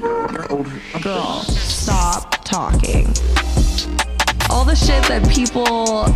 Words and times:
Girl, 0.00 1.42
stop 1.44 2.42
talking. 2.44 3.06
All 4.48 4.64
the 4.64 4.74
shit 4.74 5.02
that 5.04 5.28
people 5.30 5.66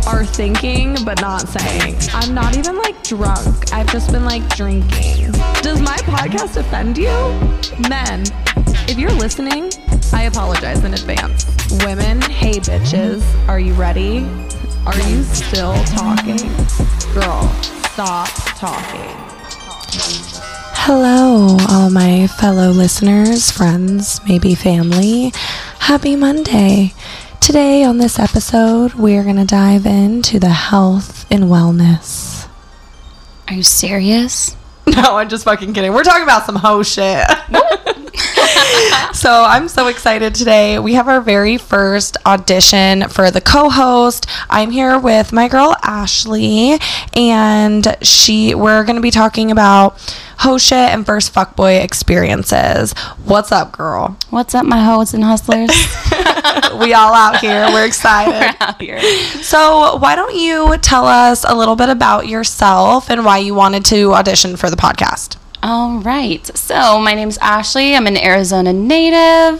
are 0.07 0.25
thinking 0.25 0.97
but 1.05 1.21
not 1.21 1.47
saying. 1.47 1.95
I'm 2.13 2.33
not 2.33 2.57
even 2.57 2.77
like 2.77 3.03
drunk. 3.03 3.71
I've 3.71 3.87
just 3.91 4.11
been 4.11 4.25
like 4.25 4.47
drinking. 4.55 5.31
Does 5.61 5.81
my 5.81 5.97
podcast 5.97 6.57
offend 6.57 6.97
you? 6.97 7.11
Men, 7.87 8.23
if 8.89 8.97
you're 8.97 9.11
listening, 9.11 9.71
I 10.11 10.23
apologize 10.23 10.83
in 10.83 10.93
advance. 10.93 11.45
Women, 11.85 12.21
hey 12.21 12.53
bitches, 12.53 13.23
are 13.47 13.59
you 13.59 13.73
ready? 13.73 14.25
Are 14.87 14.97
you 15.09 15.21
still 15.23 15.75
talking? 15.85 16.37
Girl, 17.13 17.47
stop 17.91 18.29
talking. 18.57 19.15
Hello, 20.87 21.57
all 21.67 21.89
my 21.89 22.27
fellow 22.27 22.69
listeners, 22.69 23.49
friends, 23.49 24.21
maybe 24.27 24.53
family. 24.53 25.31
Happy 25.79 26.15
Monday. 26.15 26.93
Today, 27.41 27.83
on 27.83 27.97
this 27.97 28.19
episode, 28.19 28.93
we're 28.93 29.23
going 29.23 29.37
to 29.37 29.45
dive 29.45 29.87
into 29.87 30.37
the 30.37 30.49
health 30.49 31.25
and 31.31 31.45
wellness. 31.45 32.47
Are 33.47 33.55
you 33.55 33.63
serious? 33.63 34.55
No, 34.85 35.17
I'm 35.17 35.27
just 35.27 35.45
fucking 35.45 35.73
kidding. 35.73 35.91
We're 35.91 36.03
talking 36.03 36.21
about 36.21 36.45
some 36.45 36.55
hoe 36.55 36.83
shit. 36.83 37.25
so 39.13 39.43
I'm 39.43 39.67
so 39.67 39.87
excited 39.87 40.35
today. 40.35 40.79
We 40.79 40.93
have 40.93 41.07
our 41.07 41.21
very 41.21 41.57
first 41.57 42.17
audition 42.25 43.07
for 43.09 43.31
the 43.31 43.41
co-host. 43.41 44.27
I'm 44.49 44.71
here 44.71 44.97
with 44.99 45.33
my 45.33 45.47
girl 45.47 45.75
Ashley, 45.83 46.79
and 47.13 47.95
she 48.01 48.55
we're 48.55 48.83
gonna 48.83 49.01
be 49.01 49.11
talking 49.11 49.51
about 49.51 49.99
hoe 50.39 50.57
shit 50.57 50.77
and 50.77 51.05
first 51.05 51.33
fuckboy 51.33 51.83
experiences. 51.83 52.93
What's 53.23 53.51
up, 53.51 53.71
girl? 53.71 54.17
What's 54.29 54.55
up, 54.55 54.65
my 54.65 54.83
hoes 54.83 55.13
and 55.13 55.23
hustlers? 55.23 55.69
we 56.79 56.93
all 56.93 57.13
out 57.13 57.39
here. 57.39 57.67
We're 57.71 57.85
excited. 57.87 58.33
We're 58.33 58.67
out 58.67 58.81
here. 58.81 59.01
So, 59.41 59.97
why 59.97 60.15
don't 60.15 60.35
you 60.35 60.77
tell 60.79 61.05
us 61.07 61.45
a 61.47 61.55
little 61.55 61.75
bit 61.75 61.89
about 61.89 62.27
yourself 62.27 63.09
and 63.09 63.25
why 63.25 63.39
you 63.39 63.55
wanted 63.55 63.85
to 63.85 64.13
audition 64.13 64.55
for 64.55 64.69
the 64.69 64.77
podcast? 64.77 65.37
All 65.67 65.97
right. 66.01 66.45
So, 66.55 66.99
my 66.99 67.15
name's 67.15 67.39
Ashley. 67.39 67.95
I'm 67.95 68.05
an 68.05 68.17
Arizona 68.17 68.71
native. 68.71 69.59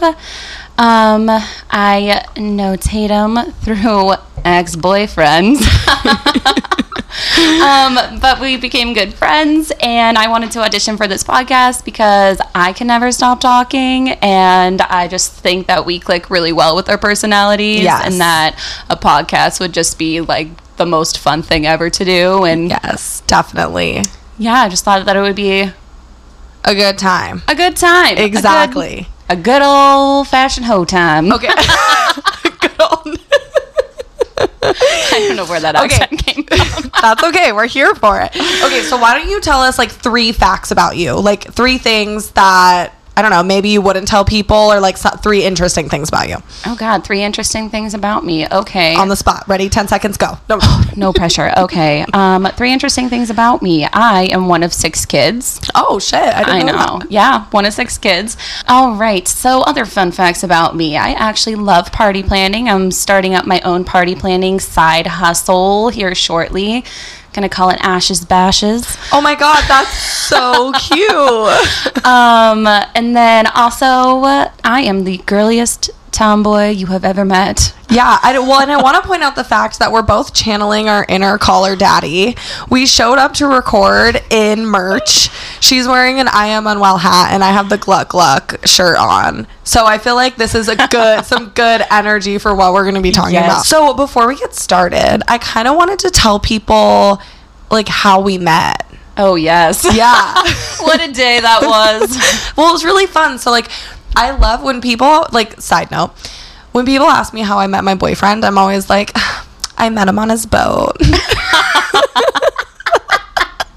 Um, 0.78 1.28
I 1.68 2.24
know 2.38 2.76
Tatum 2.76 3.50
through 3.50 4.12
ex 4.44 4.76
boyfriends. 4.76 5.62
um, 7.60 8.20
but 8.20 8.40
we 8.40 8.56
became 8.56 8.92
good 8.94 9.14
friends, 9.14 9.72
and 9.80 10.16
I 10.16 10.28
wanted 10.28 10.52
to 10.52 10.60
audition 10.60 10.96
for 10.96 11.08
this 11.08 11.24
podcast 11.24 11.84
because 11.84 12.38
I 12.54 12.72
can 12.72 12.86
never 12.86 13.10
stop 13.10 13.40
talking, 13.40 14.10
and 14.10 14.80
I 14.82 15.08
just 15.08 15.32
think 15.32 15.66
that 15.66 15.84
we 15.86 15.98
click 15.98 16.30
really 16.30 16.52
well 16.52 16.76
with 16.76 16.88
our 16.88 16.98
personalities, 16.98 17.80
Yes. 17.82 18.06
and 18.06 18.20
that 18.20 18.56
a 18.88 18.96
podcast 18.96 19.58
would 19.58 19.72
just 19.72 19.98
be 19.98 20.20
like 20.20 20.50
the 20.76 20.86
most 20.86 21.18
fun 21.18 21.42
thing 21.42 21.66
ever 21.66 21.90
to 21.90 22.04
do. 22.04 22.44
And 22.44 22.68
Yes, 22.70 23.22
definitely. 23.26 24.04
yeah, 24.38 24.62
I 24.62 24.68
just 24.68 24.84
thought 24.84 25.04
that 25.06 25.16
it 25.16 25.20
would 25.20 25.34
be 25.34 25.72
A 26.66 26.74
good 26.74 26.98
time. 26.98 27.42
a 27.48 27.54
good 27.54 27.76
time. 27.76 28.12
A 28.14 28.16
good- 28.16 28.24
Exactly. 28.24 29.06
A 29.28 29.36
good, 29.36 29.62
old 29.62 30.28
fashioned 30.28 30.66
hoe 30.66 30.84
time. 30.84 31.32
Okay. 31.32 31.48
Good 32.60 32.80
old- 32.80 33.18
I 34.62 35.24
don't 35.28 35.36
know 35.36 35.46
where 35.46 35.60
that 35.60 35.76
Okay. 35.76 35.94
accent 36.02 36.24
came 36.26 36.44
from. 36.80 36.90
That's 37.00 37.22
okay. 37.24 37.52
We're 37.52 37.66
here 37.66 37.94
for 37.94 38.20
it. 38.20 38.30
Okay, 38.36 38.82
so 38.82 38.96
why 38.98 39.18
don't 39.18 39.28
you 39.30 39.40
tell 39.40 39.62
us 39.62 39.78
like 39.78 39.90
three 39.90 40.32
facts 40.32 40.70
about 40.70 40.96
you? 40.96 41.14
Like 41.14 41.52
three 41.52 41.78
things 41.78 42.30
that 42.32 42.94
I 43.16 43.22
don't 43.22 43.30
know, 43.30 43.42
maybe 43.42 43.70
you 43.70 43.80
wouldn't 43.80 44.06
tell 44.08 44.24
people 44.24 44.56
or 44.56 44.78
like 44.78 44.98
three 44.98 45.42
interesting 45.44 45.88
things 45.88 46.08
about 46.08 46.28
you. 46.28 46.36
Oh 46.66 46.76
God, 46.76 47.02
three 47.04 47.22
interesting 47.22 47.70
things 47.70 47.94
about 47.94 48.24
me. 48.24 48.46
Okay. 48.46 48.94
On 48.94 49.08
the 49.08 49.16
spot. 49.16 49.44
Ready? 49.48 49.68
10 49.68 49.88
seconds 49.88 50.16
go. 50.18 50.38
No. 50.48 50.58
no 50.96 51.12
pressure. 51.12 51.52
Okay. 51.56 52.04
Um, 52.12 52.46
three 52.56 52.72
interesting 52.72 53.08
things 53.08 53.30
about 53.30 53.62
me. 53.62 53.86
I 53.86 54.24
am 54.24 54.48
one 54.48 54.62
of 54.62 54.72
six 54.72 55.06
kids. 55.06 55.60
Oh 55.74 55.98
shit. 55.98 56.20
I 56.20 56.42
didn't 56.44 56.68
I 56.68 56.72
know. 56.72 56.98
know. 56.98 57.06
Yeah, 57.08 57.46
one 57.50 57.64
of 57.64 57.72
six 57.72 57.96
kids. 57.96 58.36
All 58.68 58.96
right. 58.96 59.26
So, 59.26 59.62
other 59.62 59.86
fun 59.86 60.12
facts 60.12 60.42
about 60.42 60.76
me. 60.76 60.96
I 60.96 61.12
actually 61.12 61.54
love 61.56 61.92
party 61.92 62.22
planning. 62.22 62.68
I'm 62.68 62.90
starting 62.90 63.34
up 63.34 63.46
my 63.46 63.60
own 63.62 63.84
party 63.84 64.14
planning 64.14 64.60
side 64.60 65.06
hustle 65.06 65.88
here 65.88 66.14
shortly. 66.14 66.84
Gonna 67.36 67.50
call 67.50 67.68
it 67.68 67.76
Ashes 67.82 68.24
Bashes. 68.24 68.96
Oh 69.12 69.20
my 69.20 69.34
god, 69.34 69.62
that's 69.68 69.92
so 69.94 70.72
cute. 70.78 72.02
Um, 72.02 72.66
and 72.66 73.14
then 73.14 73.46
also, 73.48 74.24
uh, 74.24 74.50
I 74.64 74.80
am 74.80 75.04
the 75.04 75.18
girliest 75.18 75.90
tomboy 76.16 76.70
you 76.70 76.86
have 76.86 77.04
ever 77.04 77.24
met. 77.24 77.74
Yeah, 77.90 78.18
I 78.22 78.36
well, 78.38 78.60
and 78.60 78.72
I 78.72 78.82
want 78.82 79.00
to 79.00 79.06
point 79.06 79.22
out 79.22 79.36
the 79.36 79.44
fact 79.44 79.78
that 79.78 79.92
we're 79.92 80.02
both 80.02 80.34
channeling 80.34 80.88
our 80.88 81.04
inner 81.08 81.36
Call 81.38 81.66
Her 81.66 81.76
Daddy. 81.76 82.36
We 82.70 82.86
showed 82.86 83.18
up 83.18 83.34
to 83.34 83.46
record 83.46 84.22
in 84.30 84.64
merch. 84.66 85.28
She's 85.60 85.86
wearing 85.86 86.18
an 86.18 86.28
I 86.28 86.46
am 86.46 86.66
unwell 86.66 86.96
hat, 86.98 87.32
and 87.32 87.44
I 87.44 87.52
have 87.52 87.68
the 87.68 87.76
Gluck 87.78 88.08
Gluck 88.08 88.66
shirt 88.66 88.96
on. 88.98 89.46
So 89.62 89.84
I 89.84 89.98
feel 89.98 90.14
like 90.14 90.36
this 90.36 90.54
is 90.54 90.68
a 90.68 90.76
good, 90.88 91.24
some 91.26 91.50
good 91.54 91.82
energy 91.90 92.38
for 92.38 92.54
what 92.54 92.72
we're 92.72 92.84
going 92.84 92.94
to 92.94 93.02
be 93.02 93.12
talking 93.12 93.34
Yes. 93.34 93.46
about. 93.46 93.66
So 93.66 93.94
before 93.94 94.26
we 94.26 94.36
get 94.36 94.54
started, 94.54 95.22
I 95.28 95.38
kind 95.38 95.68
of 95.68 95.76
wanted 95.76 95.98
to 96.00 96.10
tell 96.10 96.40
people 96.40 97.20
like 97.70 97.88
how 97.88 98.20
we 98.20 98.38
met. 98.38 98.86
Oh, 99.18 99.34
yes. 99.34 99.84
Yeah. 99.94 100.34
what 100.80 101.00
a 101.06 101.12
day 101.12 101.40
that 101.40 101.60
was. 101.62 102.54
well, 102.56 102.68
it 102.68 102.72
was 102.72 102.84
really 102.84 103.06
fun. 103.06 103.38
So 103.38 103.50
like, 103.50 103.68
I 104.16 104.30
love 104.30 104.62
when 104.62 104.80
people 104.80 105.26
like. 105.30 105.60
Side 105.60 105.90
note, 105.90 106.10
when 106.72 106.86
people 106.86 107.06
ask 107.06 107.32
me 107.32 107.42
how 107.42 107.58
I 107.58 107.66
met 107.66 107.84
my 107.84 107.94
boyfriend, 107.94 108.44
I'm 108.44 108.58
always 108.58 108.90
like, 108.90 109.12
I 109.78 109.90
met 109.90 110.08
him 110.08 110.18
on 110.18 110.30
his 110.30 110.46
boat. 110.46 110.96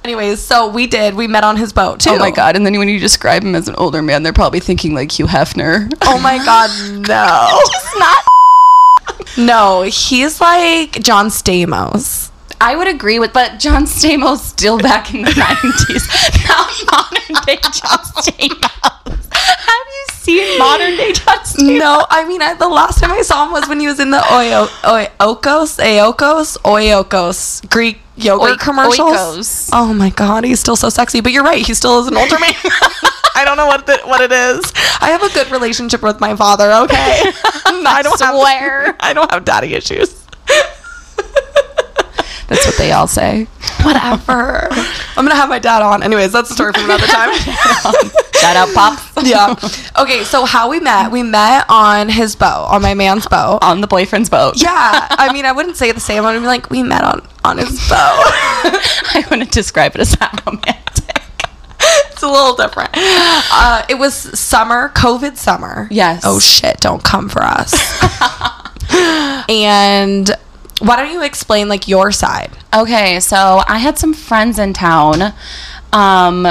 Anyways, 0.03 0.39
so 0.39 0.69
we 0.69 0.87
did. 0.87 1.13
We 1.13 1.27
met 1.27 1.43
on 1.43 1.57
his 1.57 1.71
boat 1.71 1.95
oh 1.95 1.97
too. 1.97 2.09
Oh 2.11 2.17
my 2.17 2.31
god! 2.31 2.55
And 2.55 2.65
then 2.65 2.77
when 2.79 2.89
you 2.89 2.99
describe 2.99 3.43
him 3.43 3.53
as 3.53 3.67
an 3.67 3.75
older 3.75 4.01
man, 4.01 4.23
they're 4.23 4.33
probably 4.33 4.59
thinking 4.59 4.95
like 4.95 5.11
Hugh 5.11 5.27
Hefner. 5.27 5.91
Oh 6.03 6.19
my 6.19 6.37
god, 6.37 6.71
no. 7.07 7.59
not. 7.99 8.25
No, 9.37 9.81
he's 9.83 10.41
like 10.41 10.93
John 11.03 11.27
Stamos. 11.27 12.28
I 12.61 12.75
would 12.75 12.87
agree 12.87 13.19
with, 13.19 13.31
but 13.33 13.59
John 13.59 13.85
Stamos 13.85 14.39
still 14.39 14.77
back 14.77 15.13
in 15.13 15.21
the 15.21 15.31
nineties, 15.63 16.07
not 16.47 16.69
modern 16.91 17.45
day 17.45 17.57
John 17.61 17.99
Stamos. 17.99 19.29
Have 19.31 19.87
you 19.87 20.05
seen 20.13 20.59
modern 20.59 20.97
day 20.97 21.13
John 21.13 21.37
Stamos? 21.39 21.77
No, 21.79 22.05
I 22.09 22.27
mean 22.27 22.41
I, 22.41 22.53
the 22.55 22.67
last 22.67 22.99
time 22.99 23.11
I 23.11 23.21
saw 23.21 23.45
him 23.45 23.53
was 23.53 23.67
when 23.69 23.79
he 23.79 23.87
was 23.87 23.99
in 23.99 24.11
the 24.11 24.17
Oyo, 24.17 24.67
Oy, 24.85 25.07
Okos, 25.19 25.79
Aokos, 25.79 26.57
Oyokos 26.63 27.69
Greek 27.69 27.99
yogurt 28.17 28.57
Oik- 28.57 28.59
commercials. 28.59 29.15
Oikos. 29.37 29.69
Oh 29.71 29.93
my 29.93 30.09
god, 30.09 30.43
he's 30.43 30.59
still 30.59 30.75
so 30.75 30.89
sexy. 30.89 31.21
But 31.21 31.31
you're 31.31 31.43
right, 31.45 31.65
he 31.65 31.73
still 31.73 32.01
is 32.01 32.07
an 32.07 32.17
older 32.17 32.37
man. 32.39 32.53
I 33.35 33.43
don't 33.45 33.55
know 33.55 33.67
what 33.67 33.85
the, 33.85 33.99
what 34.03 34.19
it 34.19 34.33
is. 34.33 34.73
I 34.99 35.11
have 35.11 35.23
a 35.23 35.29
good 35.33 35.49
relationship 35.49 36.01
with 36.01 36.19
my 36.19 36.35
father. 36.35 36.69
Okay, 36.83 37.21
I 37.65 38.01
don't 38.03 38.17
swear. 38.17 38.85
have 38.87 38.95
I 38.99 39.13
don't 39.13 39.31
have 39.31 39.45
daddy 39.45 39.73
issues. 39.75 40.13
That's 42.49 42.65
what 42.65 42.77
they 42.77 42.91
all 42.91 43.07
say. 43.07 43.43
Whatever. 43.83 44.67
I'm 44.71 45.23
gonna 45.23 45.35
have 45.35 45.49
my 45.49 45.59
dad 45.59 45.83
on. 45.83 46.01
Anyways, 46.01 46.31
that's 46.31 46.49
a 46.49 46.53
story 46.55 46.73
from 46.73 46.85
another 46.85 47.05
time. 47.05 47.33
Shout 48.33 48.55
out, 48.55 48.73
pops. 48.73 49.23
yeah. 49.23 49.55
Okay, 50.01 50.23
so 50.23 50.45
how 50.45 50.67
we 50.67 50.79
met? 50.79 51.11
We 51.11 51.21
met 51.21 51.65
on 51.69 52.09
his 52.09 52.35
boat, 52.35 52.65
on 52.69 52.81
my 52.81 52.95
man's 52.95 53.27
boat. 53.27 53.59
On 53.61 53.81
the 53.81 53.87
boyfriend's 53.87 54.29
boat. 54.31 54.59
Yeah, 54.59 55.07
I 55.11 55.31
mean, 55.31 55.45
I 55.45 55.51
wouldn't 55.51 55.77
say 55.77 55.89
it 55.89 55.93
the 55.93 55.99
same. 55.99 56.25
I 56.25 56.33
would 56.33 56.39
be 56.39 56.47
like, 56.47 56.71
we 56.71 56.81
met 56.81 57.03
on 57.03 57.21
on 57.45 57.59
his 57.59 57.69
boat. 57.87 57.93
I 57.93 59.23
wouldn't 59.29 59.51
describe 59.51 59.93
it 59.93 60.01
as 60.01 60.13
that 60.13 60.41
romantic. 60.47 61.23
it's 62.11 62.23
a 62.23 62.27
little 62.27 62.55
different. 62.55 62.89
Uh, 62.95 63.85
it 63.89 63.95
was 63.99 64.15
summer, 64.39 64.89
COVID 64.95 65.37
summer. 65.37 65.87
Yes. 65.91 66.23
Oh 66.25 66.39
shit! 66.39 66.77
Don't 66.79 67.03
come 67.03 67.29
for 67.29 67.43
us. 67.43 67.75
and 69.47 70.31
why 70.79 70.95
don't 70.95 71.11
you 71.11 71.23
explain 71.23 71.69
like 71.69 71.87
your 71.87 72.11
side? 72.11 72.51
Okay, 72.73 73.19
so 73.19 73.61
I 73.67 73.77
had 73.79 73.97
some 73.97 74.13
friends 74.13 74.59
in 74.59 74.73
town, 74.73 75.33
um, 75.91 76.47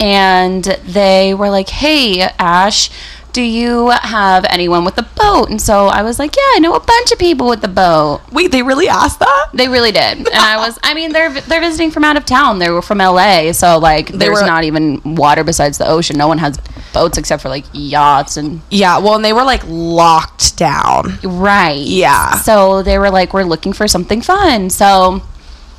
and 0.00 0.64
they 0.64 1.34
were 1.34 1.50
like, 1.50 1.68
"Hey, 1.68 2.20
Ash, 2.38 2.90
do 3.34 3.42
you 3.42 3.90
have 3.90 4.46
anyone 4.48 4.84
with 4.86 4.96
a 4.96 5.02
boat?" 5.02 5.50
And 5.50 5.60
so 5.60 5.88
I 5.88 6.02
was 6.02 6.18
like, 6.18 6.34
"Yeah, 6.34 6.42
I 6.56 6.58
know 6.60 6.72
a 6.74 6.80
bunch 6.80 7.12
of 7.12 7.18
people 7.18 7.46
with 7.48 7.60
the 7.60 7.68
boat." 7.68 8.22
Wait, 8.32 8.50
they 8.50 8.62
really 8.62 8.88
asked 8.88 9.18
that? 9.18 9.48
They 9.52 9.68
really 9.68 9.92
did, 9.92 10.18
and 10.18 10.28
I 10.28 10.56
was. 10.56 10.78
I 10.82 10.94
mean, 10.94 11.12
they're 11.12 11.30
they're 11.32 11.60
visiting 11.60 11.90
from 11.90 12.04
out 12.04 12.16
of 12.16 12.24
town. 12.24 12.58
They 12.60 12.70
were 12.70 12.80
from 12.80 12.98
LA, 12.98 13.52
so 13.52 13.78
like, 13.78 14.08
there's 14.08 14.40
were- 14.40 14.46
not 14.46 14.64
even 14.64 15.02
water 15.04 15.44
besides 15.44 15.76
the 15.76 15.86
ocean. 15.86 16.16
No 16.16 16.28
one 16.28 16.38
has 16.38 16.58
boats 16.94 17.18
except 17.18 17.42
for 17.42 17.48
like 17.50 17.64
yachts 17.72 18.36
and 18.36 18.62
Yeah. 18.70 18.98
Well, 18.98 19.16
and 19.16 19.24
they 19.24 19.32
were 19.32 19.44
like 19.44 19.62
locked 19.66 20.56
down. 20.56 21.18
Right. 21.22 21.80
Yeah. 21.84 22.36
So 22.36 22.82
they 22.82 22.98
were 22.98 23.10
like, 23.10 23.34
we're 23.34 23.42
looking 23.44 23.72
for 23.72 23.88
something 23.88 24.22
fun. 24.22 24.70
So 24.70 25.20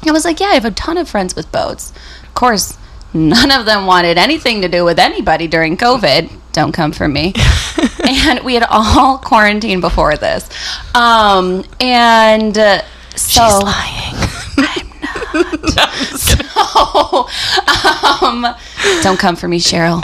I 0.06 0.12
was 0.12 0.26
like, 0.26 0.40
yeah, 0.42 0.48
I 0.48 0.54
have 0.56 0.66
a 0.66 0.72
ton 0.72 0.98
of 0.98 1.08
friends 1.10 1.34
with 1.36 1.50
boats. 1.54 1.94
Of 2.24 2.34
course, 2.36 2.78
none 3.14 3.50
of 3.50 3.66
them 3.66 3.86
wanted 3.86 4.18
anything 4.18 4.62
to 4.62 4.68
do 4.68 4.84
with 4.84 5.00
anybody 5.00 5.48
during 5.48 5.78
COVID. 5.78 6.30
Don't 6.56 6.72
come 6.72 6.94
for 6.94 7.08
me. 7.08 7.34
and 8.08 8.40
we 8.44 8.54
had 8.56 8.66
all 8.70 9.18
quarantined 9.18 9.82
before 9.82 10.16
this. 10.16 10.50
Um, 10.96 11.66
and 11.82 12.58
uh, 12.58 12.82
so. 13.16 13.44
She's 13.44 13.62
lying. 13.62 14.16
I'm 15.34 15.52
So, 16.16 17.28
um, 18.22 18.48
don't 19.04 19.20
come 19.20 19.36
for 19.36 19.48
me, 19.48 19.60
Cheryl. 19.60 20.02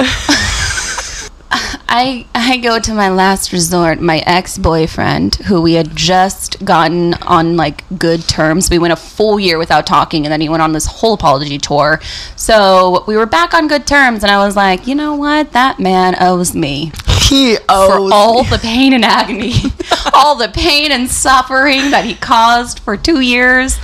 I 1.54 2.26
I 2.34 2.58
go 2.58 2.80
to 2.80 2.94
my 2.94 3.10
last 3.10 3.52
resort, 3.52 4.00
my 4.00 4.20
ex 4.26 4.58
boyfriend, 4.58 5.36
who 5.36 5.62
we 5.62 5.74
had 5.74 5.96
just 5.96 6.64
gotten 6.64 7.14
on 7.16 7.58
like 7.58 7.84
good 8.00 8.28
terms. 8.28 8.70
We 8.70 8.80
went 8.80 8.94
a 8.94 8.96
full 8.96 9.40
year 9.40 9.58
without 9.58 9.86
talking, 9.86 10.26
and 10.26 10.32
then 10.32 10.40
he 10.40 10.48
went 10.48 10.62
on 10.62 10.72
this 10.72 10.86
whole 10.86 11.14
apology 11.14 11.58
tour. 11.58 12.00
So 12.38 13.04
we 13.08 13.18
were 13.18 13.26
back 13.26 13.54
on 13.54 13.68
good 13.68 13.86
terms, 13.86 14.24
and 14.24 14.32
I 14.32 14.46
was 14.46 14.56
like, 14.56 14.88
you 14.88 14.96
know 14.96 15.16
what, 15.16 15.52
that 15.52 15.80
man 15.80 16.16
owes 16.22 16.56
me 16.56 16.94
He 17.22 17.58
owes 17.68 18.10
for 18.10 18.14
all 18.14 18.44
the 18.46 18.58
pain 18.58 18.94
and 18.94 19.04
agony, 19.04 19.54
all 20.14 20.36
the 20.36 20.50
pain 20.50 20.92
and 20.92 21.10
suffering 21.10 21.92
that 21.92 22.06
he 22.06 22.16
caused 22.16 22.80
for 22.80 22.96
two 22.96 23.20
years. 23.20 23.78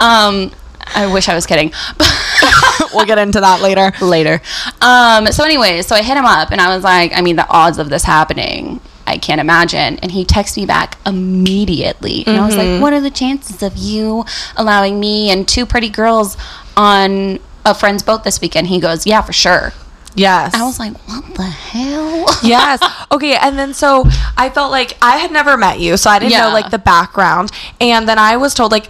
Um, 0.00 0.50
I 0.94 1.12
wish 1.12 1.28
I 1.28 1.34
was 1.34 1.46
kidding. 1.46 1.72
we'll 2.94 3.06
get 3.06 3.18
into 3.18 3.40
that 3.40 3.60
later. 3.62 3.92
later. 4.04 4.40
Um, 4.80 5.26
so 5.28 5.44
anyway, 5.44 5.82
so 5.82 5.94
I 5.94 6.02
hit 6.02 6.16
him 6.16 6.24
up 6.24 6.50
and 6.50 6.60
I 6.60 6.74
was 6.74 6.84
like, 6.84 7.12
I 7.14 7.20
mean, 7.20 7.36
the 7.36 7.48
odds 7.48 7.78
of 7.78 7.88
this 7.90 8.04
happening, 8.04 8.80
I 9.06 9.18
can't 9.18 9.40
imagine. 9.40 9.98
And 9.98 10.12
he 10.12 10.24
texted 10.24 10.58
me 10.58 10.66
back 10.66 10.98
immediately. 11.06 12.24
And 12.26 12.36
I 12.36 12.46
was 12.46 12.56
like, 12.56 12.80
what 12.80 12.92
are 12.92 13.00
the 13.00 13.10
chances 13.10 13.62
of 13.62 13.76
you 13.76 14.24
allowing 14.56 15.00
me 15.00 15.30
and 15.30 15.46
two 15.46 15.66
pretty 15.66 15.88
girls 15.88 16.36
on 16.76 17.38
a 17.64 17.74
friend's 17.74 18.02
boat 18.02 18.24
this 18.24 18.40
weekend? 18.40 18.68
He 18.68 18.80
goes, 18.80 19.06
yeah, 19.06 19.20
for 19.22 19.32
sure. 19.32 19.72
Yes. 20.16 20.54
I 20.54 20.62
was 20.62 20.78
like, 20.78 20.96
what 21.08 21.34
the 21.34 21.42
hell? 21.42 22.26
yes. 22.42 22.80
Okay. 23.10 23.34
And 23.36 23.58
then 23.58 23.74
so 23.74 24.04
I 24.36 24.48
felt 24.48 24.70
like 24.70 24.96
I 25.02 25.16
had 25.16 25.32
never 25.32 25.56
met 25.56 25.80
you, 25.80 25.96
so 25.96 26.08
I 26.08 26.18
didn't 26.20 26.38
know 26.38 26.50
like 26.50 26.70
the 26.70 26.78
background. 26.78 27.50
And 27.80 28.08
then 28.08 28.18
I 28.18 28.36
was 28.36 28.54
told 28.54 28.72
like. 28.72 28.88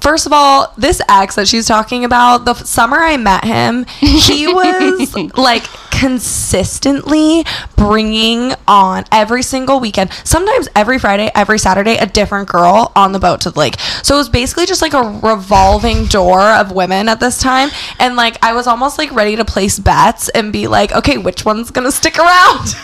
First 0.00 0.26
of 0.26 0.32
all, 0.32 0.72
this 0.76 1.00
ex 1.08 1.34
that 1.36 1.48
she's 1.48 1.66
talking 1.66 2.04
about, 2.04 2.44
the 2.44 2.54
summer 2.54 2.98
I 2.98 3.16
met 3.16 3.44
him, 3.44 3.86
he 3.86 4.46
was 4.52 5.14
like 5.36 5.64
consistently 5.98 7.44
bringing 7.76 8.52
on 8.68 9.04
every 9.12 9.42
single 9.42 9.80
weekend, 9.80 10.10
sometimes 10.24 10.68
every 10.74 10.98
Friday, 10.98 11.30
every 11.34 11.58
Saturday, 11.58 11.96
a 11.96 12.06
different 12.06 12.48
girl 12.48 12.92
on 12.94 13.12
the 13.12 13.18
boat 13.18 13.40
to 13.42 13.50
the 13.50 13.58
lake. 13.58 13.78
So 14.02 14.14
it 14.14 14.18
was 14.18 14.28
basically 14.28 14.66
just 14.66 14.82
like 14.82 14.94
a 14.94 15.02
revolving 15.22 16.06
door 16.06 16.40
of 16.40 16.72
women 16.72 17.08
at 17.08 17.20
this 17.20 17.38
time. 17.38 17.70
And 17.98 18.16
like 18.16 18.36
I 18.44 18.52
was 18.52 18.66
almost 18.66 18.98
like 18.98 19.12
ready 19.12 19.36
to 19.36 19.44
place 19.44 19.78
bets 19.78 20.28
and 20.30 20.52
be 20.52 20.66
like, 20.66 20.92
okay, 20.92 21.18
which 21.18 21.44
one's 21.44 21.70
going 21.70 21.86
to 21.86 21.92
stick 21.92 22.18
around? 22.18 22.74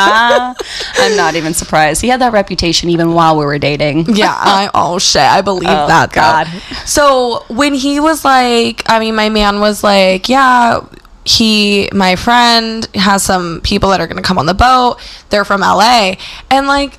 Ah, 0.00 0.54
I'm 0.96 1.16
not 1.16 1.34
even 1.34 1.54
surprised. 1.54 2.00
He 2.02 2.08
had 2.08 2.20
that 2.20 2.32
reputation 2.32 2.88
even 2.90 3.12
while 3.14 3.36
we 3.36 3.44
were 3.44 3.58
dating. 3.58 4.06
yeah 4.14 4.34
I, 4.36 4.70
oh 4.74 4.98
shit 4.98 5.22
i 5.22 5.40
believe 5.42 5.68
Oh, 5.68 5.86
that 5.86 6.10
though. 6.10 6.20
God. 6.20 6.46
so 6.86 7.44
when 7.48 7.74
he 7.74 8.00
was 8.00 8.24
like 8.24 8.82
i 8.86 8.98
mean 8.98 9.14
my 9.14 9.28
man 9.28 9.60
was 9.60 9.84
like 9.84 10.28
yeah 10.28 10.80
he 11.28 11.88
my 11.92 12.16
friend 12.16 12.88
has 12.94 13.22
some 13.22 13.60
people 13.62 13.90
that 13.90 14.00
are 14.00 14.06
gonna 14.06 14.22
come 14.22 14.38
on 14.38 14.46
the 14.46 14.54
boat 14.54 14.96
they're 15.28 15.44
from 15.44 15.60
la 15.60 16.14
and 16.50 16.66
like 16.66 16.98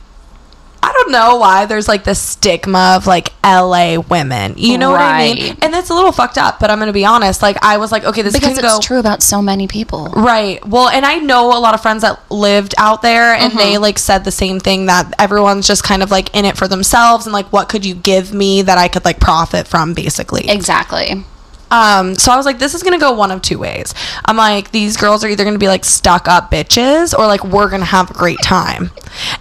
I 0.82 0.94
don't 0.94 1.12
know 1.12 1.36
why 1.36 1.66
there's 1.66 1.90
like 1.90 2.06
this 2.06 2.22
stigma 2.22 2.94
of 2.96 3.06
like 3.06 3.34
LA 3.44 4.00
women. 4.00 4.54
You 4.58 4.78
know 4.78 4.92
what 4.92 5.02
I 5.02 5.34
mean? 5.34 5.58
And 5.62 5.74
that's 5.74 5.90
a 5.90 5.94
little 5.94 6.14
fucked 6.14 6.38
up, 6.38 6.60
but 6.60 6.72
I'm 6.72 6.78
going 6.78 6.88
to 6.88 6.94
be 6.94 7.04
honest. 7.04 7.42
Like 7.42 7.58
I 7.62 7.78
was 7.78 7.92
like, 7.92 8.06
okay, 8.06 8.22
this 8.22 8.34
Because 8.34 8.56
can 8.58 8.66
it's 8.66 8.76
go 8.76 8.80
true 8.80 8.98
about 8.98 9.22
so 9.22 9.42
many 9.42 9.68
people. 9.68 10.08
Right. 10.16 10.66
Well, 10.66 10.88
and 10.88 11.06
I 11.06 11.18
know 11.18 11.48
a 11.48 11.60
lot 11.60 11.74
of 11.74 11.82
friends 11.82 12.02
that 12.04 12.20
lived 12.32 12.76
out 12.78 13.02
there 13.02 13.34
and 13.34 13.52
they 13.54 13.74
Mm-hmm. 13.74 13.82
like 13.82 14.00
said 14.00 14.24
the 14.24 14.32
same 14.32 14.60
thing 14.62 14.86
that 14.86 15.14
everyone's 15.20 15.68
just 15.68 15.84
kind 15.84 16.02
of 16.02 16.12
like 16.12 16.34
in 16.34 16.46
it 16.46 16.56
for 16.56 16.68
themselves 16.68 17.26
and 17.26 17.34
like 17.34 17.52
what 17.52 17.68
could 17.68 17.86
you 17.86 17.94
give 17.94 18.34
me 18.34 18.62
that 18.62 18.78
I 18.78 18.88
could 18.88 19.04
like 19.04 19.20
profit 19.20 19.68
from 19.68 19.94
basically. 19.94 20.50
Exactly. 20.50 21.26
Um 21.72 22.16
so 22.16 22.32
I 22.32 22.38
was 22.38 22.46
like 22.46 22.60
this 22.60 22.74
is 22.74 22.84
going 22.84 22.94
to 22.98 23.00
go 23.04 23.12
one 23.14 23.32
of 23.32 23.42
two 23.42 23.60
ways. 23.60 23.94
I'm 24.26 24.38
like 24.38 24.72
these 24.72 24.98
girls 24.98 25.24
are 25.24 25.28
either 25.28 25.44
going 25.44 25.54
to 25.56 25.60
be 25.60 25.68
like 25.68 25.86
stuck 25.86 26.28
up 26.28 26.52
bitches 26.52 27.18
or 27.18 27.28
like 27.28 27.44
we're 27.44 27.70
going 27.70 27.82
to 27.82 27.86
have 27.86 28.10
a 28.10 28.14
great 28.14 28.42
time. 28.44 28.92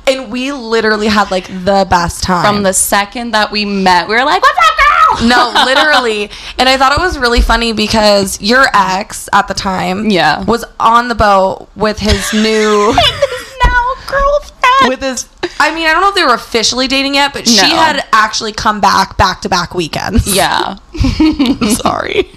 And 0.07 0.31
we 0.31 0.53
literally 0.53 1.07
had 1.09 1.31
like 1.31 1.47
the 1.47 1.87
best 1.89 2.23
time. 2.23 2.45
From 2.55 2.63
the 2.63 2.73
second 2.73 3.33
that 3.33 3.51
we 3.51 3.65
met, 3.65 4.09
we 4.09 4.15
were 4.15 4.25
like, 4.25 4.43
"What's 4.43 4.59
up, 4.59 5.19
girl?" 5.21 5.29
no, 5.29 5.53
literally. 5.67 6.31
And 6.59 6.69
I 6.69 6.77
thought 6.77 6.93
it 6.93 7.01
was 7.01 7.19
really 7.19 7.41
funny 7.41 7.73
because 7.73 8.41
your 8.41 8.67
ex 8.75 9.29
at 9.33 9.49
the 9.49 9.55
time 9.55 10.11
Yeah. 10.11 10.45
was 10.45 10.65
on 10.81 11.09
the 11.09 11.15
boat 11.15 11.69
with 11.77 11.99
his 11.99 12.33
new 12.33 12.95
now 13.65 13.95
girlfriend. 14.07 14.58
With 14.87 15.01
his 15.01 15.29
I 15.61 15.75
mean, 15.75 15.87
I 15.87 15.93
don't 15.93 16.03
know 16.03 16.11
if 16.11 16.15
they 16.15 16.25
were 16.25 16.35
officially 16.35 16.87
dating 16.89 17.15
yet, 17.15 17.33
but 17.33 17.49
she 17.49 17.57
No. 17.69 17.77
had 17.77 18.05
actually 18.13 18.53
come 18.53 18.81
back 18.81 19.17
back 19.17 19.41
to 19.43 19.49
back 19.49 19.75
weekends. 19.75 20.27
yeah, 20.33 20.77
Sorry. 21.81 22.31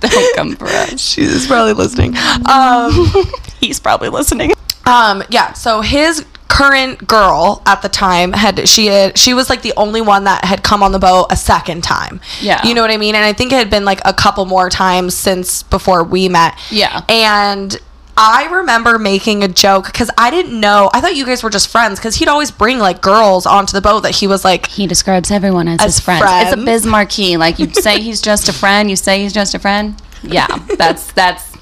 don't 0.00 0.36
come 0.36 0.56
for 0.56 0.66
us. 0.66 1.00
She's 1.00 1.46
probably 1.46 1.72
listening. 1.74 2.14
Um 2.50 3.06
He's 3.60 3.78
probably 3.80 4.08
listening. 4.08 4.52
um 4.86 5.22
yeah, 5.30 5.52
so 5.52 5.80
his 5.80 6.24
current 6.48 7.06
girl 7.08 7.62
at 7.64 7.80
the 7.80 7.88
time 7.88 8.32
had 8.32 8.68
she 8.68 8.86
had 8.86 9.16
she 9.16 9.32
was 9.32 9.48
like 9.48 9.62
the 9.62 9.72
only 9.76 10.00
one 10.02 10.24
that 10.24 10.44
had 10.44 10.62
come 10.62 10.82
on 10.82 10.92
the 10.92 10.98
boat 10.98 11.26
a 11.30 11.36
second 11.36 11.82
time. 11.82 12.20
Yeah. 12.40 12.66
You 12.66 12.74
know 12.74 12.82
what 12.82 12.90
I 12.90 12.96
mean? 12.98 13.14
And 13.14 13.24
I 13.24 13.32
think 13.32 13.52
it 13.52 13.56
had 13.56 13.70
been 13.70 13.84
like 13.84 14.00
a 14.04 14.12
couple 14.12 14.44
more 14.44 14.68
times 14.68 15.14
since 15.14 15.62
before 15.62 16.04
we 16.04 16.28
met. 16.28 16.58
Yeah. 16.70 17.02
And 17.08 17.78
I 18.16 18.48
remember 18.52 18.98
making 18.98 19.42
a 19.42 19.48
joke 19.48 19.86
because 19.86 20.10
I 20.18 20.30
didn't 20.30 20.58
know. 20.58 20.90
I 20.92 21.00
thought 21.00 21.16
you 21.16 21.24
guys 21.24 21.42
were 21.42 21.50
just 21.50 21.68
friends 21.68 21.98
because 21.98 22.16
he'd 22.16 22.28
always 22.28 22.50
bring 22.50 22.78
like 22.78 23.00
girls 23.00 23.46
onto 23.46 23.72
the 23.72 23.80
boat 23.80 24.00
that 24.00 24.14
he 24.16 24.26
was 24.26 24.44
like, 24.44 24.66
He 24.66 24.86
describes 24.86 25.30
everyone 25.30 25.66
as, 25.66 25.80
As 25.80 25.96
his 25.96 26.00
friend. 26.04 26.22
It's 26.24 26.52
a. 26.52 26.56
Bismarcky. 26.56 27.38
Like 27.38 27.58
you 27.58 27.72
say, 27.72 28.00
he's 28.00 28.20
just 28.20 28.48
a 28.48 28.52
friend. 28.52 28.90
You 28.90 28.96
say 28.96 29.22
he's 29.22 29.32
just 29.32 29.54
a 29.54 29.58
friend. 29.58 30.00
Yeah, 30.22 30.46
that's 30.76 31.10
that's 31.12 31.52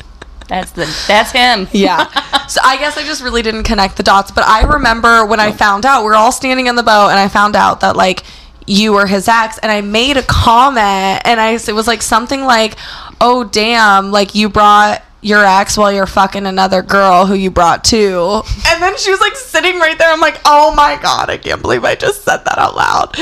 that's 0.49 0.73
the 0.73 0.85
that's 1.06 1.31
him. 1.31 1.69
yeah. 1.73 2.06
so 2.47 2.61
I 2.64 2.76
guess 2.76 2.99
I 2.99 3.05
just 3.05 3.23
really 3.23 3.43
didn't 3.43 3.62
connect 3.62 3.97
the 3.97 4.02
dots. 4.02 4.32
But 4.32 4.44
I 4.44 4.62
remember 4.64 5.25
when 5.25 5.38
I 5.41 5.52
found 5.52 5.87
out, 5.87 6.05
we're 6.05 6.14
all 6.14 6.32
standing 6.32 6.69
on 6.69 6.75
the 6.75 6.82
boat 6.82 7.11
and 7.11 7.19
I 7.19 7.29
found 7.29 7.55
out 7.55 7.81
that 7.81 7.94
like 7.97 8.25
you 8.67 8.93
were 8.93 9.06
his 9.06 9.29
ex 9.29 9.58
and 9.58 9.70
I 9.70 9.81
made 9.81 10.17
a 10.17 10.23
comment 10.23 11.23
and 11.25 11.41
I 11.41 11.52
it 11.52 11.75
was 11.75 11.87
like 11.87 12.02
something 12.02 12.43
like, 12.43 12.75
oh 13.20 13.44
damn, 13.44 14.11
like 14.11 14.35
you 14.35 14.49
brought 14.49 15.02
your 15.22 15.44
ex 15.44 15.76
while 15.76 15.93
you're 15.93 16.06
fucking 16.06 16.46
another 16.46 16.81
girl 16.82 17.26
who 17.26 17.34
you 17.34 17.50
brought 17.50 17.84
to. 17.84 18.43
And 18.68 18.83
then 18.83 18.97
she 18.97 19.11
was 19.11 19.21
like 19.21 19.37
sitting 19.37 19.78
right 19.78 19.99
there. 19.99 20.11
I'm 20.11 20.21
like, 20.21 20.40
oh 20.47 20.75
my 20.75 20.99
God, 21.02 21.28
I 21.28 21.37
can't 21.37 21.61
believe 21.61 21.85
I 21.85 21.95
just 21.95 22.23
said 22.25 22.38
that 22.38 22.56
out 22.59 22.75
loud. 22.75 23.14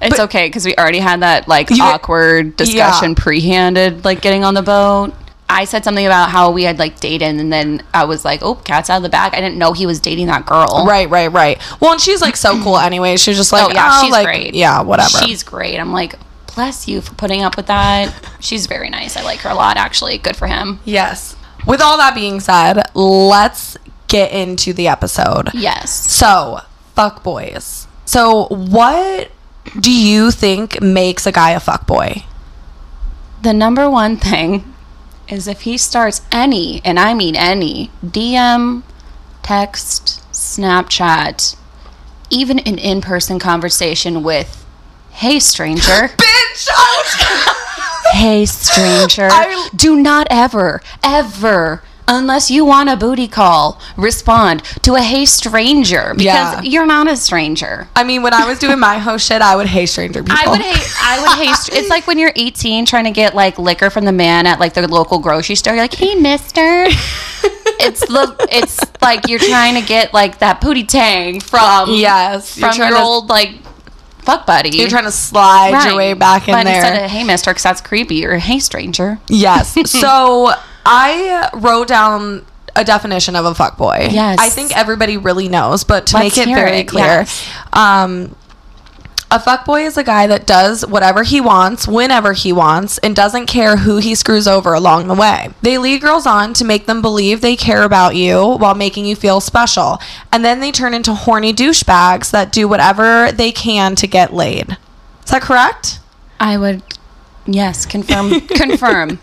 It's 0.00 0.20
okay 0.20 0.46
because 0.46 0.64
we 0.64 0.74
already 0.76 0.98
had 1.00 1.20
that 1.22 1.48
like 1.48 1.70
You- 1.70 1.82
awkward 1.82 2.56
discussion 2.56 3.10
Yeah. 3.10 3.14
pre-handed, 3.16 4.04
like 4.04 4.20
getting 4.20 4.44
on 4.44 4.54
the 4.54 4.62
boat. 4.62 5.14
I 5.48 5.64
said 5.66 5.84
something 5.84 6.06
about 6.06 6.30
how 6.30 6.50
we 6.50 6.62
had 6.62 6.78
like 6.78 6.98
dated, 6.98 7.28
and 7.38 7.52
then 7.52 7.82
I 7.92 8.04
was 8.04 8.24
like, 8.24 8.40
"Oh, 8.42 8.54
cat's 8.54 8.88
out 8.88 8.96
of 8.98 9.02
the 9.02 9.10
bag." 9.10 9.34
I 9.34 9.40
didn't 9.42 9.58
know 9.58 9.74
he 9.74 9.84
was 9.84 10.00
dating 10.00 10.28
that 10.28 10.46
girl. 10.46 10.86
Right, 10.86 11.10
right, 11.10 11.28
right. 11.30 11.60
Well, 11.78 11.92
and 11.92 12.00
she's 12.00 12.22
like 12.22 12.36
so 12.38 12.58
cool 12.62 12.78
anyway. 12.78 13.18
She's 13.18 13.36
just 13.36 13.52
like, 13.52 13.66
Oh 13.66 13.70
yeah, 13.70 13.90
oh, 13.92 14.02
she's 14.02 14.12
like, 14.12 14.24
great. 14.24 14.54
Yeah, 14.54 14.80
whatever. 14.80 15.18
She's 15.18 15.42
great. 15.42 15.78
I'm 15.78 15.92
like, 15.92 16.14
bless 16.54 16.88
you 16.88 17.02
for 17.02 17.12
putting 17.16 17.42
up 17.42 17.58
with 17.58 17.66
that. 17.66 18.14
She's 18.42 18.66
very 18.66 18.90
nice. 18.90 19.16
I 19.16 19.22
like 19.22 19.38
her 19.40 19.50
a 19.50 19.54
lot. 19.54 19.76
Actually, 19.76 20.18
good 20.18 20.36
for 20.36 20.48
him. 20.48 20.80
Yes. 20.84 21.36
With 21.64 21.80
all 21.80 21.96
that 21.96 22.16
being 22.16 22.40
said, 22.40 22.82
let's 22.92 23.76
get 24.08 24.32
into 24.32 24.72
the 24.72 24.88
episode. 24.88 25.50
Yes. 25.54 25.92
So, 25.92 26.60
fuck 26.94 27.22
boys. 27.22 27.86
So, 28.04 28.48
what 28.48 29.30
do 29.78 29.92
you 29.92 30.32
think 30.32 30.82
makes 30.82 31.24
a 31.24 31.30
guy 31.32 31.52
a 31.52 31.60
fuck 31.60 31.86
boy? 31.86 32.24
The 33.42 33.52
number 33.52 33.88
one 33.88 34.16
thing 34.16 34.74
is 35.28 35.46
if 35.46 35.60
he 35.62 35.78
starts 35.78 36.22
any, 36.32 36.82
and 36.84 36.98
I 36.98 37.14
mean 37.14 37.36
any, 37.36 37.92
DM, 38.04 38.82
text, 39.44 40.20
Snapchat, 40.32 41.56
even 42.28 42.58
an 42.58 42.78
in 42.78 43.00
person 43.00 43.38
conversation 43.38 44.24
with, 44.24 44.66
hey, 45.12 45.38
stranger. 45.38 45.80
Bitch! 46.18 47.58
Hey, 48.12 48.46
stranger. 48.46 49.28
I- 49.30 49.68
Do 49.74 49.96
not 49.96 50.26
ever, 50.30 50.80
ever. 51.02 51.82
Unless 52.08 52.50
you 52.50 52.64
want 52.64 52.88
a 52.90 52.96
booty 52.96 53.28
call, 53.28 53.80
respond 53.96 54.64
to 54.82 54.96
a 54.96 55.00
hey 55.00 55.24
stranger 55.24 56.14
because 56.16 56.24
Yeah. 56.24 56.60
you're 56.62 56.84
not 56.84 57.08
a 57.08 57.16
stranger. 57.16 57.86
I 57.94 58.02
mean, 58.02 58.22
when 58.24 58.34
I 58.34 58.44
was 58.44 58.58
doing 58.58 58.80
my 58.80 58.98
host 58.98 59.28
shit, 59.28 59.40
I 59.40 59.54
would 59.54 59.68
hate 59.68 59.86
stranger 59.86 60.20
people. 60.20 60.36
I 60.36 60.50
would 60.50 60.60
hate. 60.60 60.94
I 61.00 61.20
would 61.22 61.38
hate. 61.46 61.78
It's 61.78 61.88
like 61.88 62.08
when 62.08 62.18
you're 62.18 62.32
18 62.34 62.86
trying 62.86 63.04
to 63.04 63.12
get 63.12 63.36
like 63.36 63.56
liquor 63.56 63.88
from 63.88 64.04
the 64.04 64.12
man 64.12 64.46
at 64.48 64.58
like 64.58 64.74
the 64.74 64.86
local 64.88 65.20
grocery 65.20 65.54
store. 65.54 65.74
You're 65.74 65.84
like, 65.84 65.94
"Hey, 65.94 66.16
Mister." 66.16 66.86
it's 67.78 68.00
the. 68.00 68.34
It's 68.50 68.80
like 69.00 69.28
you're 69.28 69.38
trying 69.38 69.80
to 69.80 69.86
get 69.86 70.12
like 70.12 70.40
that 70.40 70.60
booty 70.60 70.82
tang 70.84 71.38
from 71.40 71.90
Yes, 71.90 72.58
from 72.58 72.76
your 72.76 72.96
old 72.98 73.28
like 73.28 73.61
fuck 74.22 74.46
buddy. 74.46 74.70
You're 74.70 74.88
trying 74.88 75.04
to 75.04 75.10
slide 75.12 75.84
your 75.84 75.96
way 75.96 76.14
back 76.14 76.48
in 76.48 76.54
but 76.54 76.64
there. 76.64 76.76
instead 76.76 77.04
of 77.04 77.10
"Hey, 77.10 77.24
Mister," 77.24 77.50
because 77.50 77.62
that's 77.62 77.80
creepy. 77.80 78.24
Or 78.24 78.38
"Hey, 78.38 78.58
stranger." 78.58 79.18
Yes. 79.28 79.76
So 79.86 80.50
I 80.86 81.48
wrote 81.54 81.88
down 81.88 82.44
a 82.74 82.84
definition 82.84 83.36
of 83.36 83.44
a 83.44 83.52
fuckboy. 83.52 84.10
Yes. 84.12 84.38
I 84.40 84.48
think 84.48 84.76
everybody 84.76 85.16
really 85.16 85.48
knows, 85.48 85.84
but 85.84 86.06
to 86.08 86.16
Let's 86.16 86.36
make 86.36 86.46
it 86.48 86.54
very 86.54 86.78
it, 86.78 86.84
clear, 86.88 87.04
yes. 87.04 87.48
um, 87.72 88.34
a 89.32 89.38
fuckboy 89.38 89.86
is 89.86 89.96
a 89.96 90.04
guy 90.04 90.26
that 90.26 90.46
does 90.46 90.86
whatever 90.86 91.22
he 91.22 91.40
wants, 91.40 91.88
whenever 91.88 92.34
he 92.34 92.52
wants, 92.52 92.98
and 92.98 93.16
doesn't 93.16 93.46
care 93.46 93.78
who 93.78 93.96
he 93.96 94.14
screws 94.14 94.46
over 94.46 94.74
along 94.74 95.08
the 95.08 95.14
way. 95.14 95.48
They 95.62 95.78
lead 95.78 96.02
girls 96.02 96.26
on 96.26 96.52
to 96.52 96.66
make 96.66 96.84
them 96.84 97.00
believe 97.00 97.40
they 97.40 97.56
care 97.56 97.82
about 97.82 98.14
you 98.14 98.56
while 98.56 98.74
making 98.74 99.06
you 99.06 99.16
feel 99.16 99.40
special. 99.40 99.98
And 100.30 100.44
then 100.44 100.60
they 100.60 100.70
turn 100.70 100.92
into 100.92 101.14
horny 101.14 101.54
douchebags 101.54 102.30
that 102.30 102.52
do 102.52 102.68
whatever 102.68 103.32
they 103.32 103.52
can 103.52 103.96
to 103.96 104.06
get 104.06 104.34
laid. 104.34 104.76
Is 105.24 105.30
that 105.30 105.40
correct? 105.40 106.00
I 106.38 106.58
would, 106.58 106.82
yes, 107.46 107.86
confirm, 107.86 108.38
confirm. 108.48 109.18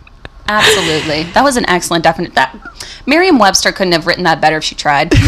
Absolutely. 0.47 1.23
That 1.33 1.43
was 1.43 1.55
an 1.55 1.69
excellent 1.69 2.03
definition. 2.03 2.33
That 2.33 2.57
Merriam-Webster 3.05 3.71
couldn't 3.73 3.93
have 3.93 4.07
written 4.07 4.23
that 4.23 4.41
better 4.41 4.57
if 4.57 4.63
she 4.63 4.73
tried. 4.73 5.13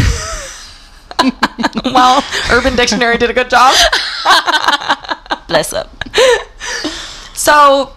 Well, 1.84 2.24
Urban 2.50 2.76
Dictionary 2.76 3.18
did 3.18 3.30
a 3.30 3.32
good 3.34 3.50
job. 3.50 3.74
Bless 5.48 5.72
up. 5.72 5.90
So, 7.34 7.92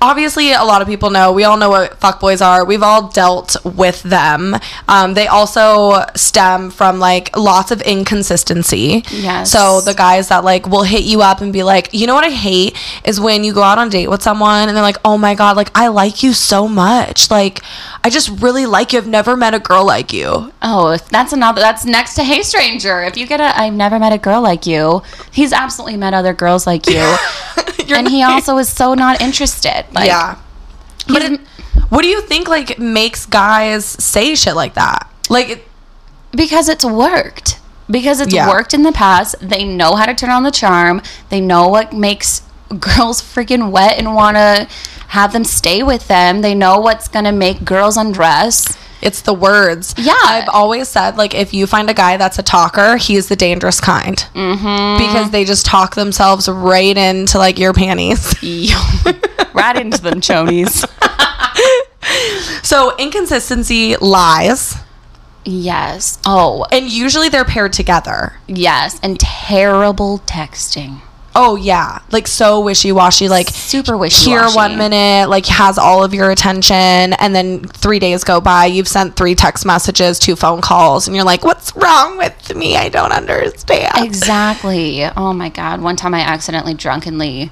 obviously, 0.00 0.52
a 0.52 0.62
lot 0.64 0.82
of 0.82 0.88
people 0.88 1.10
know. 1.10 1.32
We 1.32 1.44
all 1.44 1.56
know 1.56 1.70
what 1.70 2.00
fuckboys 2.00 2.44
are. 2.44 2.64
We've 2.64 2.82
all 2.82 3.08
dealt 3.08 3.56
with 3.64 4.02
them. 4.02 4.56
Um, 4.88 5.14
they 5.14 5.26
also 5.26 6.04
stem 6.14 6.70
from 6.70 6.98
like 6.98 7.36
lots 7.36 7.70
of 7.70 7.80
inconsistency. 7.82 9.04
Yes. 9.10 9.50
So 9.50 9.80
the 9.80 9.94
guys 9.94 10.28
that 10.28 10.44
like 10.44 10.66
will 10.66 10.82
hit 10.82 11.04
you 11.04 11.22
up 11.22 11.40
and 11.40 11.52
be 11.52 11.62
like, 11.62 11.92
you 11.92 12.06
know 12.06 12.14
what 12.14 12.24
I 12.24 12.30
hate 12.30 12.76
is 13.04 13.20
when 13.20 13.44
you 13.44 13.52
go 13.52 13.62
out 13.62 13.78
on 13.78 13.88
a 13.88 13.90
date 13.90 14.08
with 14.08 14.22
someone 14.22 14.68
and 14.68 14.76
they're 14.76 14.82
like, 14.82 14.98
oh 15.04 15.18
my 15.18 15.34
god, 15.34 15.56
like 15.56 15.70
I 15.74 15.88
like 15.88 16.22
you 16.22 16.32
so 16.32 16.68
much, 16.68 17.30
like 17.30 17.62
I 18.04 18.10
just 18.10 18.28
really 18.40 18.66
like 18.66 18.92
you. 18.92 18.98
I've 18.98 19.06
never 19.06 19.36
met 19.36 19.54
a 19.54 19.58
girl 19.58 19.84
like 19.84 20.12
you. 20.12 20.52
Oh, 20.62 20.96
that's 21.10 21.32
another. 21.32 21.60
That's 21.60 21.84
next 21.84 22.14
to 22.14 22.24
Hey 22.24 22.42
Stranger. 22.42 23.02
If 23.02 23.16
you 23.16 23.26
get 23.26 23.40
a, 23.40 23.58
I've 23.58 23.72
never 23.74 23.98
met 23.98 24.12
a 24.12 24.18
girl 24.18 24.42
like 24.42 24.66
you. 24.66 25.02
He's 25.32 25.52
absolutely 25.52 25.96
met 25.96 26.14
other 26.14 26.32
girls 26.32 26.66
like 26.66 26.86
you, 26.86 27.16
and 27.94 28.08
he 28.08 28.22
also 28.22 28.58
is 28.58 28.68
so 28.68 28.94
not 28.94 29.20
interested. 29.20 29.85
Like, 29.92 30.06
yeah. 30.08 30.36
But 31.08 31.22
it, 31.22 31.40
what 31.88 32.02
do 32.02 32.08
you 32.08 32.20
think 32.22 32.48
like 32.48 32.78
makes 32.78 33.26
guys 33.26 33.84
say 33.84 34.34
shit 34.34 34.54
like 34.56 34.74
that? 34.74 35.08
Like. 35.30 35.48
it- 35.50 35.68
because 36.32 36.68
it's 36.68 36.84
worked. 36.84 37.58
Because 37.90 38.20
it's 38.20 38.34
Yeah. 38.34 38.48
worked 38.48 38.74
in 38.74 38.82
the 38.82 38.92
past. 38.92 39.36
They 39.40 39.64
know 39.64 39.94
how 39.94 40.04
to 40.04 40.14
turn 40.14 40.28
on 40.30 40.42
the 40.42 40.50
charm. 40.50 41.00
They 41.30 41.40
know 41.40 41.68
what 41.68 41.92
makes 41.94 42.42
girls 42.78 43.22
freaking 43.22 43.70
wet 43.70 43.96
and 43.96 44.14
want 44.14 44.36
to 44.36 44.68
have 45.08 45.32
them 45.32 45.44
stay 45.44 45.82
with 45.82 46.08
them. 46.08 46.42
They 46.42 46.54
know 46.54 46.78
what's 46.78 47.08
going 47.08 47.24
to 47.24 47.32
make 47.32 47.64
girls 47.64 47.96
undress. 47.96 48.76
It's 49.02 49.20
the 49.22 49.34
words. 49.34 49.94
Yeah. 49.98 50.14
I've 50.24 50.48
always 50.48 50.88
said, 50.88 51.16
like, 51.16 51.34
if 51.34 51.52
you 51.54 51.66
find 51.66 51.88
a 51.90 51.94
guy 51.94 52.16
that's 52.16 52.38
a 52.38 52.42
talker, 52.42 52.96
he's 52.96 53.28
the 53.28 53.36
dangerous 53.36 53.80
kind. 53.80 54.16
Mm-hmm. 54.34 55.04
Because 55.04 55.30
they 55.30 55.44
just 55.44 55.66
talk 55.66 55.94
themselves 55.94 56.48
right 56.48 56.96
into, 56.96 57.38
like, 57.38 57.58
your 57.58 57.72
panties. 57.72 58.34
right 59.54 59.76
into 59.76 60.00
them 60.00 60.20
chonies. 60.20 60.84
so, 62.64 62.96
inconsistency 62.96 63.96
lies, 63.96 64.76
Yes. 65.48 66.18
Oh, 66.26 66.66
and 66.72 66.90
usually 66.90 67.28
they're 67.28 67.44
paired 67.44 67.72
together. 67.72 68.32
yes. 68.48 68.98
And 69.02 69.18
terrible 69.20 70.18
texting. 70.26 71.00
Oh, 71.38 71.54
yeah. 71.54 72.00
Like, 72.10 72.26
so 72.26 72.60
wishy 72.60 72.92
washy. 72.92 73.28
Like, 73.28 73.50
Super 73.50 73.94
wishy-washy. 73.94 74.30
here 74.30 74.56
one 74.56 74.78
minute, 74.78 75.28
like, 75.28 75.44
has 75.46 75.76
all 75.76 76.02
of 76.02 76.14
your 76.14 76.30
attention, 76.30 76.74
and 76.74 77.34
then 77.34 77.62
three 77.62 77.98
days 77.98 78.24
go 78.24 78.40
by, 78.40 78.64
you've 78.64 78.88
sent 78.88 79.16
three 79.16 79.34
text 79.34 79.66
messages, 79.66 80.18
two 80.18 80.34
phone 80.34 80.62
calls, 80.62 81.06
and 81.06 81.14
you're 81.14 81.26
like, 81.26 81.44
what's 81.44 81.76
wrong 81.76 82.16
with 82.16 82.56
me? 82.56 82.76
I 82.76 82.88
don't 82.88 83.12
understand. 83.12 83.92
Exactly. 83.98 85.04
Oh 85.04 85.34
my 85.34 85.50
god. 85.50 85.82
One 85.82 85.94
time 85.96 86.14
I 86.14 86.20
accidentally 86.20 86.72
drunkenly 86.72 87.50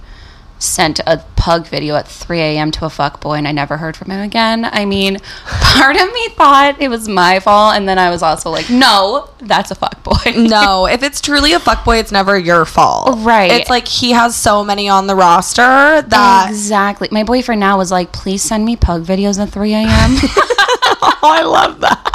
sent 0.59 1.01
a 1.01 1.19
pug 1.45 1.67
video 1.67 1.95
at 1.95 2.09
3 2.09 2.41
a.m. 2.41 2.71
to 2.71 2.87
a 2.87 2.89
fuck 2.89 3.21
boy 3.21 3.35
and 3.35 3.47
I 3.47 3.53
never 3.53 3.77
heard 3.77 3.99
from 3.99 4.11
him 4.11 4.21
again. 4.21 4.65
I 4.65 4.87
mean, 4.87 5.19
part 5.45 5.95
of 5.95 6.11
me 6.11 6.29
thought 6.31 6.81
it 6.81 6.89
was 6.89 7.07
my 7.07 7.39
fault, 7.39 7.77
and 7.77 7.87
then 7.87 7.99
I 7.99 8.09
was 8.09 8.23
also 8.23 8.49
like, 8.49 8.71
no, 8.71 9.29
that's 9.41 9.71
a 9.71 9.75
fuck 9.75 10.03
boy. 10.03 10.33
no, 10.37 10.87
if 10.91 11.03
it's 11.03 11.21
truly 11.21 11.53
a 11.53 11.61
fuck 11.61 11.85
boy, 11.85 11.99
it's 11.99 12.11
never 12.11 12.39
your 12.39 12.65
fault. 12.65 13.19
Right. 13.19 13.53
It's 13.53 13.69
like 13.69 13.87
he 13.87 14.13
has 14.13 14.35
so 14.35 14.65
many 14.65 14.89
on 14.89 15.07
the 15.07 15.15
roster 15.15 16.01
that 16.01 16.47
Exactly. 16.49 17.09
My 17.11 17.25
boyfriend 17.25 17.61
now 17.61 17.77
was 17.77 17.91
like, 17.91 18.11
please 18.11 18.41
send 18.41 18.65
me 18.65 18.75
pug 18.75 19.05
videos 19.05 19.39
at 19.39 19.51
3 19.51 19.75
a.m. 19.75 19.91
oh, 19.91 21.19
I 21.23 21.43
love 21.43 21.79
that. 21.81 22.11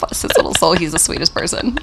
Bless 0.00 0.22
his 0.22 0.32
little 0.38 0.54
soul. 0.54 0.72
He's 0.72 0.92
the 0.92 0.98
sweetest 0.98 1.34
person. 1.34 1.76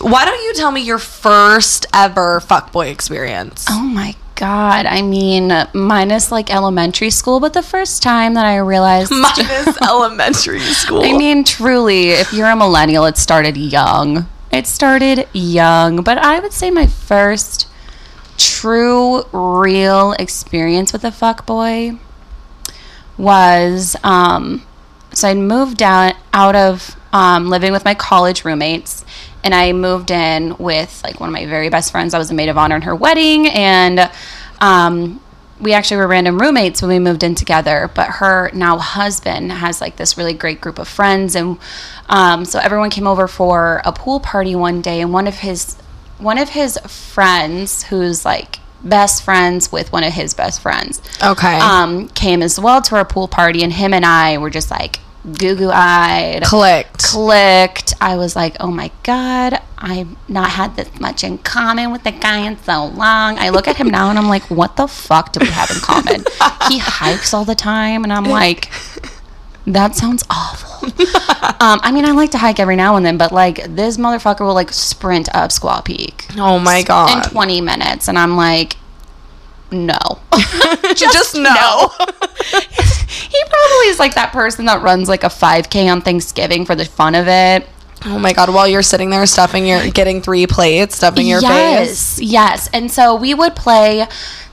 Why 0.00 0.24
don't 0.24 0.42
you 0.42 0.54
tell 0.54 0.72
me 0.72 0.80
your 0.80 0.98
first 0.98 1.84
ever 1.92 2.40
fuckboy 2.40 2.90
experience? 2.90 3.66
Oh 3.68 3.82
my 3.82 4.16
god. 4.36 4.86
I 4.86 5.02
mean, 5.02 5.52
minus 5.74 6.30
like 6.30 6.54
elementary 6.54 7.10
school, 7.10 7.40
but 7.40 7.52
the 7.52 7.62
first 7.62 8.02
time 8.02 8.34
that 8.34 8.46
I 8.46 8.58
realized 8.58 9.10
Minus 9.14 9.80
elementary 9.82 10.60
school. 10.60 11.02
I 11.02 11.16
mean, 11.16 11.42
truly, 11.42 12.10
if 12.10 12.32
you're 12.32 12.48
a 12.48 12.56
millennial, 12.56 13.06
it 13.06 13.16
started 13.16 13.56
young. 13.56 14.28
It 14.52 14.66
started 14.66 15.26
young, 15.32 16.02
but 16.02 16.18
I 16.18 16.38
would 16.38 16.52
say 16.52 16.70
my 16.70 16.86
first 16.86 17.68
true, 18.38 19.24
real 19.32 20.12
experience 20.12 20.92
with 20.92 21.04
a 21.04 21.10
fuckboy 21.10 21.98
was 23.18 23.96
um, 24.04 24.62
so 25.16 25.28
I'd 25.28 25.38
moved 25.38 25.82
out 25.82 26.14
out 26.34 26.54
of 26.54 26.94
um, 27.12 27.48
living 27.48 27.72
with 27.72 27.86
my 27.86 27.94
college 27.94 28.44
roommates, 28.44 29.05
and 29.46 29.54
I 29.54 29.72
moved 29.72 30.10
in 30.10 30.56
with 30.58 31.00
like 31.04 31.20
one 31.20 31.28
of 31.28 31.32
my 31.32 31.46
very 31.46 31.68
best 31.68 31.92
friends. 31.92 32.14
I 32.14 32.18
was 32.18 32.32
a 32.32 32.34
maid 32.34 32.48
of 32.48 32.58
honor 32.58 32.74
in 32.74 32.82
her 32.82 32.96
wedding, 32.96 33.46
and 33.46 34.10
um, 34.60 35.22
we 35.60 35.72
actually 35.72 35.98
were 35.98 36.08
random 36.08 36.40
roommates 36.40 36.82
when 36.82 36.88
we 36.88 36.98
moved 36.98 37.22
in 37.22 37.36
together. 37.36 37.88
But 37.94 38.08
her 38.08 38.50
now 38.52 38.76
husband 38.78 39.52
has 39.52 39.80
like 39.80 39.96
this 39.96 40.18
really 40.18 40.34
great 40.34 40.60
group 40.60 40.80
of 40.80 40.88
friends, 40.88 41.36
and 41.36 41.58
um, 42.08 42.44
so 42.44 42.58
everyone 42.58 42.90
came 42.90 43.06
over 43.06 43.28
for 43.28 43.82
a 43.84 43.92
pool 43.92 44.18
party 44.18 44.56
one 44.56 44.82
day, 44.82 45.00
and 45.00 45.12
one 45.12 45.28
of 45.28 45.36
his 45.36 45.76
one 46.18 46.38
of 46.38 46.48
his 46.48 46.76
friends, 46.78 47.84
who's 47.84 48.24
like 48.24 48.58
best 48.82 49.22
friends 49.22 49.70
with 49.70 49.92
one 49.92 50.02
of 50.02 50.12
his 50.12 50.34
best 50.34 50.60
friends, 50.60 51.00
okay. 51.22 51.60
um, 51.60 52.08
came 52.08 52.42
as 52.42 52.58
well 52.58 52.82
to 52.82 52.96
our 52.96 53.04
pool 53.04 53.28
party, 53.28 53.62
and 53.62 53.72
him 53.72 53.94
and 53.94 54.04
I 54.04 54.38
were 54.38 54.50
just 54.50 54.72
like 54.72 54.98
goo 55.32 55.56
goo 55.56 55.70
eyed, 55.72 56.42
Clicked. 56.44 57.02
clicked. 57.04 57.94
I 58.00 58.16
was 58.16 58.36
like, 58.36 58.56
oh 58.60 58.70
my 58.70 58.90
god, 59.02 59.60
I've 59.78 60.08
not 60.28 60.50
had 60.50 60.76
this 60.76 61.00
much 61.00 61.24
in 61.24 61.38
common 61.38 61.90
with 61.92 62.04
the 62.04 62.12
guy 62.12 62.38
in 62.46 62.58
so 62.62 62.86
long. 62.86 63.38
I 63.38 63.50
look 63.50 63.68
at 63.68 63.76
him 63.76 63.88
now 63.88 64.10
and 64.10 64.18
I'm 64.18 64.28
like, 64.28 64.44
what 64.50 64.76
the 64.76 64.86
fuck 64.86 65.32
do 65.32 65.40
we 65.40 65.46
have 65.48 65.70
in 65.70 65.76
common? 65.78 66.24
he 66.68 66.78
hikes 66.78 67.34
all 67.34 67.44
the 67.44 67.54
time, 67.54 68.04
and 68.04 68.12
I'm 68.12 68.24
like. 68.24 68.70
That 69.68 69.96
sounds 69.96 70.22
awful. 70.30 70.86
um, 71.60 71.80
I 71.82 71.90
mean, 71.92 72.04
I 72.04 72.12
like 72.12 72.30
to 72.30 72.38
hike 72.38 72.60
every 72.60 72.76
now 72.76 72.94
and 72.94 73.04
then, 73.04 73.18
but 73.18 73.32
like 73.32 73.64
this 73.74 73.96
motherfucker 73.96 74.46
will 74.46 74.54
like 74.54 74.72
sprint 74.72 75.28
up 75.34 75.50
Squaw 75.50 75.84
Peak 75.84 76.24
oh 76.38 76.60
my 76.60 76.84
god! 76.84 77.26
in 77.26 77.30
20 77.32 77.60
minutes, 77.62 78.06
and 78.08 78.16
I'm 78.16 78.36
like, 78.36 78.76
no. 79.70 79.98
Just, 80.94 81.34
no. 81.34 81.88
he 83.28 83.42
probably 83.48 83.88
is 83.88 83.98
like 83.98 84.14
that 84.14 84.30
person 84.32 84.66
that 84.66 84.82
runs 84.82 85.08
like 85.08 85.24
a 85.24 85.28
5K 85.28 85.90
on 85.90 86.00
Thanksgiving 86.00 86.64
for 86.64 86.74
the 86.74 86.84
fun 86.84 87.14
of 87.14 87.26
it. 87.28 87.68
Oh 88.04 88.18
my 88.18 88.32
god, 88.32 88.50
while 88.50 88.68
you're 88.68 88.82
sitting 88.82 89.10
there 89.10 89.24
stuffing 89.26 89.66
your 89.66 89.88
getting 89.90 90.20
three 90.20 90.46
plates, 90.46 90.96
stuffing 90.96 91.26
your 91.26 91.40
face. 91.40 91.48
yes, 91.48 92.20
yes. 92.20 92.70
And 92.72 92.90
so 92.92 93.16
we 93.16 93.34
would 93.34 93.56
play 93.56 94.06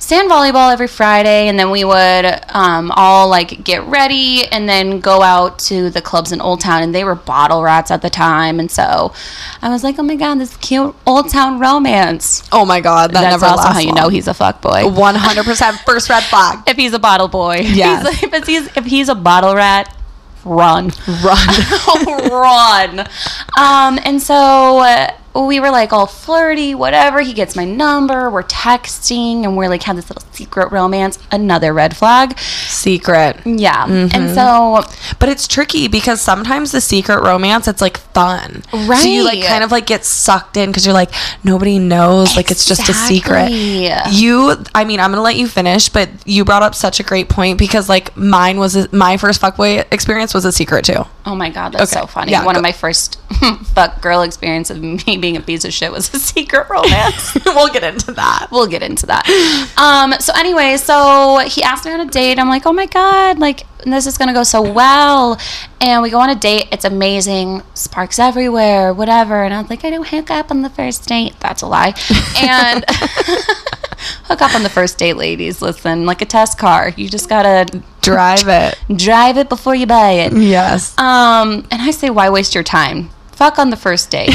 sand 0.03 0.29
volleyball 0.29 0.71
every 0.71 0.87
Friday, 0.87 1.47
and 1.47 1.57
then 1.57 1.71
we 1.71 1.83
would 1.83 2.41
um, 2.49 2.91
all 2.95 3.29
like 3.29 3.63
get 3.63 3.83
ready 3.85 4.45
and 4.51 4.67
then 4.67 4.99
go 4.99 5.21
out 5.21 5.59
to 5.59 5.89
the 5.89 6.01
clubs 6.01 6.31
in 6.31 6.41
Old 6.41 6.59
Town, 6.59 6.83
and 6.83 6.93
they 6.93 7.03
were 7.03 7.15
bottle 7.15 7.63
rats 7.63 7.89
at 7.89 8.01
the 8.01 8.09
time. 8.09 8.59
And 8.59 8.69
so 8.69 9.13
I 9.61 9.69
was 9.69 9.83
like, 9.83 9.97
oh 9.99 10.03
my 10.03 10.15
god, 10.15 10.35
this 10.35 10.55
cute 10.57 10.93
Old 11.07 11.29
Town 11.29 11.59
romance. 11.59 12.47
Oh 12.51 12.65
my 12.65 12.81
god, 12.81 13.11
that 13.11 13.21
That's 13.21 13.33
never 13.41 13.45
also 13.45 13.63
lasts 13.63 13.73
how 13.73 13.79
you 13.79 13.93
know 13.93 14.09
he's 14.09 14.27
a 14.27 14.33
fuck 14.33 14.61
boy. 14.61 14.87
one 14.89 15.15
hundred 15.15 15.45
percent 15.45 15.77
first 15.85 16.09
red 16.09 16.23
flag. 16.23 16.59
if 16.67 16.75
he's 16.77 16.93
a 16.93 16.99
bottle 16.99 17.27
boy. 17.27 17.57
Yes. 17.63 18.19
He's- 18.19 18.33
if, 18.33 18.47
he's, 18.47 18.77
if 18.77 18.85
he's 18.85 19.09
a 19.09 19.15
bottle 19.15 19.55
rat, 19.55 19.95
run. 20.43 20.91
Run. 21.23 22.29
run. 22.29 23.07
Um, 23.55 23.99
and 24.03 24.19
so 24.21 24.79
uh, 24.79 25.11
we 25.35 25.59
were 25.59 25.71
like 25.71 25.91
all 25.91 26.05
flirty, 26.05 26.75
whatever. 26.75 27.21
He 27.21 27.33
gets 27.33 27.55
my 27.55 27.65
number. 27.65 28.29
We're 28.29 28.43
texting, 28.43 29.43
and 29.43 29.57
we're 29.57 29.67
like 29.69 29.83
had 29.83 29.97
this 29.97 30.09
little 30.09 30.23
secret 30.31 30.71
romance. 30.71 31.17
Another 31.31 31.73
red 31.73 31.95
flag. 31.97 32.37
Secret. 32.39 33.37
Yeah. 33.45 33.85
Mm-hmm. 33.85 34.15
And 34.15 34.35
so 34.35 34.83
But 35.19 35.29
it's 35.29 35.47
tricky 35.47 35.87
because 35.87 36.21
sometimes 36.21 36.71
the 36.71 36.81
secret 36.81 37.21
romance, 37.23 37.67
it's 37.67 37.81
like 37.81 37.97
fun. 37.97 38.63
So 38.71 39.07
you 39.07 39.23
like 39.23 39.43
kind 39.43 39.63
of 39.63 39.71
like 39.71 39.85
get 39.85 40.05
sucked 40.05 40.57
in 40.57 40.69
because 40.69 40.85
you're 40.85 40.93
like, 40.93 41.09
nobody 41.43 41.79
knows. 41.79 42.35
Like 42.35 42.51
it's 42.51 42.65
just 42.65 42.87
a 42.89 42.93
secret. 42.93 43.49
You, 43.51 44.55
I 44.75 44.83
mean, 44.83 44.99
I'm 44.99 45.09
going 45.11 45.17
to 45.17 45.21
let 45.21 45.35
you 45.35 45.47
finish, 45.47 45.89
but 45.89 46.09
you 46.25 46.45
brought 46.45 46.63
up 46.63 46.75
such 46.75 46.99
a 46.99 47.03
great 47.03 47.29
point 47.29 47.57
because 47.57 47.89
like 47.89 48.15
mine 48.15 48.59
was, 48.59 48.75
a, 48.75 48.93
my 48.95 49.17
first 49.17 49.41
fuckboy 49.41 49.85
experience 49.91 50.33
was 50.33 50.45
a 50.45 50.51
secret 50.51 50.85
too. 50.85 51.03
Oh 51.25 51.35
my 51.35 51.49
god, 51.49 51.73
that's 51.73 51.91
Okay. 51.93 52.01
so 52.01 52.07
funny. 52.07 52.31
Yeah, 52.31 52.43
One 52.45 52.53
go- 52.55 52.59
of 52.59 52.63
my 52.63 52.71
first 52.73 53.19
fuck 53.73 54.01
girl 54.01 54.21
experience 54.23 54.69
of 54.69 54.81
me 54.81 55.17
being 55.23 55.37
a 55.37 55.41
piece 55.41 55.63
of 55.63 55.71
shit 55.73 55.89
was 55.89 56.13
a 56.13 56.19
secret 56.33 56.69
romance. 56.69 57.33
we'll 57.45 57.71
get 57.71 57.83
into 57.83 58.11
that. 58.11 58.47
we'll 58.51 58.67
get 58.67 58.83
into 58.83 59.05
that. 59.05 59.23
Um, 59.77 60.13
so 60.19 60.33
anyway, 60.35 60.75
so 60.75 61.39
he 61.47 61.63
asked 61.63 61.85
me 61.85 61.91
on 61.93 62.01
a 62.01 62.05
date. 62.05 62.37
I'm 62.39 62.49
like, 62.49 62.65
oh 62.65 62.73
my 62.73 62.85
god, 62.87 63.39
like 63.39 63.65
this 63.85 64.05
is 64.05 64.17
gonna 64.17 64.33
go 64.33 64.43
so 64.43 64.61
well. 64.61 65.39
And 65.79 66.01
we 66.01 66.09
go 66.09 66.19
on 66.19 66.29
a 66.29 66.35
date. 66.35 66.67
It's 66.73 66.83
amazing. 66.85 67.63
Sparks 67.73 68.19
everywhere, 68.19 68.93
whatever. 68.93 69.43
And 69.43 69.53
I 69.53 69.61
was 69.61 69.69
like, 69.69 69.85
I 69.85 69.89
don't 69.91 70.07
hook 70.07 70.29
up 70.29 70.51
on 70.51 70.61
the 70.61 70.69
first 70.69 71.07
date. 71.07 71.33
That's 71.39 71.61
a 71.61 71.67
lie. 71.67 71.93
And 72.37 72.83
hook 74.27 74.41
up 74.41 74.53
on 74.55 74.63
the 74.63 74.69
first 74.69 74.97
date, 74.97 75.15
ladies. 75.15 75.61
Listen, 75.61 76.05
like 76.05 76.21
a 76.21 76.25
test 76.25 76.57
car. 76.57 76.89
You 76.97 77.07
just 77.09 77.29
gotta 77.29 77.81
Drive 78.01 78.47
it. 78.49 78.77
drive 78.97 79.37
it 79.37 79.47
before 79.47 79.75
you 79.75 79.85
buy 79.85 80.11
it. 80.11 80.33
Yes. 80.33 80.97
Um, 80.97 81.65
and 81.71 81.81
I 81.81 81.91
say, 81.91 82.09
why 82.09 82.29
waste 82.29 82.53
your 82.55 82.63
time? 82.65 83.09
Fuck 83.31 83.57
on 83.59 83.69
the 83.69 83.77
first 83.77 84.11
date. 84.11 84.33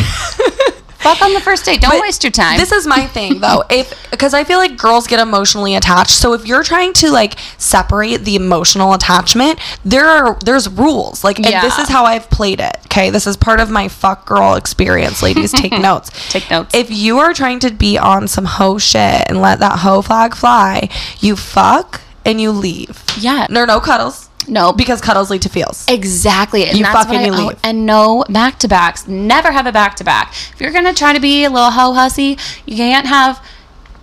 Fuck 1.15 1.23
on 1.23 1.35
the 1.35 1.41
first 1.41 1.65
date. 1.65 1.81
Don't 1.81 1.91
But 1.91 2.01
waste 2.03 2.23
your 2.23 2.31
time. 2.31 2.59
This 2.59 2.73
is 2.73 2.87
my 2.87 3.07
thing 3.07 3.41
though. 3.41 3.65
If 3.71 3.93
because 4.11 4.35
I 4.35 4.45
feel 4.45 4.59
like 4.59 4.77
girls 4.77 5.07
get 5.07 5.21
emotionally 5.21 5.75
attached. 5.75 6.11
So 6.11 6.33
if 6.33 6.47
you're 6.47 6.63
trying 6.63 6.93
to 6.95 7.11
like 7.11 7.39
separate 7.59 8.25
the 8.25 8.35
emotional 8.35 8.93
attachment, 8.95 9.59
there 9.85 10.07
are 10.07 10.39
there's 10.45 10.69
rules. 10.69 11.23
Like 11.25 11.39
and 11.39 11.47
this 11.47 11.79
is 11.79 11.89
how 11.89 12.05
I've 12.05 12.29
played 12.31 12.61
it. 12.61 12.77
Okay? 12.87 13.11
This 13.11 13.27
is 13.27 13.37
part 13.37 13.61
of 13.61 13.71
my 13.71 13.89
fuck 13.89 14.27
girl 14.27 14.55
experience. 14.55 15.23
Ladies, 15.23 15.53
take 15.53 15.73
notes. 15.81 16.11
Take 16.31 16.51
notes. 16.51 16.75
If 16.75 16.91
you 16.91 17.19
are 17.19 17.33
trying 17.35 17.61
to 17.61 17.71
be 17.71 17.99
on 17.99 18.29
some 18.29 18.45
hoe 18.45 18.79
shit 18.79 19.25
and 19.29 19.41
let 19.41 19.61
that 19.61 19.81
hoe 19.81 20.03
flag 20.03 20.35
fly, 20.35 20.89
you 21.21 21.37
fuck 21.37 22.01
and 22.25 22.41
you 22.41 22.51
leave. 22.51 23.05
Yeah. 23.19 23.47
No 23.51 23.65
no 23.65 23.81
cuddles. 23.81 24.28
No. 24.49 24.73
Because 24.73 25.01
cuddles 25.01 25.31
lead 25.31 25.43
to 25.43 25.49
feels. 25.49 25.85
Exactly. 25.89 26.65
And 26.67 26.77
You 26.79 26.85
that's 26.85 27.05
fucking 27.07 27.33
I, 27.35 27.37
leave. 27.49 27.59
and 27.63 27.87
no 27.87 28.25
back 28.29 28.59
to 28.61 28.69
backs. 28.69 29.07
Never 29.07 29.53
have 29.53 29.67
a 29.67 29.73
back 29.73 29.97
to 29.97 30.05
back. 30.05 30.33
If 30.53 30.61
you're 30.61 30.73
gonna 30.73 30.95
try 30.95 31.13
to 31.13 31.21
be 31.21 31.45
a 31.45 31.51
little 31.51 31.71
hoe 31.71 31.93
hussy, 31.93 32.39
you 32.67 32.77
can't 32.77 33.07
have 33.07 33.45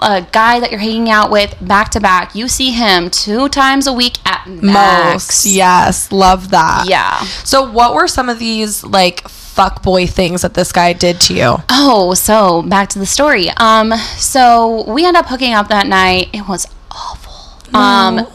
a 0.01 0.27
guy 0.33 0.59
that 0.59 0.71
you're 0.71 0.79
hanging 0.79 1.09
out 1.09 1.31
with 1.31 1.55
back 1.61 1.89
to 1.89 1.99
back. 2.01 2.35
You 2.35 2.47
see 2.47 2.71
him 2.71 3.09
two 3.09 3.47
times 3.49 3.87
a 3.87 3.93
week 3.93 4.17
at 4.25 4.45
max. 4.47 5.13
Most. 5.13 5.45
Yes. 5.45 6.11
Love 6.11 6.51
that. 6.51 6.85
Yeah. 6.87 7.19
So 7.43 7.69
what 7.69 7.93
were 7.93 8.07
some 8.07 8.27
of 8.29 8.37
these 8.37 8.83
like 8.83 9.27
fuck 9.29 9.81
boy 9.81 10.05
things 10.05 10.41
that 10.41 10.53
this 10.53 10.73
guy 10.73 10.91
did 10.91 11.21
to 11.21 11.33
you? 11.33 11.55
Oh, 11.69 12.13
so 12.13 12.61
back 12.63 12.89
to 12.89 12.99
the 12.99 13.05
story. 13.05 13.49
Um, 13.51 13.93
so 14.17 14.83
we 14.91 15.05
end 15.05 15.15
up 15.15 15.27
hooking 15.27 15.53
up 15.53 15.69
that 15.69 15.87
night. 15.87 16.29
It 16.33 16.45
was 16.47 16.67
awful. 16.91 17.33
Um, 17.73 18.27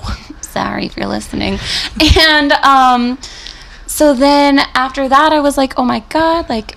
sorry 0.51 0.87
if 0.87 0.97
you're 0.97 1.07
listening. 1.07 1.59
And 2.19 2.53
um, 2.53 3.19
so 3.87 4.15
then 4.15 4.61
after 4.75 5.09
that, 5.09 5.33
I 5.33 5.41
was 5.41 5.57
like, 5.57 5.79
oh 5.79 5.85
my 5.85 6.01
god, 6.09 6.49
like 6.49 6.77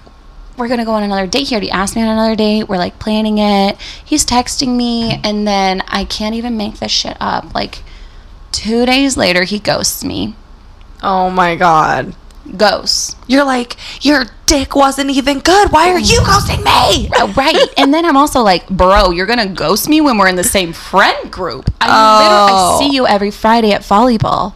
we're 0.57 0.67
gonna 0.67 0.85
go 0.85 0.93
on 0.93 1.03
another 1.03 1.27
date. 1.27 1.47
He 1.47 1.55
already 1.55 1.71
asked 1.71 1.95
me 1.95 2.01
on 2.01 2.09
another 2.09 2.35
date. 2.35 2.69
We're 2.69 2.77
like 2.77 2.99
planning 2.99 3.37
it. 3.39 3.79
He's 4.03 4.25
texting 4.25 4.75
me, 4.75 5.19
and 5.23 5.47
then 5.47 5.81
I 5.87 6.05
can't 6.05 6.35
even 6.35 6.57
make 6.57 6.79
this 6.79 6.91
shit 6.91 7.17
up. 7.19 7.53
Like 7.53 7.79
two 8.51 8.85
days 8.85 9.17
later, 9.17 9.43
he 9.43 9.59
ghosts 9.59 10.03
me. 10.03 10.35
Oh 11.01 11.29
my 11.29 11.55
god. 11.55 12.15
Ghosts. 12.57 13.15
You're 13.27 13.45
like, 13.45 13.77
your 14.03 14.25
dick 14.45 14.75
wasn't 14.75 15.09
even 15.11 15.39
good. 15.39 15.71
Why 15.71 15.89
are 15.91 15.99
you 15.99 16.19
ghosting 16.21 16.63
me? 16.63 17.09
Uh, 17.15 17.27
right. 17.37 17.55
And 17.77 17.93
then 17.93 18.05
I'm 18.05 18.17
also 18.17 18.41
like, 18.41 18.67
bro, 18.69 19.11
you're 19.11 19.25
gonna 19.25 19.47
ghost 19.47 19.87
me 19.87 20.01
when 20.01 20.17
we're 20.17 20.27
in 20.27 20.35
the 20.35 20.43
same 20.43 20.73
friend 20.73 21.31
group. 21.31 21.69
I 21.81 21.87
Oh. 21.89 22.23
literally 22.23 22.85
I 22.85 22.89
see 22.89 22.95
you 22.95 23.07
every 23.07 23.31
Friday 23.31 23.71
at 23.71 23.81
volleyball. 23.81 24.53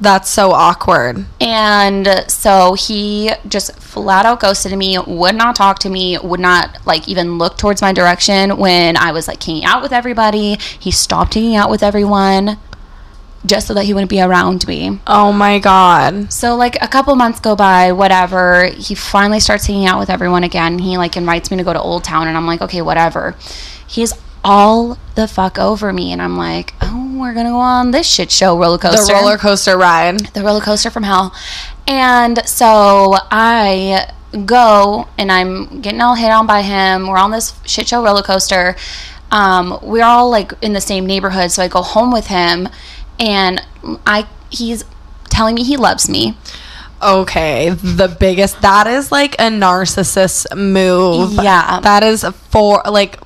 That's 0.00 0.28
so 0.28 0.50
awkward. 0.50 1.26
And 1.40 2.24
so 2.26 2.74
he 2.74 3.30
just 3.46 3.78
flat 3.78 4.26
out 4.26 4.40
ghosted 4.40 4.76
me, 4.76 4.98
would 4.98 5.36
not 5.36 5.54
talk 5.54 5.78
to 5.80 5.88
me, 5.88 6.18
would 6.18 6.40
not 6.40 6.84
like 6.84 7.06
even 7.08 7.38
look 7.38 7.56
towards 7.56 7.80
my 7.80 7.92
direction 7.92 8.56
when 8.56 8.96
I 8.96 9.12
was 9.12 9.28
like 9.28 9.40
hanging 9.40 9.64
out 9.64 9.80
with 9.80 9.92
everybody. 9.92 10.56
He 10.78 10.90
stopped 10.90 11.34
hanging 11.34 11.54
out 11.54 11.70
with 11.70 11.84
everyone 11.84 12.58
just 13.44 13.66
so 13.66 13.74
that 13.74 13.84
he 13.84 13.92
wouldn't 13.94 14.10
be 14.10 14.20
around 14.20 14.66
me. 14.66 15.00
Oh 15.06 15.32
my 15.32 15.58
god. 15.58 16.32
So 16.32 16.54
like 16.54 16.76
a 16.80 16.88
couple 16.88 17.14
months 17.16 17.40
go 17.40 17.56
by, 17.56 17.92
whatever. 17.92 18.66
He 18.66 18.94
finally 18.94 19.40
starts 19.40 19.66
hanging 19.66 19.86
out 19.86 19.98
with 19.98 20.10
everyone 20.10 20.44
again. 20.44 20.78
He 20.78 20.96
like 20.96 21.16
invites 21.16 21.50
me 21.50 21.56
to 21.56 21.64
go 21.64 21.72
to 21.72 21.80
Old 21.80 22.04
Town, 22.04 22.28
and 22.28 22.36
I'm 22.36 22.46
like, 22.46 22.60
okay, 22.62 22.82
whatever. 22.82 23.36
He's 23.86 24.12
all 24.44 24.98
the 25.14 25.28
fuck 25.28 25.58
over 25.58 25.92
me, 25.92 26.12
and 26.12 26.20
I'm 26.22 26.36
like, 26.36 26.74
oh, 26.80 27.16
we're 27.18 27.34
gonna 27.34 27.50
go 27.50 27.58
on 27.58 27.90
this 27.90 28.06
shit 28.06 28.30
show 28.30 28.58
roller 28.58 28.78
coaster. 28.78 29.12
The 29.12 29.20
roller 29.20 29.38
coaster 29.38 29.76
ride. 29.76 30.20
the 30.34 30.42
roller 30.42 30.60
coaster 30.60 30.90
from 30.90 31.02
hell. 31.02 31.34
And 31.86 32.46
so 32.46 33.16
I 33.30 34.12
go, 34.46 35.08
and 35.18 35.30
I'm 35.30 35.80
getting 35.80 36.00
all 36.00 36.14
hit 36.14 36.30
on 36.30 36.46
by 36.46 36.62
him. 36.62 37.06
We're 37.06 37.18
on 37.18 37.30
this 37.32 37.54
shit 37.64 37.88
show 37.88 38.02
roller 38.02 38.22
coaster. 38.22 38.76
Um, 39.30 39.78
we're 39.82 40.04
all 40.04 40.30
like 40.30 40.52
in 40.60 40.74
the 40.74 40.80
same 40.80 41.06
neighborhood, 41.06 41.50
so 41.50 41.62
I 41.62 41.68
go 41.68 41.82
home 41.82 42.12
with 42.12 42.26
him, 42.26 42.68
and 43.22 43.64
I 44.06 44.26
he's 44.50 44.84
telling 45.30 45.54
me 45.54 45.62
he 45.64 45.76
loves 45.76 46.08
me. 46.08 46.36
Okay, 47.02 47.70
the 47.70 48.08
biggest. 48.08 48.60
That 48.62 48.86
is 48.86 49.10
like 49.10 49.34
a 49.34 49.48
narcissist 49.50 50.56
move. 50.56 51.32
Yeah. 51.34 51.80
That 51.80 52.02
is 52.02 52.24
for 52.50 52.82
like 52.88 53.18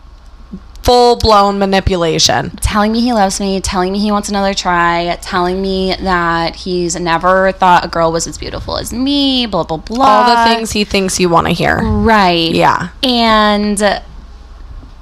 full 0.82 1.16
blown 1.16 1.58
manipulation. 1.58 2.50
telling 2.60 2.92
me 2.92 3.00
he 3.00 3.12
loves 3.12 3.40
me, 3.40 3.60
telling 3.60 3.92
me 3.92 3.98
he 3.98 4.12
wants 4.12 4.28
another 4.28 4.54
try, 4.54 5.18
telling 5.20 5.60
me 5.60 5.94
that 6.00 6.54
he's 6.54 6.98
never 6.98 7.50
thought 7.52 7.84
a 7.84 7.88
girl 7.88 8.12
was 8.12 8.26
as 8.26 8.38
beautiful 8.38 8.78
as 8.78 8.92
me, 8.92 9.46
blah 9.46 9.64
blah 9.64 9.78
blah. 9.78 10.06
All 10.06 10.36
the 10.36 10.54
things 10.54 10.70
he 10.70 10.84
thinks 10.84 11.18
you 11.18 11.28
want 11.28 11.48
to 11.48 11.52
hear. 11.52 11.78
Right. 11.82 12.52
Yeah. 12.54 12.90
And 13.02 13.78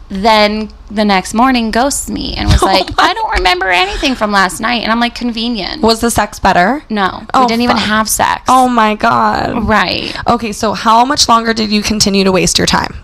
then 0.08 0.70
the 0.90 1.04
next 1.04 1.34
morning 1.34 1.70
ghosts 1.70 2.08
me 2.10 2.34
and 2.36 2.48
was 2.48 2.62
oh 2.62 2.66
like, 2.66 2.86
I 2.98 3.14
don't 3.14 3.32
remember 3.34 3.68
anything 3.68 4.14
from 4.14 4.32
last 4.32 4.60
night. 4.60 4.82
And 4.82 4.92
I'm 4.92 5.00
like, 5.00 5.14
convenient. 5.14 5.82
Was 5.82 6.00
the 6.00 6.10
sex 6.10 6.38
better? 6.38 6.84
no. 6.90 7.26
Oh, 7.32 7.42
we 7.42 7.46
didn't 7.46 7.62
even 7.62 7.76
have 7.76 8.08
sex. 8.08 8.42
Oh 8.48 8.68
my 8.68 8.94
god. 8.94 9.66
Right. 9.66 10.14
Okay, 10.28 10.52
so 10.52 10.72
how 10.72 11.04
much 11.04 11.28
longer 11.28 11.54
did 11.54 11.70
you 11.70 11.82
continue 11.82 12.24
to 12.24 12.32
waste 12.32 12.58
your 12.58 12.66
time? 12.66 12.94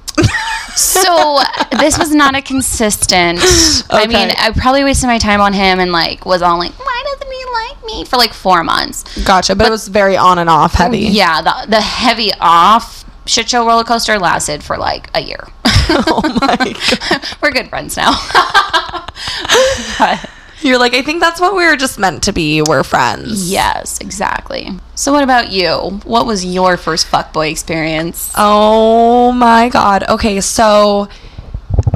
So 0.77 1.41
this 1.79 1.99
was 1.99 2.15
not 2.15 2.37
a 2.37 2.43
consistent. 2.43 3.39
Okay. 3.39 3.85
I 3.91 4.07
mean, 4.07 4.31
I 4.39 4.53
probably 4.55 4.85
wasted 4.85 5.09
my 5.09 5.19
time 5.19 5.41
on 5.41 5.53
him 5.53 5.81
and 5.81 5.93
like 5.93 6.25
was 6.25 6.43
all 6.43 6.59
like, 6.59 6.73
why 6.79 7.05
doesn't 7.05 7.33
he 7.33 7.45
like 7.53 7.85
me 7.85 8.05
for 8.05 8.17
like 8.17 8.33
four 8.33 8.63
months? 8.63 9.25
Gotcha, 9.25 9.57
but, 9.57 9.67
it 9.67 9.71
was 9.71 9.89
very 9.89 10.17
on 10.17 10.39
and 10.39 10.49
off 10.49 10.75
heavy. 10.75 11.01
Yeah, 11.01 11.43
the 11.43 11.71
the 11.71 11.81
heavy 11.81 12.31
off 12.41 13.05
shit 13.27 13.49
show 13.49 13.67
roller 13.67 13.85
coaster 13.85 14.19
lasted 14.19 14.63
for 14.63 14.77
like 14.77 15.11
a 15.15 15.21
year. 15.21 15.49
oh 16.07 16.39
my 16.41 16.57
god. 16.57 17.25
We're 17.43 17.51
good 17.53 17.69
friends 17.69 17.97
now. 17.97 18.13
You're 20.63 20.79
like, 20.79 20.95
I 20.95 21.01
think 21.03 21.21
that's 21.21 21.41
what 21.41 21.57
we 21.57 21.65
were 21.65 21.77
just 21.77 21.99
meant 21.99 22.23
to 22.25 22.33
be. 22.33 22.61
We're 22.61 22.85
friends. 22.85 23.51
yes, 23.51 23.99
exactly. 24.01 24.69
So 24.95 25.13
what 25.13 25.25
about 25.25 25.51
you? 25.51 26.01
What 26.05 26.27
was 26.27 26.45
your 26.45 26.77
first 26.77 27.07
fuckboy 27.07 27.51
experience? 27.51 28.31
Oh 28.37 29.33
my 29.33 29.71
god. 29.71 30.05
Okay, 30.09 30.41
so 30.43 31.09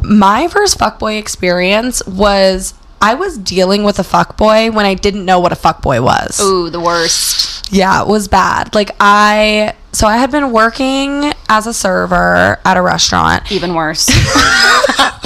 my 0.03 0.49
first 0.49 0.79
fuckboy 0.79 1.19
experience 1.19 2.05
was 2.07 2.73
I 3.03 3.15
was 3.15 3.37
dealing 3.37 3.85
with 3.85 3.99
a 3.99 4.03
fuckboy 4.03 4.73
when 4.73 4.87
I 4.87 4.95
didn't 4.95 5.27
know 5.27 5.39
what 5.39 5.53
a 5.53 5.57
fuckboy 5.57 6.03
was. 6.03 6.41
Ooh, 6.41 6.71
the 6.71 6.81
worst. 6.81 7.54
Yeah, 7.71 8.03
it 8.03 8.09
was 8.09 8.29
bad. 8.29 8.75
Like 8.75 8.91
I 9.01 9.75
so 9.93 10.07
I 10.07 10.17
had 10.17 10.31
been 10.31 10.53
working 10.53 11.33
as 11.49 11.67
a 11.67 11.75
server 11.75 12.59
at 12.65 12.77
a 12.77 12.83
restaurant. 12.83 13.51
Even 13.53 13.75
worse. 13.75 14.09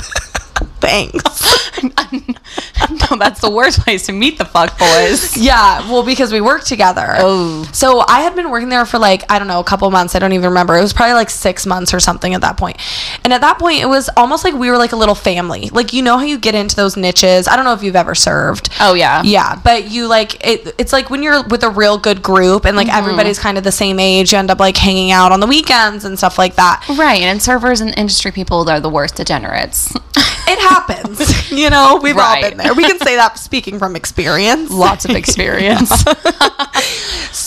Thanks. 0.80 1.58
no, 1.82 3.16
that's 3.18 3.40
the 3.40 3.50
worst 3.50 3.80
place 3.80 4.06
to 4.06 4.12
meet 4.12 4.38
the 4.38 4.44
fuck 4.44 4.78
boys. 4.78 5.36
Yeah, 5.36 5.80
well, 5.90 6.04
because 6.04 6.32
we 6.32 6.40
worked 6.40 6.66
together. 6.66 7.14
Oh. 7.18 7.68
So 7.72 8.00
I 8.06 8.20
had 8.20 8.34
been 8.34 8.50
working 8.50 8.68
there 8.68 8.84
for 8.86 8.98
like, 8.98 9.24
I 9.30 9.38
don't 9.38 9.48
know, 9.48 9.60
a 9.60 9.64
couple 9.64 9.90
months. 9.90 10.14
I 10.14 10.18
don't 10.18 10.32
even 10.32 10.48
remember. 10.48 10.76
It 10.76 10.82
was 10.82 10.92
probably 10.92 11.14
like 11.14 11.30
six 11.30 11.66
months 11.66 11.94
or 11.94 12.00
something 12.00 12.34
at 12.34 12.40
that 12.40 12.56
point. 12.56 12.78
And 13.24 13.32
at 13.32 13.40
that 13.40 13.58
point, 13.58 13.80
it 13.80 13.86
was 13.86 14.08
almost 14.16 14.44
like 14.44 14.54
we 14.54 14.70
were 14.70 14.76
like 14.76 14.92
a 14.92 14.96
little 14.96 15.14
family. 15.14 15.68
Like, 15.70 15.92
you 15.92 16.02
know 16.02 16.18
how 16.18 16.24
you 16.24 16.38
get 16.38 16.54
into 16.54 16.76
those 16.76 16.96
niches? 16.96 17.48
I 17.48 17.56
don't 17.56 17.64
know 17.64 17.74
if 17.74 17.82
you've 17.82 17.96
ever 17.96 18.14
served. 18.14 18.70
Oh 18.80 18.94
yeah. 18.94 19.22
Yeah, 19.24 19.60
but 19.62 19.90
you 19.90 20.06
like 20.06 20.44
it. 20.46 20.74
It's 20.78 20.92
like 20.92 21.10
when 21.10 21.22
you're 21.22 21.42
with 21.44 21.62
a 21.62 21.70
real 21.70 21.98
good 21.98 22.22
group 22.22 22.64
and 22.64 22.76
like 22.76 22.88
mm-hmm. 22.88 22.98
everybody's 22.98 23.38
kind 23.38 23.58
of 23.58 23.64
the 23.64 23.72
same 23.72 23.98
age. 23.98 24.32
You 24.32 24.38
end 24.38 24.50
up 24.50 24.60
like 24.60 24.76
hanging 24.76 25.10
out 25.10 25.32
on 25.32 25.40
the 25.40 25.46
weekends 25.46 26.04
and 26.04 26.16
stuff 26.16 26.38
like 26.38 26.56
that. 26.56 26.84
Right, 26.88 27.22
and 27.22 27.42
servers 27.42 27.80
and 27.80 27.96
industry 27.96 28.32
people 28.32 28.68
are 28.68 28.80
the 28.80 28.90
worst 28.90 29.16
degenerates. 29.16 29.94
It 30.50 30.58
happens, 30.58 31.50
you 31.50 31.70
know. 31.70 32.00
We've 32.02 32.16
all 32.16 32.40
been 32.40 32.56
there. 32.56 32.74
We 32.74 32.84
can 32.84 32.98
say 32.98 33.16
that 33.16 33.38
speaking 33.38 33.78
from 33.78 33.96
experience. 33.96 34.70
Lots 34.70 35.04
of 35.04 35.12
experience. 35.12 36.04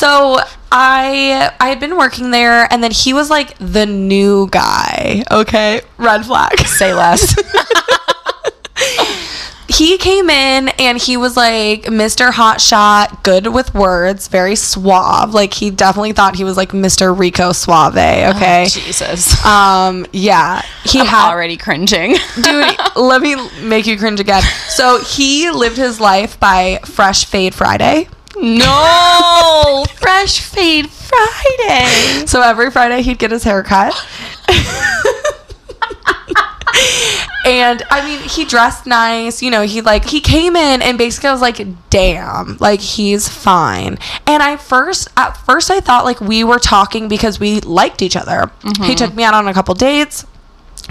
So 0.01 0.39
I 0.71 1.51
I 1.59 1.67
had 1.67 1.79
been 1.79 1.97
working 1.97 2.31
there, 2.31 2.67
and 2.71 2.83
then 2.83 2.91
he 2.91 3.13
was 3.13 3.29
like 3.29 3.55
the 3.59 3.85
new 3.85 4.47
guy. 4.49 5.23
Okay, 5.29 5.81
red 5.97 6.25
flag. 6.25 6.57
Say 6.59 6.93
less. 6.93 7.35
he 9.71 9.97
came 9.97 10.29
in 10.29 10.69
and 10.79 10.97
he 10.97 11.17
was 11.17 11.38
like 11.38 11.84
Mr. 11.84 12.29
Hotshot, 12.31 13.23
good 13.23 13.47
with 13.47 13.73
words, 13.73 14.27
very 14.27 14.55
suave. 14.55 15.34
Like 15.34 15.53
he 15.53 15.69
definitely 15.71 16.12
thought 16.13 16.36
he 16.36 16.43
was 16.43 16.57
like 16.57 16.69
Mr. 16.71 17.17
Rico 17.17 17.51
Suave. 17.51 17.95
Okay. 18.36 18.65
Jesus. 18.69 19.43
Um. 19.45 20.05
Yeah. 20.12 20.62
He 20.84 20.99
I'm 20.99 21.05
had 21.05 21.31
already 21.31 21.57
cringing. 21.57 22.15
dude. 22.41 22.75
let 22.95 23.21
me 23.21 23.36
make 23.62 23.88
you 23.88 23.97
cringe 23.97 24.19
again. 24.19 24.43
So 24.67 24.99
he 24.99 25.49
lived 25.51 25.77
his 25.77 25.99
life 25.99 26.39
by 26.39 26.79
Fresh 26.86 27.25
Fade 27.25 27.53
Friday. 27.55 28.07
no, 28.41 29.86
Fresh 29.95 30.41
Fade 30.41 30.89
Friday. 30.89 32.25
So 32.27 32.41
every 32.41 32.71
Friday 32.71 33.01
he'd 33.01 33.19
get 33.19 33.31
his 33.31 33.43
hair 33.43 33.63
cut. 33.63 33.93
and 37.45 37.84
I 37.89 38.01
mean, 38.05 38.19
he 38.27 38.45
dressed 38.45 38.86
nice. 38.86 39.41
You 39.41 39.51
know, 39.51 39.63
he 39.63 39.81
like 39.81 40.05
he 40.05 40.21
came 40.21 40.55
in 40.55 40.81
and 40.81 40.97
basically 40.97 41.29
I 41.29 41.31
was 41.31 41.41
like, 41.41 41.60
"Damn, 41.89 42.57
like 42.60 42.79
he's 42.79 43.27
fine." 43.27 43.97
And 44.27 44.43
I 44.43 44.57
first 44.57 45.07
at 45.17 45.34
first 45.34 45.71
I 45.71 45.79
thought 45.79 46.05
like 46.05 46.21
we 46.21 46.43
were 46.43 46.60
talking 46.60 47.07
because 47.07 47.39
we 47.39 47.60
liked 47.62 48.01
each 48.01 48.15
other. 48.15 48.51
He 48.62 48.69
mm-hmm. 48.69 48.93
took 48.95 49.13
me 49.13 49.23
out 49.23 49.34
on 49.34 49.47
a 49.47 49.53
couple 49.53 49.73
dates, 49.75 50.25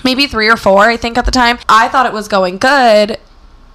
maybe 0.05 0.27
3 0.27 0.49
or 0.49 0.57
4, 0.57 0.85
I 0.85 0.97
think 0.97 1.19
at 1.19 1.25
the 1.25 1.31
time. 1.31 1.59
I 1.69 1.89
thought 1.89 2.07
it 2.07 2.13
was 2.13 2.29
going 2.29 2.59
good. 2.59 3.19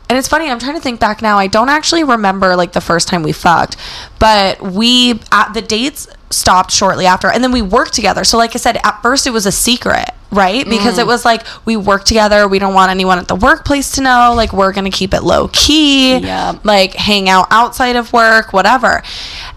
And 0.08 0.18
it's 0.18 0.28
funny, 0.28 0.50
I'm 0.50 0.60
trying 0.60 0.76
to 0.76 0.82
think 0.82 1.00
back 1.00 1.22
now. 1.22 1.38
I 1.38 1.48
don't 1.48 1.70
actually 1.70 2.04
remember 2.04 2.56
like 2.56 2.74
the 2.74 2.82
first 2.82 3.08
time 3.08 3.24
we 3.24 3.32
fucked, 3.32 3.76
but 4.20 4.62
we 4.62 5.20
at 5.32 5.54
the 5.54 5.62
dates 5.62 6.08
stopped 6.30 6.72
shortly 6.72 7.06
after 7.06 7.28
and 7.30 7.44
then 7.44 7.52
we 7.52 7.62
worked 7.62 7.94
together. 7.94 8.24
So 8.24 8.38
like 8.38 8.56
I 8.56 8.60
said, 8.60 8.78
at 8.84 9.02
first 9.02 9.26
it 9.26 9.32
was 9.32 9.46
a 9.46 9.52
secret, 9.52 10.10
right? 10.32 10.64
Because 10.64 11.00
it 11.00 11.06
mm. 11.06 11.08
was 11.08 11.26
like 11.26 11.46
we 11.66 11.76
work 11.76 12.04
together, 12.04 12.48
we 12.48 12.60
don't 12.60 12.76
want 12.76 12.92
anyone 12.92 13.18
at 13.18 13.28
the 13.28 13.36
workplace 13.36 13.92
to 13.94 14.02
know, 14.02 14.34
like 14.36 14.54
we're 14.54 14.74
going 14.74 14.90
to 14.90 14.96
keep 14.96 15.14
it 15.14 15.24
low 15.24 15.50
key, 15.52 16.18
Yeah. 16.18 16.60
like 16.64 16.94
hang 16.94 17.28
out 17.28 17.48
outside 17.50 17.96
of 17.96 18.14
work, 18.14 18.54
whatever. 18.54 19.02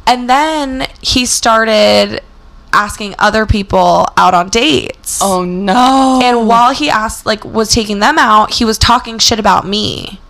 And 0.07 0.31
then 0.31 0.87
he 1.03 1.27
started 1.27 2.23
asking 2.73 3.15
other 3.19 3.45
people 3.45 4.07
out 4.17 4.35
on 4.35 4.49
dates. 4.49 5.21
Oh 5.23 5.45
no. 5.45 6.21
And 6.23 6.47
while 6.47 6.73
he 6.73 6.89
asked, 6.89 7.27
like, 7.27 7.45
was 7.45 7.71
taking 7.73 7.99
them 7.99 8.19
out, 8.19 8.55
he 8.55 8.65
was 8.65 8.79
talking 8.79 9.19
shit 9.19 9.39
about 9.39 9.67
me. 9.67 10.21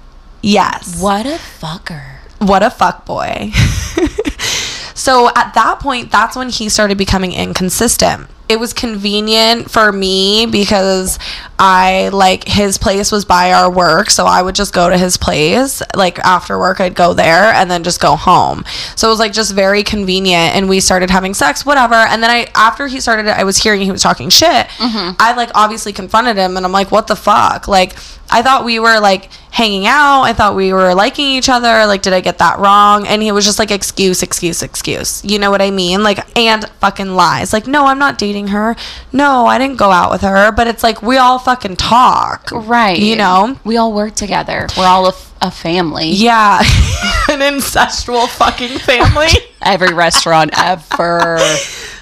Yes. 0.42 1.00
what 1.00 1.26
a 1.26 1.38
fucker. 1.38 2.16
What 2.38 2.62
a 2.62 2.70
fuck 2.70 3.04
boy. 3.04 3.50
so 4.94 5.28
at 5.34 5.52
that 5.54 5.78
point, 5.80 6.12
that's 6.12 6.36
when 6.36 6.50
he 6.50 6.68
started 6.68 6.96
becoming 6.96 7.32
inconsistent. 7.32 8.28
It 8.48 8.58
was 8.58 8.72
convenient 8.72 9.70
for 9.70 9.92
me 9.92 10.46
because 10.46 11.18
I 11.58 12.08
like 12.12 12.44
his 12.46 12.78
place 12.78 13.12
was 13.12 13.24
by 13.24 13.52
our 13.52 13.70
work, 13.70 14.10
so 14.10 14.24
I 14.24 14.40
would 14.40 14.54
just 14.54 14.72
go 14.72 14.88
to 14.88 14.96
his 14.96 15.16
place. 15.16 15.82
Like 15.94 16.18
after 16.20 16.58
work, 16.58 16.80
I'd 16.80 16.94
go 16.94 17.12
there 17.12 17.52
and 17.52 17.70
then 17.70 17.84
just 17.84 18.00
go 18.00 18.16
home. 18.16 18.64
So 18.96 19.08
it 19.08 19.10
was 19.10 19.18
like 19.18 19.32
just 19.32 19.54
very 19.54 19.82
convenient, 19.82 20.54
and 20.54 20.68
we 20.68 20.80
started 20.80 21.10
having 21.10 21.34
sex, 21.34 21.66
whatever. 21.66 21.94
And 21.94 22.22
then 22.22 22.30
I, 22.30 22.46
after 22.54 22.86
he 22.86 23.00
started, 23.00 23.28
I 23.28 23.44
was 23.44 23.58
hearing 23.58 23.82
he 23.82 23.92
was 23.92 24.02
talking 24.02 24.30
shit. 24.30 24.66
Mm-hmm. 24.68 25.16
I 25.18 25.34
like 25.34 25.50
obviously 25.54 25.92
confronted 25.92 26.36
him, 26.36 26.56
and 26.56 26.64
I'm 26.64 26.72
like, 26.72 26.90
what 26.90 27.06
the 27.06 27.16
fuck? 27.16 27.68
Like 27.68 27.96
I 28.30 28.42
thought 28.42 28.64
we 28.64 28.78
were 28.78 29.00
like 29.00 29.30
hanging 29.50 29.86
out. 29.86 30.22
I 30.22 30.32
thought 30.34 30.54
we 30.54 30.72
were 30.72 30.94
liking 30.94 31.26
each 31.26 31.48
other. 31.48 31.86
Like, 31.86 32.02
did 32.02 32.12
I 32.12 32.20
get 32.20 32.38
that 32.38 32.58
wrong? 32.58 33.06
And 33.06 33.22
he 33.22 33.32
was 33.32 33.44
just 33.44 33.58
like, 33.58 33.70
excuse, 33.70 34.22
excuse, 34.22 34.62
excuse. 34.62 35.24
You 35.24 35.38
know 35.38 35.50
what 35.50 35.62
I 35.62 35.70
mean? 35.70 36.02
Like, 36.02 36.36
and 36.36 36.68
fucking 36.80 37.14
lies. 37.14 37.52
Like, 37.52 37.66
no, 37.66 37.86
I'm 37.86 37.98
not 37.98 38.18
dating 38.18 38.37
her. 38.46 38.76
No, 39.12 39.46
I 39.46 39.58
didn't 39.58 39.76
go 39.78 39.90
out 39.90 40.12
with 40.12 40.20
her. 40.22 40.52
But 40.52 40.68
it's 40.68 40.84
like, 40.84 41.02
we 41.02 41.16
all 41.16 41.40
fucking 41.40 41.74
talk. 41.76 42.48
Right. 42.52 42.96
You 42.98 43.16
know? 43.16 43.58
We 43.64 43.76
all 43.76 43.92
work 43.92 44.14
together. 44.14 44.68
We're 44.78 44.86
all 44.86 45.06
a, 45.06 45.08
f- 45.08 45.34
a 45.42 45.50
family. 45.50 46.10
Yeah. 46.10 46.58
An 47.28 47.40
incestual 47.40 48.28
fucking 48.28 48.78
family. 48.78 49.26
Every 49.62 49.92
restaurant 49.92 50.52
ever. 50.56 51.38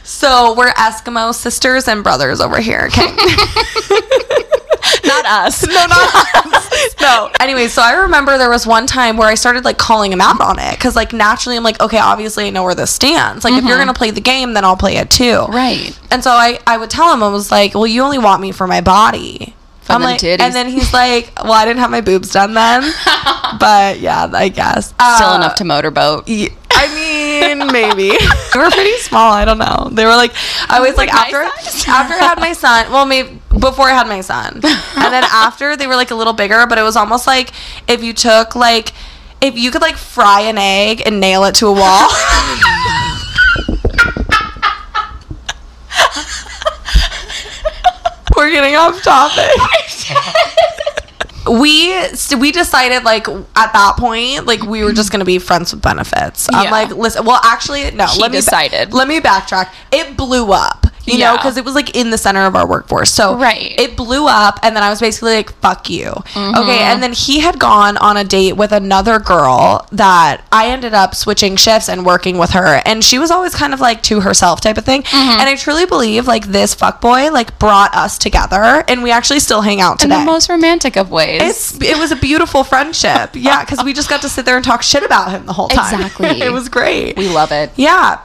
so 0.06 0.54
we're 0.54 0.70
Eskimo 0.72 1.34
sisters 1.34 1.88
and 1.88 2.02
brothers 2.02 2.40
over 2.40 2.60
here. 2.60 2.88
Okay. 2.92 3.06
Not 5.04 5.24
us. 5.26 5.66
No, 5.66 5.72
not 5.86 6.14
us. 6.54 6.94
no. 7.00 7.30
Anyway, 7.40 7.68
so 7.68 7.80
I 7.82 7.92
remember 8.02 8.38
there 8.38 8.50
was 8.50 8.66
one 8.66 8.86
time 8.86 9.16
where 9.16 9.28
I 9.28 9.34
started 9.34 9.64
like 9.64 9.78
calling 9.78 10.12
him 10.12 10.20
out 10.20 10.40
on 10.40 10.58
it 10.58 10.72
because 10.72 10.94
like 10.96 11.12
naturally 11.12 11.56
I'm 11.56 11.62
like, 11.62 11.80
okay, 11.80 11.98
obviously 11.98 12.46
I 12.46 12.50
know 12.50 12.62
where 12.64 12.74
this 12.74 12.90
stands. 12.92 13.44
Like 13.44 13.54
if 13.54 13.64
you're 13.64 13.78
gonna 13.78 13.94
play 13.94 14.10
the 14.10 14.20
game, 14.20 14.52
then 14.54 14.64
I'll 14.64 14.76
play 14.76 14.96
it 14.96 15.10
too. 15.10 15.44
Right. 15.48 15.96
And 16.10 16.22
so 16.24 16.30
I 16.30 16.58
I 16.66 16.76
would 16.76 16.90
tell 16.90 17.12
him 17.12 17.22
I 17.22 17.28
was 17.28 17.50
like, 17.50 17.74
well, 17.74 17.86
you 17.86 18.02
only 18.02 18.18
want 18.18 18.40
me 18.42 18.52
for 18.52 18.66
my 18.66 18.80
body. 18.80 19.54
I'm 19.88 20.02
like, 20.02 20.20
titties. 20.20 20.40
and 20.40 20.52
then 20.52 20.68
he's 20.68 20.92
like, 20.92 21.30
well, 21.42 21.52
I 21.52 21.64
didn't 21.64 21.78
have 21.78 21.92
my 21.92 22.00
boobs 22.00 22.32
done 22.32 22.54
then, 22.54 22.82
but 23.60 24.00
yeah, 24.00 24.28
I 24.32 24.48
guess 24.48 24.86
Still 24.88 24.96
Uh, 25.28 25.36
enough 25.36 25.54
to 25.56 25.64
motorboat. 25.64 26.26
Ye- 26.26 26.50
I 26.78 26.92
mean, 26.94 27.72
maybe 27.72 28.10
they 28.52 28.58
were 28.58 28.70
pretty 28.70 28.98
small. 28.98 29.32
I 29.32 29.44
don't 29.44 29.58
know. 29.58 29.88
They 29.90 30.04
were 30.04 30.14
like, 30.14 30.32
I 30.68 30.80
was 30.80 30.96
like 30.96 31.08
Like 31.12 31.32
after 31.32 31.42
after 31.90 32.14
I 32.14 32.18
had 32.18 32.38
my 32.38 32.52
son. 32.52 32.92
Well, 32.92 33.06
maybe 33.06 33.40
before 33.58 33.88
I 33.88 33.94
had 33.94 34.06
my 34.06 34.20
son, 34.20 34.54
and 34.56 34.62
then 34.62 35.24
after 35.32 35.76
they 35.76 35.86
were 35.86 35.96
like 35.96 36.10
a 36.10 36.14
little 36.14 36.34
bigger. 36.34 36.66
But 36.66 36.78
it 36.78 36.82
was 36.82 36.96
almost 36.96 37.26
like 37.26 37.52
if 37.88 38.04
you 38.04 38.12
took 38.12 38.54
like 38.54 38.92
if 39.40 39.56
you 39.56 39.70
could 39.70 39.82
like 39.82 39.96
fry 39.96 40.42
an 40.42 40.58
egg 40.58 41.02
and 41.06 41.18
nail 41.20 41.44
it 41.44 41.54
to 41.56 41.66
a 41.68 41.72
wall. 41.72 42.08
We're 48.36 48.50
getting 48.50 48.76
off 48.76 49.02
topic. 49.02 49.50
We 51.50 51.92
so 52.14 52.36
we 52.38 52.52
decided 52.52 53.04
like 53.04 53.28
at 53.28 53.72
that 53.72 53.94
point 53.98 54.46
like 54.46 54.62
we 54.62 54.82
were 54.82 54.92
just 54.92 55.10
gonna 55.12 55.24
be 55.24 55.38
friends 55.38 55.72
with 55.72 55.82
benefits. 55.82 56.46
I'm 56.52 56.64
Yeah. 56.64 56.70
like, 56.70 56.90
listen. 56.90 57.24
Well, 57.24 57.40
actually, 57.44 57.90
no. 57.92 58.06
He 58.06 58.20
let 58.20 58.30
me 58.30 58.38
ba- 58.38 58.42
decided. 58.44 58.92
let 58.92 59.08
me 59.08 59.20
backtrack. 59.20 59.68
It 59.92 60.16
blew 60.16 60.52
up. 60.52 60.85
You 61.06 61.18
know, 61.18 61.36
because 61.36 61.56
it 61.56 61.64
was 61.64 61.74
like 61.74 61.94
in 61.96 62.10
the 62.10 62.18
center 62.18 62.44
of 62.46 62.54
our 62.56 62.66
workforce. 62.66 63.10
So 63.12 63.36
Right. 63.36 63.74
it 63.78 63.96
blew 63.96 64.26
up, 64.26 64.58
and 64.62 64.74
then 64.76 64.82
I 64.82 64.90
was 64.90 65.00
basically 65.00 65.36
like, 65.36 65.52
"Fuck 65.60 65.88
you." 65.88 66.06
Mm-hmm. 66.06 66.54
Okay, 66.56 66.78
and 66.80 67.02
then 67.02 67.12
he 67.12 67.40
had 67.40 67.58
gone 67.58 67.96
on 67.98 68.16
a 68.16 68.24
date 68.24 68.54
with 68.54 68.72
another 68.72 69.18
girl 69.18 69.86
that 69.92 70.42
I 70.52 70.68
ended 70.68 70.94
up 70.94 71.14
switching 71.14 71.56
shifts 71.56 71.88
and 71.88 72.04
working 72.04 72.38
with 72.38 72.50
her, 72.50 72.82
and 72.84 73.02
she 73.04 73.18
was 73.18 73.30
always 73.30 73.54
kind 73.54 73.72
of 73.72 73.80
like 73.80 74.02
to 74.04 74.20
herself 74.20 74.60
type 74.60 74.78
of 74.78 74.84
thing. 74.84 75.02
Mm-hmm. 75.02 75.40
And 75.40 75.48
I 75.48 75.56
truly 75.56 75.86
believe 75.86 76.26
like 76.26 76.46
this 76.46 76.74
fuck 76.74 77.00
boy 77.00 77.30
like 77.30 77.58
brought 77.58 77.94
us 77.94 78.18
together, 78.18 78.84
and 78.88 79.02
we 79.02 79.10
actually 79.10 79.40
still 79.40 79.62
hang 79.62 79.80
out 79.80 80.02
In 80.02 80.10
today. 80.10 80.20
the 80.20 80.24
most 80.26 80.48
romantic 80.48 80.96
of 80.96 81.10
ways. 81.10 81.40
It's 81.42 81.80
it 81.82 81.98
was 81.98 82.10
a 82.12 82.16
beautiful 82.16 82.64
friendship. 82.64 83.30
Yeah, 83.34 83.64
because 83.64 83.84
we 83.84 83.92
just 83.92 84.08
got 84.08 84.22
to 84.22 84.28
sit 84.28 84.44
there 84.44 84.56
and 84.56 84.64
talk 84.64 84.82
shit 84.82 85.02
about 85.02 85.30
him 85.30 85.46
the 85.46 85.52
whole 85.52 85.68
time. 85.68 86.00
Exactly. 86.00 86.28
it 86.42 86.52
was 86.52 86.68
great. 86.68 87.16
we 87.16 87.28
love 87.28 87.52
it. 87.52 87.70
yeah. 87.76 88.18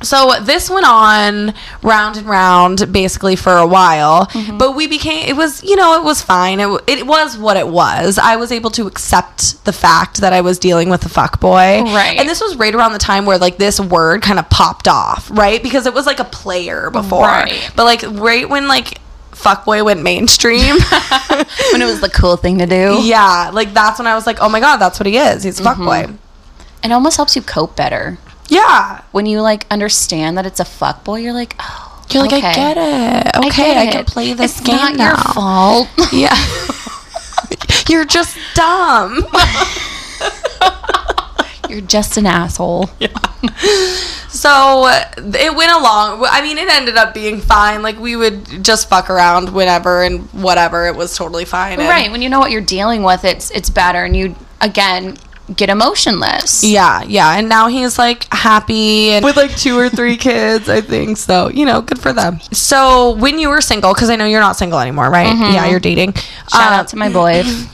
So 0.00 0.32
this 0.42 0.70
went 0.70 0.86
on 0.86 1.54
round 1.82 2.16
and 2.18 2.26
round 2.26 2.92
basically 2.92 3.34
for 3.36 3.56
a 3.56 3.66
while, 3.66 4.26
Mm-hmm. 4.26 4.58
but 4.58 4.72
we 4.76 4.86
became 4.86 5.26
it 5.28 5.36
was, 5.36 5.62
you 5.64 5.74
know, 5.76 5.98
it 6.00 6.04
was 6.04 6.22
fine. 6.22 6.60
It, 6.60 6.68
it 6.86 7.06
was 7.06 7.36
what 7.36 7.56
it 7.56 7.66
was. 7.68 8.18
I 8.18 8.36
was 8.36 8.52
able 8.52 8.70
to 8.70 8.86
accept 8.86 9.64
the 9.64 9.72
fact 9.72 10.20
that 10.20 10.32
I 10.32 10.40
was 10.40 10.58
dealing 10.58 10.88
with 10.90 11.04
a 11.04 11.08
fuck 11.08 11.40
boy. 11.40 11.82
Right. 11.82 12.16
And 12.18 12.28
this 12.28 12.40
was 12.40 12.56
right 12.56 12.74
around 12.74 12.92
the 12.92 12.98
time 12.98 13.26
where 13.26 13.38
like 13.38 13.56
this 13.56 13.80
word 13.80 14.22
kind 14.22 14.38
of 14.38 14.48
popped 14.50 14.86
off, 14.86 15.28
right? 15.32 15.62
Because 15.62 15.86
it 15.86 15.94
was 15.94 16.06
like 16.06 16.20
a 16.20 16.24
player 16.24 16.90
before. 16.90 17.22
Right. 17.22 17.70
But 17.74 17.84
like 17.84 18.02
right 18.12 18.48
when 18.48 18.68
like 18.68 18.98
fuckboy 19.32 19.84
went 19.84 20.02
mainstream. 20.02 20.76
When 21.72 21.82
it 21.82 21.84
was 21.86 22.00
the 22.00 22.08
cool 22.08 22.36
thing 22.36 22.58
to 22.58 22.66
do. 22.66 22.98
Yeah, 23.02 23.50
like 23.52 23.72
that's 23.74 23.98
when 23.98 24.06
I 24.08 24.14
was 24.14 24.26
like, 24.26 24.38
oh 24.40 24.48
my 24.48 24.58
god, 24.60 24.78
that's 24.78 24.98
what 24.98 25.06
he 25.06 25.16
is. 25.18 25.42
He's 25.44 25.60
a 25.60 25.62
fuckboy. 25.62 26.04
Mm-hmm. 26.06 26.84
It 26.84 26.92
almost 26.92 27.16
helps 27.16 27.36
you 27.36 27.42
cope 27.42 27.76
better. 27.76 28.18
Yeah. 28.48 29.02
When 29.12 29.26
you 29.26 29.40
like 29.40 29.66
understand 29.70 30.36
that 30.38 30.46
it's 30.46 30.60
a 30.60 30.64
fuckboy, 30.64 31.22
you're 31.22 31.32
like, 31.32 31.54
oh, 31.58 32.04
You're 32.10 32.22
like, 32.24 32.44
I 32.44 32.54
get 32.54 32.76
it. 32.78 33.36
Okay, 33.46 33.76
I, 33.76 33.84
get 33.84 33.92
can 33.92 34.00
it. 34.02 34.06
play 34.06 34.32
this 34.32 34.58
it's 34.58 34.66
game 34.66 34.76
not 34.76 34.96
now. 34.96 35.08
your 35.08 35.16
fault. 35.34 35.88
Yeah. 36.12 36.36
You're 37.88 38.04
just 38.04 38.36
dumb. 38.54 39.26
You're 41.68 41.80
just 41.82 42.16
an 42.16 42.26
asshole. 42.26 42.88
So 44.28 44.86
it 45.16 45.54
went 45.54 45.72
along. 45.72 46.24
I 46.30 46.40
mean, 46.42 46.58
it 46.58 46.68
ended 46.68 46.96
up 46.96 47.14
being 47.14 47.40
fine. 47.40 47.82
Like 47.82 47.98
we 47.98 48.16
would 48.16 48.64
just 48.64 48.88
fuck 48.88 49.10
around 49.10 49.52
whenever 49.54 50.02
and 50.02 50.22
whatever. 50.32 50.86
It 50.86 50.96
was 50.96 51.16
totally 51.16 51.44
fine. 51.44 51.78
Right. 51.78 52.10
When 52.10 52.22
you 52.22 52.28
know 52.28 52.40
what 52.40 52.50
you're 52.50 52.60
dealing 52.60 53.02
with, 53.02 53.24
it's 53.24 53.50
it's 53.50 53.70
better, 53.70 54.04
and 54.04 54.16
you 54.16 54.34
again 54.60 55.16
get 55.56 55.68
emotionless. 55.70 56.62
Yeah, 56.64 57.02
yeah. 57.02 57.36
And 57.38 57.48
now 57.48 57.68
he's 57.68 57.98
like 57.98 58.26
happy 58.32 59.10
and 59.10 59.24
with 59.24 59.36
like 59.36 59.56
two 59.56 59.78
or 59.78 59.88
three 59.88 60.16
kids, 60.28 60.68
I 60.68 60.80
think. 60.80 61.16
So, 61.16 61.48
you 61.50 61.64
know, 61.64 61.80
good 61.80 61.98
for 61.98 62.12
them. 62.12 62.40
So, 62.52 63.12
when 63.16 63.38
you 63.38 63.48
were 63.48 63.60
single, 63.60 63.94
because 63.94 64.10
I 64.10 64.16
know 64.16 64.26
you're 64.26 64.40
not 64.40 64.56
single 64.56 64.78
anymore, 64.78 65.10
right? 65.10 65.34
Yeah, 65.36 65.66
you're 65.66 65.80
dating. 65.80 66.12
Mm-hmm. 66.12 66.48
Shout 66.48 66.72
Uh, 66.72 66.76
out 66.76 66.88
to 66.88 66.96
my 66.96 67.08
boy. 67.10 67.42
He's 67.44 67.72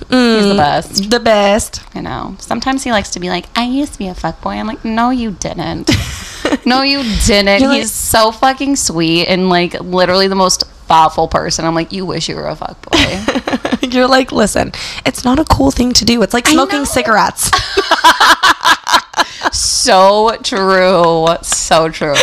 the 0.49 0.55
best. 0.57 1.11
the 1.11 1.21
best. 1.21 1.83
I 1.95 2.01
know. 2.01 2.37
Sometimes 2.39 2.85
he 2.85 2.91
likes 2.93 3.11
to 3.11 3.21
be 3.21 3.29
like, 3.29 3.47
I 3.57 3.65
used 3.65 3.93
to 3.95 3.99
be 3.99 4.09
a 4.09 4.15
fuckboy. 4.15 4.57
I'm 4.57 4.67
like, 4.67 4.85
no, 4.85 5.11
you 5.11 5.33
didn't. 5.33 5.91
no, 6.67 6.83
you 6.83 7.03
didn't. 7.27 7.61
You're 7.61 7.69
like- 7.71 7.81
He's 7.81 7.93
so 7.93 8.31
fucking 8.33 8.77
sweet 8.77 9.27
and 9.27 9.49
like 9.49 9.75
literally 9.81 10.29
the 10.29 10.35
most 10.37 10.65
thoughtful 10.87 11.29
person. 11.29 11.64
I'm 11.64 11.75
like, 11.75 11.92
you 11.92 12.05
wish 12.07 12.29
you 12.29 12.37
were 12.37 12.47
a 12.49 12.55
fuckboy. 12.57 13.92
You're 13.94 14.09
like, 14.09 14.33
listen, 14.33 14.73
it's 15.05 15.25
not 15.25 15.38
a 15.38 15.44
cool 15.44 15.70
thing 15.70 15.92
to 15.94 16.05
do. 16.05 16.23
It's 16.23 16.35
like 16.35 16.47
smoking 16.47 16.85
cigarettes. 16.85 17.51
so 19.53 20.37
true. 20.42 21.27
So 21.42 21.88
true. 21.88 22.14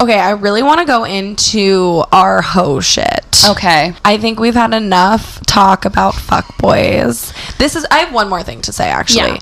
okay, 0.00 0.18
I 0.18 0.30
really 0.38 0.62
want 0.62 0.80
to 0.80 0.86
go 0.86 1.04
into 1.04 2.04
our 2.12 2.42
hoe 2.42 2.80
shit. 2.80 3.44
Okay. 3.48 3.94
I 4.04 4.18
think 4.18 4.38
we've 4.40 4.54
had 4.54 4.74
enough 4.74 5.44
talk 5.46 5.84
about 5.84 6.14
fuckboys. 6.14 7.32
This 7.58 7.76
is 7.76 7.86
I 7.90 7.98
have 8.00 8.12
one 8.12 8.28
more 8.28 8.42
thing 8.42 8.60
to 8.62 8.72
say 8.72 8.88
actually. 8.88 9.32
Yeah. 9.34 9.40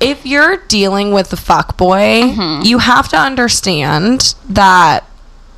If 0.00 0.24
you're 0.24 0.58
dealing 0.68 1.12
with 1.12 1.30
the 1.30 1.36
fuckboy, 1.36 2.32
Mm-hmm. 2.34 2.62
you 2.64 2.78
have 2.78 3.08
to 3.08 3.16
understand 3.16 4.34
that 4.48 5.04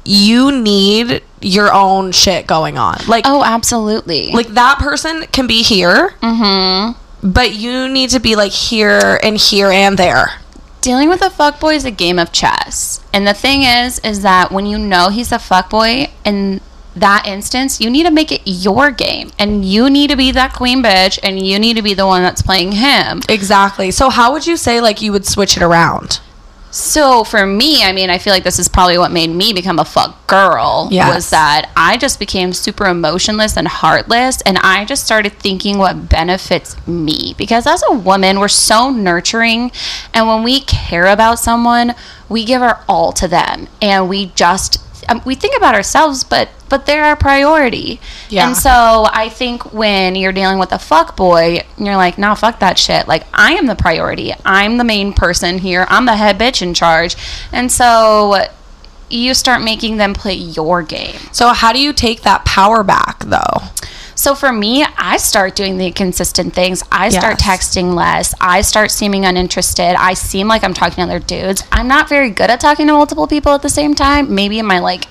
you 0.04 0.50
need 0.50 1.22
your 1.40 1.72
own 1.72 2.12
shit 2.12 2.46
going 2.46 2.79
on. 2.79 2.98
Like 3.07 3.24
Oh, 3.26 3.42
absolutely. 3.44 4.31
like 4.33 4.48
that 4.48 4.79
person 4.79 5.22
can 5.33 5.46
be 5.46 5.62
here, 5.62 6.14
mm-hmm. 6.22 6.98
but 7.33 7.55
you 7.55 7.88
need 7.88 8.11
to 8.11 8.20
be 8.20 8.37
like 8.37 8.53
here 8.53 9.18
and 9.22 9.37
here 9.37 9.70
and 9.70 9.98
there. 9.98 10.40
Dealing 10.81 11.11
with 11.11 11.20
a 11.20 11.29
fuckboy 11.29 11.76
is 11.76 11.85
a 11.85 11.90
game 11.90 12.18
of 12.18 12.33
chess. 12.33 13.05
And 13.12 13.26
the 13.26 13.35
thing 13.35 13.62
is, 13.64 13.98
is 13.98 14.22
that 14.22 14.50
when 14.50 14.64
you 14.64 14.79
know 14.79 15.11
he's 15.11 15.31
a 15.31 15.37
fuckboy 15.37 16.11
in 16.24 16.61
that 16.96 17.26
instance, 17.26 17.81
you 17.81 17.90
need 17.90 18.05
to 18.05 18.11
make 18.11 18.33
it 18.33 18.40
your 18.44 18.90
game. 18.90 19.31
And 19.38 19.62
you 19.64 19.90
need 19.90 20.09
to 20.11 20.16
be 20.16 20.33
that 20.33 20.55
queen 20.55 20.83
bitch 20.83 21.18
and 21.22 21.44
you 21.44 21.59
need 21.59 21.76
to 21.76 21.83
be 21.83 21.92
the 21.92 22.07
one 22.07 22.22
that's 22.22 22.40
playing 22.42 22.72
him. 22.72 23.20
Exactly. 23.29 23.90
So 23.90 24.09
how 24.09 24.33
would 24.33 24.46
you 24.46 24.57
say 24.57 24.81
like 24.81 25.03
you 25.03 25.12
would 25.12 25.26
switch 25.26 25.57
it 25.57 25.62
around? 25.62 26.20
So 26.70 27.24
for 27.24 27.46
me, 27.46 27.83
I 27.83 27.92
mean, 27.92 28.11
I 28.11 28.18
feel 28.18 28.33
like 28.33 28.44
this 28.44 28.59
is 28.59 28.68
probably 28.68 28.96
what 28.96 29.11
made 29.11 29.30
me 29.30 29.52
become 29.52 29.78
a 29.78 29.85
fuck 29.85 30.26
girl. 30.26 30.88
Yes. 30.90 31.14
Was 31.14 31.30
that 31.30 31.70
I 31.76 31.96
just 31.96 32.18
became 32.18 32.52
super 32.52 32.87
emotionless 32.87 33.56
and 33.56 33.66
heartless, 33.66 34.40
and 34.42 34.59
I 34.59 34.85
just 34.85 35.04
started 35.04 35.33
thinking 35.33 35.78
what 35.78 36.09
benefits 36.09 36.76
me. 36.87 37.35
Because 37.37 37.66
as 37.66 37.83
a 37.88 37.94
woman, 37.94 38.38
we're 38.38 38.48
so 38.48 38.90
nurturing, 38.90 39.72
and 40.14 40.28
when 40.28 40.42
we 40.42 40.61
care 40.61 41.06
about 41.06 41.38
someone, 41.38 41.94
we 42.28 42.44
give 42.44 42.62
our 42.62 42.85
all 42.88 43.12
to 43.12 43.26
them, 43.26 43.66
and 43.83 44.09
we 44.09 44.26
just 44.26 44.78
um, 45.11 45.20
we 45.25 45.35
think 45.35 45.57
about 45.57 45.75
ourselves, 45.75 46.25
but 46.25 46.49
but 46.68 46.87
they're 46.87 47.05
our 47.05 47.16
priority. 47.16 48.01
Yeah. 48.29 48.46
And 48.46 48.57
so 48.57 48.70
I 49.11 49.29
think 49.29 49.73
when 49.73 50.14
you're 50.14 50.33
dealing 50.33 50.59
with 50.59 50.73
a 50.73 50.79
fuck 50.79 51.16
boy, 51.16 51.64
you're 51.77 51.96
like, 51.96 52.16
nah, 52.16 52.35
fuck 52.35 52.61
that 52.61 52.79
shit. 52.79 53.09
Like 53.09 53.27
I 53.35 53.55
am 53.55 53.66
the 53.66 53.75
priority. 53.75 54.33
I'm 54.44 54.79
the 54.79 54.85
main 54.85 55.12
person 55.12 55.59
here. 55.59 55.85
I'm 55.88 56.07
the 56.07 56.16
head 56.16 56.38
bitch 56.38 56.62
in 56.62 56.73
charge. 56.73 57.16
And 57.53 57.70
so 57.73 58.44
you 59.11 59.35
start 59.35 59.62
making 59.62 59.96
them 59.96 60.14
play 60.14 60.35
your 60.35 60.83
game. 60.83 61.18
So 61.33 61.49
how 61.49 61.73
do 61.73 61.81
you 61.81 61.92
take 61.92 62.23
that 62.23 62.44
power 62.44 62.85
back 62.85 63.25
though? 63.25 63.62
So 64.20 64.35
for 64.35 64.52
me, 64.52 64.85
I 64.98 65.16
start 65.16 65.56
doing 65.56 65.78
the 65.78 65.90
consistent 65.92 66.52
things. 66.52 66.83
I 66.92 67.09
start 67.09 67.40
Yes. 67.40 67.42
texting 67.72 67.94
less. 67.94 68.35
I 68.38 68.61
start 68.61 68.90
seeming 68.90 69.24
uninterested. 69.24 69.94
I 69.96 70.12
seem 70.12 70.46
like 70.46 70.62
I'm 70.62 70.74
talking 70.74 70.96
to 70.96 71.02
other 71.04 71.18
dudes. 71.18 71.64
I'm 71.72 71.88
not 71.88 72.06
very 72.06 72.28
good 72.28 72.50
at 72.50 72.61
talking 72.61 72.87
to 72.88 72.92
multiple 72.92 73.26
people 73.26 73.52
at 73.54 73.62
the 73.62 73.70
same 73.70 73.94
time. 73.94 74.35
Maybe 74.35 74.59
in 74.59 74.66
my 74.66 74.78
like 74.80 75.06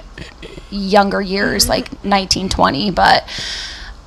younger 0.70 1.24
years, 1.24 1.68
like 1.68 2.06
19, 2.06 2.50
20, 2.50 2.92
but 2.92 3.24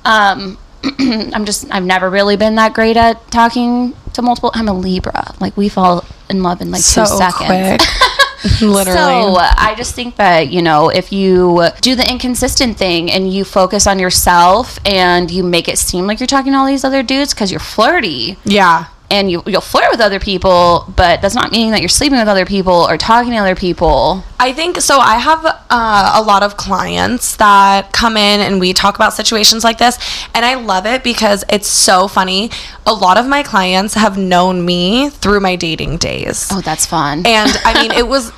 um 0.05 0.57
I'm 0.99 1.43
just 1.43 1.65
I've 1.69 1.83
never 1.83 2.09
really 2.09 2.37
been 2.37 2.55
that 2.55 2.73
great 2.73 2.95
at 2.95 3.29
talking 3.29 3.93
to 4.13 4.21
multiple 4.21 4.51
I'm 4.53 4.69
a 4.69 4.73
Libra. 4.73 5.35
Like 5.41 5.57
we 5.57 5.67
fall 5.67 6.05
in 6.29 6.43
love 6.43 6.61
in 6.61 6.71
like 6.71 6.81
so 6.81 7.03
two 7.03 7.17
seconds. 7.17 7.85
Literally. 8.61 8.83
So 8.93 9.35
I 9.37 9.73
just 9.77 9.95
think 9.95 10.17
that, 10.17 10.49
you 10.49 10.61
know, 10.61 10.89
if 10.89 11.11
you 11.11 11.69
do 11.81 11.95
the 11.95 12.09
inconsistent 12.09 12.77
thing 12.77 13.11
and 13.11 13.31
you 13.31 13.45
focus 13.45 13.87
on 13.87 13.99
yourself 13.99 14.79
and 14.85 15.31
you 15.31 15.43
make 15.43 15.67
it 15.67 15.77
seem 15.77 16.07
like 16.07 16.19
you're 16.19 16.27
talking 16.27 16.51
to 16.51 16.57
all 16.57 16.65
these 16.65 16.83
other 16.83 17.03
dudes 17.03 17.33
because 17.33 17.51
you're 17.51 17.59
flirty 17.59 18.37
yeah. 18.43 18.87
And 19.11 19.29
you, 19.29 19.43
you'll 19.45 19.61
flirt 19.61 19.91
with 19.91 19.99
other 19.99 20.19
people, 20.19 20.91
but 20.95 21.21
that's 21.21 21.35
not 21.35 21.51
meaning 21.51 21.71
that 21.71 21.81
you're 21.81 21.89
sleeping 21.89 22.17
with 22.17 22.27
other 22.27 22.45
people 22.45 22.73
or 22.73 22.97
talking 22.97 23.31
to 23.31 23.37
other 23.37 23.55
people. 23.55 24.23
I 24.39 24.53
think 24.53 24.81
so. 24.81 24.97
I 24.97 25.17
have 25.19 25.45
uh, 25.45 26.13
a 26.15 26.21
lot 26.23 26.41
of 26.41 26.57
clients 26.57 27.35
that 27.35 27.91
come 27.93 28.17
in 28.17 28.39
and 28.41 28.59
we 28.59 28.73
talk 28.73 28.95
about 28.95 29.13
situations 29.13 29.63
like 29.63 29.77
this, 29.77 29.99
and 30.33 30.43
I 30.43 30.55
love 30.55 30.85
it 30.87 31.03
because 31.03 31.43
it's 31.49 31.67
so 31.67 32.07
funny. 32.07 32.49
A 32.87 32.93
lot 32.93 33.17
of 33.17 33.27
my 33.27 33.43
clients 33.43 33.93
have 33.93 34.17
known 34.17 34.65
me 34.65 35.09
through 35.09 35.41
my 35.41 35.55
dating 35.57 35.97
days, 35.97 36.47
Oh, 36.51 36.61
that's 36.61 36.85
fun. 36.85 37.23
and 37.27 37.51
I 37.65 37.81
mean, 37.81 37.91
it 37.91 38.07
was, 38.13 38.31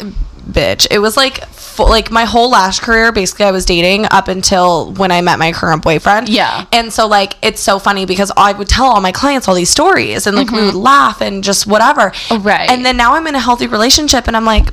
bitch, 0.49 0.88
it 0.89 0.99
was 0.99 1.17
like. 1.17 1.45
fu- 1.47 1.84
Like 1.84 2.10
my 2.10 2.23
whole 2.23 2.49
last 2.49 2.81
career, 2.81 3.12
basically, 3.12 3.45
I 3.45 3.51
was 3.51 3.65
dating 3.65 4.05
up 4.10 4.29
until 4.29 4.93
when 4.93 5.12
I 5.12 5.19
met 5.19 5.39
my 5.39 5.51
current 5.51 5.84
boyfriend. 5.84 6.29
Yeah. 6.29 6.65
And 6.71 6.91
so, 6.93 7.05
like, 7.05 7.34
it's 7.41 7.60
so 7.60 7.79
funny 7.79 8.05
because 8.05 8.31
I 8.38 8.53
would 8.53 8.69
tell 8.69 8.86
all 8.86 9.01
my 9.01 9.12
clients 9.12 9.47
all 9.49 9.55
these 9.55 9.69
stories 9.69 10.25
and, 10.25 10.38
like, 10.38 10.51
we 10.51 10.62
would 10.62 10.69
mm-hmm. 10.69 10.77
laugh 10.77 11.19
and 11.21 11.43
just 11.43 11.67
whatever. 11.67 12.13
Oh, 12.31 12.39
right. 12.39 12.69
And 12.69 12.86
then 12.86 12.95
now 12.95 13.15
I'm 13.15 13.27
in 13.27 13.36
a 13.36 13.39
healthy 13.41 13.67
relationship 13.67 14.27
and 14.27 14.38
I'm 14.38 14.45
like, 14.45 14.69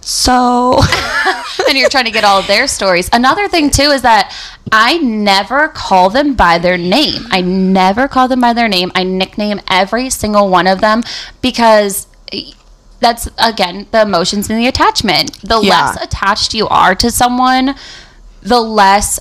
so. 0.00 0.80
and 1.68 1.78
you're 1.78 1.88
trying 1.88 2.06
to 2.06 2.10
get 2.10 2.24
all 2.24 2.40
of 2.40 2.48
their 2.48 2.66
stories. 2.66 3.08
Another 3.12 3.46
thing 3.48 3.70
too 3.70 3.90
is 3.94 4.02
that 4.02 4.34
I 4.72 4.98
never 4.98 5.68
call 5.68 6.10
them 6.10 6.34
by 6.34 6.58
their 6.58 6.76
name. 6.76 7.26
I 7.30 7.42
never 7.42 8.08
call 8.08 8.26
them 8.26 8.40
by 8.40 8.52
their 8.52 8.68
name. 8.68 8.90
I 8.96 9.04
nickname 9.04 9.60
every 9.68 10.10
single 10.10 10.48
one 10.48 10.66
of 10.66 10.80
them 10.80 11.04
because 11.40 12.08
that's 13.02 13.28
again 13.38 13.86
the 13.90 14.00
emotions 14.02 14.48
and 14.48 14.58
the 14.58 14.66
attachment. 14.66 15.38
The 15.42 15.60
Yeah. 15.60 15.86
less 15.92 16.02
attached 16.02 16.54
you 16.54 16.66
are 16.68 16.94
to 16.94 17.10
someone, 17.10 17.74
the 18.42 18.60
less 18.60 19.20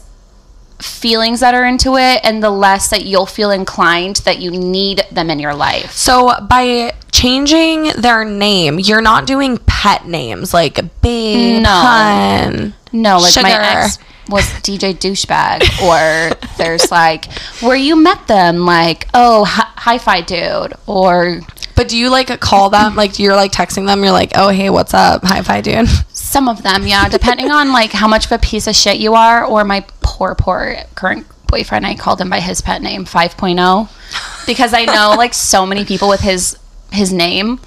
feelings 0.79 1.41
that 1.41 1.53
are 1.53 1.63
into 1.65 1.95
it 1.95 2.19
and 2.23 2.41
the 2.41 2.49
less 2.49 2.89
that 2.89 3.05
you'll 3.05 3.27
feel 3.27 3.51
inclined 3.51 4.15
that 4.25 4.39
you 4.39 4.49
need 4.49 5.03
them 5.11 5.29
in 5.29 5.37
your 5.39 5.53
life. 5.53 5.91
So 5.91 6.33
by 6.49 6.93
changing 7.11 7.91
their 7.97 8.25
name, 8.25 8.79
you're 8.79 9.01
not 9.01 9.27
doing 9.27 9.59
pet 9.67 10.07
names 10.07 10.53
like 10.55 10.79
babe, 11.01 11.61
No. 11.61 11.69
hun. 11.69 12.73
No, 12.91 13.17
like 13.19 13.35
my 13.43 13.49
Sugar. 13.51 13.61
ex 13.61 13.99
was 14.27 14.43
DJ 14.63 14.93
douchebag, 14.95 15.61
or 15.83 16.35
there's 16.57 16.89
like 16.91 17.31
where 17.61 17.75
you 17.75 17.95
met 17.95 18.25
them, 18.27 18.65
like 18.65 19.07
oh 19.13 19.43
hi- 19.45 19.67
hi-fi 19.77 20.21
dude, 20.21 20.73
or 20.87 21.41
But 21.75 21.87
do 21.87 21.97
you 21.97 22.09
like 22.09 22.39
call 22.39 22.69
them 22.69 22.95
like 22.95 23.19
you're 23.19 23.35
like 23.35 23.51
texting 23.51 23.85
them? 23.85 24.03
You're 24.03 24.11
like, 24.11 24.31
oh 24.35 24.49
hey, 24.49 24.69
what's 24.69 24.93
up? 24.93 25.23
Hi 25.23 25.41
fi 25.41 25.61
dude. 25.61 25.87
some 26.13 26.47
of 26.47 26.63
them, 26.63 26.87
yeah, 26.87 27.09
depending 27.09 27.51
on 27.51 27.71
like 27.71 27.91
how 27.91 28.07
much 28.07 28.25
of 28.25 28.31
a 28.31 28.39
piece 28.39 28.67
of 28.67 28.75
shit 28.75 28.97
you 28.99 29.15
are, 29.15 29.43
or 29.45 29.63
my 29.63 29.85
poor 30.01 30.35
poor 30.35 30.75
current 30.95 31.27
boyfriend, 31.47 31.85
I 31.85 31.95
called 31.95 32.21
him 32.21 32.29
by 32.29 32.39
his 32.39 32.61
pet 32.61 32.81
name 32.81 33.05
5.0 33.05 34.45
because 34.45 34.73
I 34.73 34.85
know 34.85 35.13
like 35.17 35.33
so 35.33 35.65
many 35.65 35.85
people 35.85 36.07
with 36.09 36.21
his 36.21 36.57
his 36.91 37.11
name, 37.13 37.59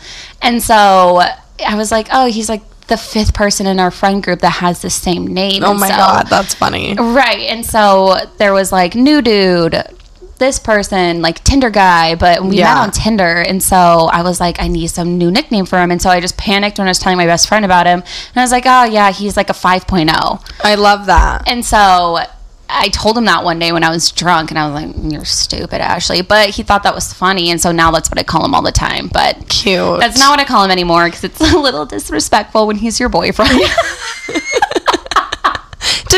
and 0.43 0.63
so 0.63 1.21
I 1.67 1.77
was 1.77 1.91
like, 1.91 2.09
oh, 2.13 2.27
he's 2.27 2.49
like 2.49 2.63
the 2.87 2.97
fifth 2.97 3.33
person 3.33 3.67
in 3.67 3.81
our 3.81 3.91
friend 3.91 4.23
group 4.23 4.41
that 4.41 4.51
has 4.51 4.83
the 4.83 4.91
same 4.91 5.27
name. 5.27 5.65
Oh 5.65 5.71
and 5.71 5.81
my 5.81 5.89
so- 5.89 5.97
god, 5.97 6.27
that's 6.29 6.55
funny. 6.55 6.95
Right. 6.95 7.49
And 7.49 7.65
so 7.65 8.17
there 8.39 8.53
was 8.53 8.71
like 8.73 8.95
new 8.95 9.23
dude, 9.23 9.83
this 10.45 10.59
person, 10.59 11.23
like 11.23 11.43
Tinder 11.45 11.71
guy, 11.71 12.15
but 12.15 12.45
we 12.45 12.59
Yeah. 12.59 12.75
met 12.75 12.83
on 12.83 12.91
Tinder. 12.91 13.37
And 13.47 13.63
so 13.63 13.77
I 14.13 14.23
was 14.23 14.41
like, 14.41 14.61
I 14.61 14.69
need 14.69 14.89
some 14.89 15.17
new 15.19 15.31
nickname 15.31 15.65
for 15.67 15.79
him. 15.81 15.91
And 15.91 16.01
so 16.03 16.11
I 16.11 16.21
just 16.21 16.37
panicked 16.37 16.79
when 16.79 16.87
I 16.87 16.91
was 16.91 16.99
telling 16.99 17.17
my 17.17 17.27
best 17.27 17.49
friend 17.49 17.65
about 17.65 17.87
him. 17.87 18.01
And 18.01 18.37
I 18.37 18.43
was 18.43 18.53
like, 18.53 18.65
oh, 18.67 18.85
yeah, 18.85 19.11
he's 19.11 19.37
like 19.37 19.49
a 19.51 19.55
5.0. 19.55 20.41
I 20.63 20.75
love 20.75 21.07
that. 21.07 21.49
And 21.49 21.65
so 21.65 22.19
I 22.69 22.89
told 22.89 23.17
him 23.17 23.25
that 23.27 23.45
one 23.45 23.59
day 23.59 23.73
when 23.73 23.85
I 23.85 23.91
was 23.91 24.11
drunk, 24.11 24.51
and 24.51 24.59
I 24.59 24.67
was 24.69 24.75
like, 24.83 24.91
mm, 24.95 25.13
"You're 25.13 25.27
stupid, 25.27 25.81
Ashley." 25.83 26.23
But 26.23 26.49
he 26.49 26.63
thought 26.63 26.83
that 26.85 26.95
was 26.95 27.13
funny, 27.13 27.51
and 27.51 27.61
so 27.61 27.71
now 27.73 27.91
that's 27.91 28.11
what 28.11 28.19
I 28.19 28.23
call 28.25 28.43
him 28.45 28.55
all 28.55 28.63
the 28.63 28.73
time. 28.73 29.09
But 29.13 29.49
Cute. 29.49 30.01
that's 30.01 30.19
not 30.19 30.31
what 30.31 30.41
I 30.41 30.45
call 30.45 30.65
him 30.65 30.71
anymore 30.71 31.05
because 31.05 31.23
it's 31.25 31.41
a 31.55 31.59
little 31.59 31.85
disrespectful 31.87 32.67
when 32.67 32.77
he's 32.77 32.99
your 32.99 33.11
boyfriend. 33.11 33.51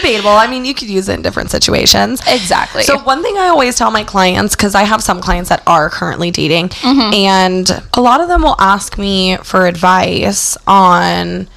debatable. 0.01 0.31
I 0.31 0.47
mean, 0.47 0.65
you 0.65 0.75
could 0.75 0.89
use 0.89 1.09
it 1.09 1.15
in 1.15 1.23
different 1.23 1.51
situations. 1.51 2.21
Exactly. 2.27 2.83
So 2.83 2.99
one 3.03 3.23
thing 3.23 3.37
I 3.37 3.49
always 3.49 3.77
tell 3.77 3.91
my 3.91 4.05
clients 4.05 4.55
because 4.55 4.75
I 4.75 4.83
have 4.83 5.03
some 5.03 5.21
clients 5.21 5.49
that 5.49 5.63
are 5.67 5.91
currently 5.91 6.31
dating, 6.31 6.69
mm-hmm. 6.71 7.15
and 7.15 7.83
a 7.95 8.01
lot 8.01 8.21
of 8.21 8.29
them 8.29 8.43
will 8.43 8.57
ask 8.59 8.99
me 8.99 9.37
for 9.39 9.67
advice 9.67 10.57
on 10.67 11.49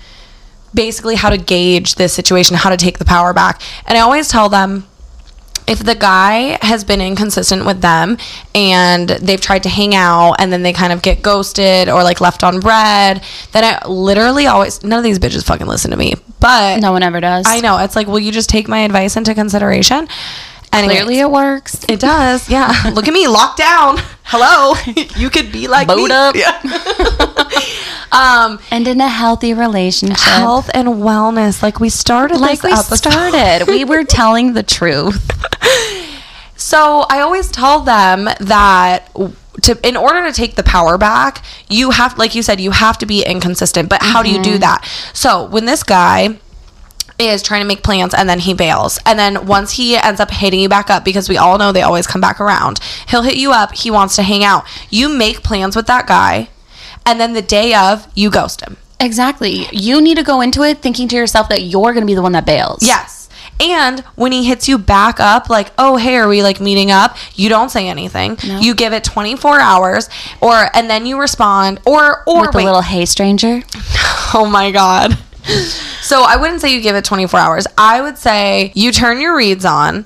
basically 0.73 1.15
how 1.15 1.30
to 1.30 1.38
gauge 1.38 1.95
this 1.95 2.13
situation, 2.13 2.56
how 2.56 2.69
to 2.69 2.78
take 2.78 2.99
the 2.99 3.06
power 3.06 3.34
back, 3.34 3.62
and 3.86 3.97
I 3.97 4.02
always 4.02 4.28
tell 4.28 4.49
them 4.49 4.86
if 5.69 5.84
the 5.84 5.93
guy 5.93 6.58
has 6.65 6.84
been 6.84 6.99
inconsistent 6.99 7.63
with 7.63 7.82
them 7.82 8.17
and 8.55 9.08
they've 9.08 9.39
tried 9.39 9.63
to 9.63 9.69
hang 9.69 9.93
out 9.93 10.34
and 10.39 10.51
then 10.51 10.63
they 10.63 10.73
kind 10.73 10.91
of 10.91 11.03
get 11.03 11.21
ghosted 11.21 11.88
or 11.88 12.03
like 12.03 12.19
left 12.19 12.43
on 12.43 12.60
read, 12.60 13.23
then 13.51 13.63
I 13.63 13.88
literally 13.88 14.47
always 14.47 14.84
none 14.84 14.97
of 14.97 15.03
these 15.03 15.19
bitches 15.19 15.45
fucking 15.45 15.67
listen 15.67 15.91
to 15.91 15.97
me. 15.97 16.15
But 16.39 16.79
no 16.79 16.91
one 16.91 17.03
ever 17.03 17.19
does. 17.19 17.45
I 17.47 17.60
know 17.60 17.77
it's 17.77 17.95
like, 17.95 18.08
will 18.08 18.19
you 18.19 18.32
just 18.32 18.49
take 18.49 18.67
my 18.67 18.79
advice 18.79 19.15
into 19.15 19.36
consideration? 19.36 20.08
Anyways, 20.71 20.97
Clearly, 20.97 21.19
it 21.19 21.32
works. 21.32 21.84
it 21.89 21.99
does. 21.99 22.49
Yeah. 22.49 22.71
Look 22.93 23.08
at 23.08 23.13
me, 23.13 23.27
locked 23.27 23.58
down. 23.58 23.97
Hello. 24.23 24.75
you 25.17 25.29
could 25.29 25.51
be 25.51 25.67
like 25.67 25.88
Bowed 25.88 25.97
me. 25.97 26.12
up. 26.12 26.36
Yeah. 26.36 26.62
um, 28.12 28.60
And 28.71 28.88
in 28.88 29.01
a 29.01 29.08
healthy 29.08 29.53
relationship. 29.53 30.17
health 30.19 30.69
and 30.73 30.88
wellness. 30.88 31.63
Like 31.63 31.79
we 31.79 31.89
started 31.89 32.39
like 32.39 32.62
this 32.62 32.63
we 32.63 32.71
episode. 32.71 32.95
started. 33.12 33.65
we 33.67 33.84
were 33.84 34.03
telling 34.03 34.53
the 34.53 34.63
truth. 34.63 35.32
So 36.55 37.05
I 37.10 37.21
always 37.21 37.49
tell 37.49 37.79
them 37.82 38.25
that 38.39 39.10
to 39.63 39.79
in 39.88 39.97
order 39.97 40.23
to 40.27 40.34
take 40.34 40.55
the 40.55 40.63
power 40.63 40.97
back, 40.97 41.43
you 41.69 41.91
have 41.91 42.17
like 42.17 42.36
you 42.36 42.43
said, 42.43 42.60
you 42.60 42.71
have 42.71 42.97
to 42.99 43.05
be 43.05 43.23
inconsistent. 43.25 43.89
But 43.89 44.03
how 44.03 44.21
do 44.21 44.29
you 44.29 44.41
do 44.43 44.58
that? 44.60 44.86
So 45.13 45.45
when 45.47 45.65
this 45.65 45.84
guy 45.84 46.38
is 47.19 47.43
trying 47.43 47.62
to 47.62 47.67
make 47.67 47.84
plans 47.84 48.13
and 48.13 48.29
then 48.29 48.39
he 48.39 48.53
bails. 48.53 48.99
And 49.05 49.19
then 49.19 49.45
once 49.45 49.71
he 49.71 49.95
ends 49.97 50.19
up 50.19 50.32
hitting 50.32 50.60
you 50.60 50.69
back 50.69 50.89
up 50.89 51.03
because 51.03 51.29
we 51.29 51.38
all 51.38 51.58
know 51.58 51.71
they 51.71 51.82
always 51.82 52.08
come 52.08 52.21
back 52.21 52.39
around. 52.39 52.79
He'll 53.08 53.23
hit 53.23 53.36
you 53.38 53.51
up, 53.51 53.73
he 53.73 53.91
wants 53.91 54.15
to 54.15 54.23
hang 54.23 54.43
out. 54.43 54.65
You 54.89 55.10
make 55.10 55.43
plans 55.43 55.75
with 55.75 55.88
that 55.88 56.08
guy 56.08 56.49
and 57.05 57.19
then 57.19 57.34
the 57.34 57.41
day 57.41 57.73
of 57.73 58.08
you 58.15 58.29
ghost 58.29 58.62
him. 58.62 58.77
Exactly. 58.99 59.67
You 59.71 60.01
need 60.01 60.17
to 60.17 60.23
go 60.23 60.41
into 60.41 60.63
it 60.63 60.79
thinking 60.79 61.08
to 61.10 61.15
yourself 61.15 61.49
that 61.49 61.63
you're 61.63 61.93
going 61.93 62.01
to 62.01 62.05
be 62.05 62.15
the 62.15 62.21
one 62.21 62.34
that 62.34 62.45
bails. 62.45 62.84
Yes. 62.84 63.29
And 63.62 64.01
when 64.15 64.32
he 64.32 64.45
hits 64.45 64.69
you 64.69 64.77
back 64.77 65.19
up, 65.19 65.49
like, 65.49 65.71
oh, 65.77 65.97
hey, 65.97 66.15
are 66.15 66.27
we 66.29 66.43
like 66.43 66.62
meeting 66.62 66.91
up? 66.91 67.17
You 67.36 67.49
don't 67.49 67.69
say 67.69 67.89
anything. 67.89 68.38
No. 68.45 68.60
You 68.60 68.73
give 68.73 68.93
it 68.93 69.03
24 69.03 69.60
hours, 69.60 70.10
or 70.39 70.69
and 70.73 70.89
then 70.89 71.05
you 71.05 71.19
respond, 71.19 71.82
or 71.86 72.23
or 72.25 72.47
With 72.47 72.55
a 72.55 72.60
little 72.60 72.82
hey 72.82 73.05
stranger. 73.05 73.62
oh 74.34 74.47
my 74.49 74.71
god. 74.71 75.17
So 76.01 76.23
I 76.23 76.38
wouldn't 76.38 76.62
say 76.62 76.73
you 76.73 76.81
give 76.81 76.95
it 76.95 77.05
24 77.05 77.39
hours. 77.39 77.67
I 77.77 78.01
would 78.01 78.17
say 78.17 78.71
you 78.75 78.91
turn 78.91 79.19
your 79.21 79.35
reads 79.35 79.65
on, 79.65 80.05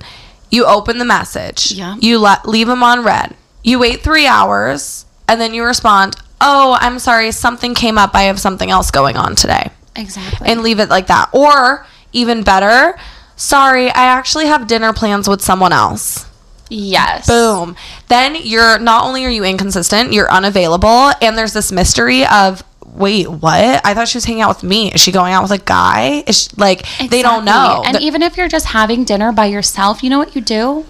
you 0.50 0.64
open 0.66 0.98
the 0.98 1.04
message, 1.04 1.72
Yeah. 1.72 1.96
you 2.00 2.18
let 2.18 2.46
leave 2.48 2.66
them 2.66 2.82
on 2.82 3.02
read. 3.02 3.34
You 3.62 3.78
wait 3.78 4.02
three 4.02 4.26
hours, 4.26 5.06
and 5.28 5.40
then 5.40 5.54
you 5.54 5.64
respond, 5.64 6.16
oh, 6.40 6.76
I'm 6.80 6.98
sorry, 6.98 7.32
something 7.32 7.74
came 7.74 7.96
up. 7.96 8.10
I 8.14 8.22
have 8.24 8.38
something 8.38 8.70
else 8.70 8.90
going 8.90 9.16
on 9.16 9.34
today 9.36 9.70
Exactly. 9.96 10.46
and 10.48 10.62
leave 10.62 10.80
it 10.80 10.90
like 10.90 11.06
that. 11.06 11.30
Or 11.32 11.86
even 12.12 12.42
better, 12.42 12.98
sorry, 13.36 13.88
I 13.90 14.04
actually 14.04 14.46
have 14.46 14.66
dinner 14.66 14.92
plans 14.92 15.26
with 15.28 15.40
someone 15.40 15.72
else. 15.72 16.26
yes. 16.68 17.26
Boom. 17.26 17.76
Then 18.08 18.36
you're 18.42 18.78
not 18.78 19.04
only 19.04 19.24
are 19.24 19.30
you 19.30 19.44
inconsistent, 19.44 20.12
you're 20.12 20.30
unavailable, 20.30 21.12
and 21.22 21.36
there's 21.38 21.52
this 21.54 21.72
mystery 21.72 22.26
of 22.26 22.62
wait, 22.84 23.28
what? 23.28 23.80
I 23.84 23.94
thought 23.94 24.08
she 24.08 24.16
was 24.16 24.24
hanging 24.24 24.42
out 24.42 24.56
with 24.56 24.62
me. 24.62 24.92
Is 24.92 25.00
she 25.00 25.12
going 25.12 25.32
out 25.32 25.42
with 25.42 25.52
a 25.52 25.58
guy? 25.58 26.24
Is 26.26 26.42
she, 26.42 26.50
like 26.56 26.86
they 27.10 27.22
don't 27.22 27.44
know. 27.44 27.82
And 27.84 28.00
even 28.00 28.22
if 28.22 28.36
you're 28.36 28.48
just 28.48 28.66
having 28.66 29.04
dinner 29.04 29.32
by 29.32 29.46
yourself, 29.46 30.02
you 30.02 30.10
know 30.10 30.18
what 30.18 30.34
you 30.34 30.40
do? 30.40 30.86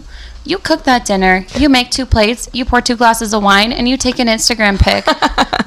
You 0.47 0.59
cook 0.59 0.85
that 0.85 1.07
dinner, 1.07 1.47
you 1.57 1.71
make 1.71 1.91
two 1.91 2.05
plates, 2.05 2.51
you 2.53 2.67
pour 2.67 2.83
two 2.83 2.97
glasses 2.97 3.33
of 3.33 3.43
wine, 3.43 3.73
and 3.73 3.89
you 3.89 3.97
take 3.97 4.19
an 4.19 4.27
Instagram 4.29 4.79
pic 4.79 5.07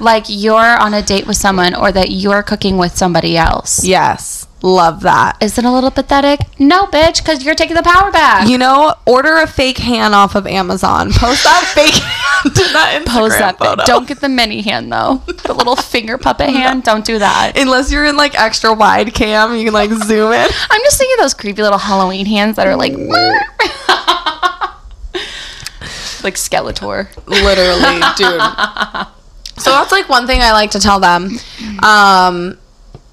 like 0.00 0.26
you're 0.28 0.54
on 0.54 0.94
a 0.94 1.02
date 1.02 1.26
with 1.26 1.36
someone 1.36 1.74
or 1.74 1.90
that 1.90 2.12
you're 2.12 2.44
cooking 2.44 2.76
with 2.76 2.96
somebody 2.96 3.36
else. 3.36 3.84
yes, 3.84 4.37
love 4.62 5.02
that. 5.02 5.36
Is 5.42 5.56
it 5.58 5.64
a 5.64 5.70
little 5.70 5.90
pathetic? 5.90 6.40
No, 6.58 6.86
bitch, 6.86 7.18
because 7.18 7.44
you're 7.44 7.54
taking 7.54 7.76
the 7.76 7.82
power 7.82 8.10
back. 8.10 8.48
You 8.48 8.58
know, 8.58 8.94
order 9.06 9.36
a 9.36 9.46
fake 9.46 9.78
hand 9.78 10.14
off 10.14 10.34
of 10.34 10.46
Amazon. 10.46 11.10
Post 11.12 11.44
that 11.44 11.70
fake 11.74 11.94
hand 11.94 12.54
to 12.56 12.62
that 12.72 13.02
Instagram 13.02 13.06
Post 13.06 13.38
that. 13.38 13.58
photo. 13.58 13.84
Don't 13.84 14.08
get 14.08 14.20
the 14.20 14.28
mini 14.28 14.60
hand 14.62 14.92
though. 14.92 15.22
The 15.26 15.54
little 15.54 15.76
finger 15.94 16.18
puppet 16.18 16.50
hand. 16.50 16.82
Don't 16.82 17.04
do 17.04 17.18
that. 17.18 17.52
Unless 17.56 17.92
you're 17.92 18.04
in 18.04 18.16
like 18.16 18.38
extra 18.38 18.72
wide 18.74 19.14
cam, 19.14 19.54
you 19.56 19.64
can 19.64 19.74
like 19.74 19.90
zoom 19.90 20.32
in. 20.32 20.48
I'm 20.70 20.80
just 20.82 20.98
thinking 20.98 21.16
those 21.18 21.34
creepy 21.34 21.62
little 21.62 21.78
Halloween 21.78 22.26
hands 22.26 22.56
that 22.56 22.66
are 22.66 22.76
like, 22.76 22.92
like 26.24 26.34
Skeletor. 26.34 27.08
literally 27.26 28.00
dude 28.16 29.62
so 29.62 29.70
that's 29.70 29.92
like 29.92 30.08
one 30.08 30.26
thing 30.26 30.40
i 30.42 30.50
like 30.52 30.72
to 30.72 30.80
tell 30.80 30.98
them 31.00 31.30
um 31.82 32.58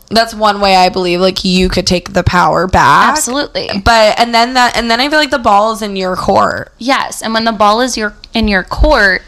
that's 0.09 0.33
one 0.35 0.61
way 0.61 0.75
i 0.75 0.87
believe 0.89 1.19
like 1.19 1.43
you 1.43 1.67
could 1.67 1.87
take 1.87 2.13
the 2.13 2.23
power 2.23 2.67
back 2.67 3.11
Absolutely. 3.11 3.69
but 3.83 4.19
and 4.19 4.33
then 4.33 4.53
that 4.53 4.77
and 4.77 4.89
then 4.89 4.99
i 4.99 5.09
feel 5.09 5.17
like 5.17 5.31
the 5.31 5.39
ball 5.39 5.71
is 5.71 5.81
in 5.81 5.95
your 5.95 6.15
court 6.15 6.71
Yes, 6.77 7.21
and 7.21 7.33
when 7.33 7.45
the 7.45 7.51
ball 7.51 7.81
is 7.81 7.97
your 7.97 8.15
in 8.33 8.47
your 8.47 8.63
court, 8.63 9.21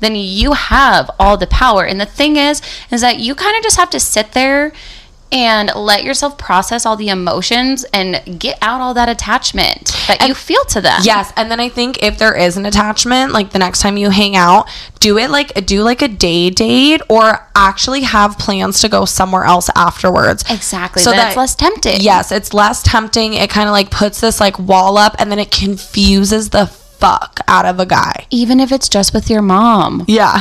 then 0.00 0.16
you 0.16 0.52
have 0.52 1.10
all 1.18 1.36
the 1.36 1.46
power. 1.46 1.84
And 1.84 2.00
the 2.00 2.06
thing 2.06 2.36
is, 2.36 2.60
is 2.90 3.00
that 3.02 3.20
you 3.20 3.34
kind 3.34 3.56
of 3.56 3.62
just 3.62 3.76
have 3.76 3.90
to 3.90 4.00
sit 4.00 4.32
there 4.32 4.72
and 5.34 5.70
let 5.74 6.04
yourself 6.04 6.38
process 6.38 6.86
all 6.86 6.96
the 6.96 7.08
emotions 7.08 7.84
and 7.92 8.38
get 8.40 8.56
out 8.62 8.80
all 8.80 8.94
that 8.94 9.08
attachment 9.08 9.86
that 10.06 10.26
you 10.26 10.32
feel 10.34 10.64
to 10.66 10.80
them. 10.80 11.00
yes 11.02 11.32
and 11.36 11.50
then 11.50 11.58
i 11.60 11.68
think 11.68 12.02
if 12.02 12.16
there 12.18 12.34
is 12.36 12.56
an 12.56 12.64
attachment 12.64 13.32
like 13.32 13.50
the 13.50 13.58
next 13.58 13.80
time 13.80 13.96
you 13.96 14.10
hang 14.10 14.36
out 14.36 14.68
do 15.00 15.18
it 15.18 15.28
like 15.30 15.52
do 15.66 15.82
like 15.82 16.00
a 16.02 16.08
day 16.08 16.48
date 16.50 17.02
or 17.10 17.46
actually 17.56 18.02
have 18.02 18.38
plans 18.38 18.80
to 18.80 18.88
go 18.88 19.04
somewhere 19.04 19.44
else 19.44 19.68
afterwards 19.76 20.44
Exactly. 20.50 21.02
So 21.02 21.10
that's 21.10 21.34
that- 21.34 21.40
less 21.40 21.54
tempting. 21.54 22.00
Yes, 22.00 22.30
it's 22.32 22.54
less 22.54 22.82
tempting. 22.82 23.34
It 23.34 23.50
kind 23.50 23.68
of 23.68 23.72
like 23.72 23.90
puts 23.90 24.20
this 24.20 24.38
like 24.40 24.58
wall 24.58 24.96
up 24.96 25.14
and 25.18 25.30
then 25.30 25.38
it 25.38 25.50
confuses 25.50 26.50
the 26.50 26.66
fuck 27.04 27.40
out 27.48 27.66
of 27.66 27.78
a 27.78 27.86
guy. 27.86 28.26
Even 28.30 28.60
if 28.60 28.72
it's 28.72 28.88
just 28.88 29.12
with 29.12 29.28
your 29.28 29.42
mom. 29.42 30.04
Yeah. 30.08 30.32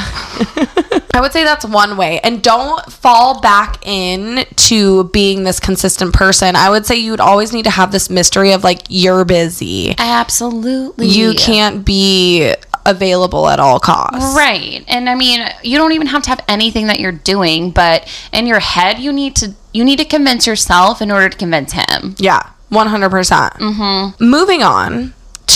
I 1.16 1.20
would 1.20 1.34
say 1.34 1.44
that's 1.44 1.66
one 1.66 1.98
way. 1.98 2.22
And 2.22 2.42
don't 2.42 2.82
fall 2.92 3.42
back 3.42 3.86
in 3.86 4.46
to 4.56 5.04
being 5.06 5.44
this 5.44 5.60
consistent 5.60 6.14
person. 6.14 6.56
I 6.56 6.70
would 6.70 6.86
say 6.86 6.96
you 6.96 7.12
would 7.12 7.20
always 7.20 7.52
need 7.52 7.64
to 7.64 7.70
have 7.70 7.92
this 7.92 8.10
mystery 8.10 8.54
of 8.54 8.64
like 8.64 8.80
you're 8.88 9.26
busy. 9.26 9.94
Absolutely. 9.98 11.08
You 11.08 11.34
can't 11.34 11.86
be 11.86 12.56
available 12.86 13.50
at 13.50 13.60
all 13.60 13.80
costs. 13.80 14.36
Right. 14.36 14.86
And 14.88 15.10
I 15.10 15.16
mean, 15.16 15.46
you 15.64 15.78
don't 15.78 15.92
even 15.92 16.08
have 16.08 16.24
to 16.24 16.30
have 16.30 16.44
anything 16.48 16.88
that 16.88 17.00
you're 17.00 17.12
doing, 17.12 17.72
but 17.72 18.08
in 18.32 18.48
your 18.48 18.60
head 18.60 19.00
you 19.00 19.12
need 19.12 19.36
to 19.38 19.54
you 19.74 19.84
need 19.84 20.00
to 20.00 20.06
convince 20.06 20.48
yourself 20.48 21.02
in 21.02 21.12
order 21.12 21.28
to 21.28 21.38
convince 21.38 21.74
him. 21.74 22.16
Yeah. 22.18 22.50
100%. 22.72 23.12
percent 23.12 23.54
mm-hmm. 23.54 24.24
Moving 24.24 24.64
on 24.64 25.14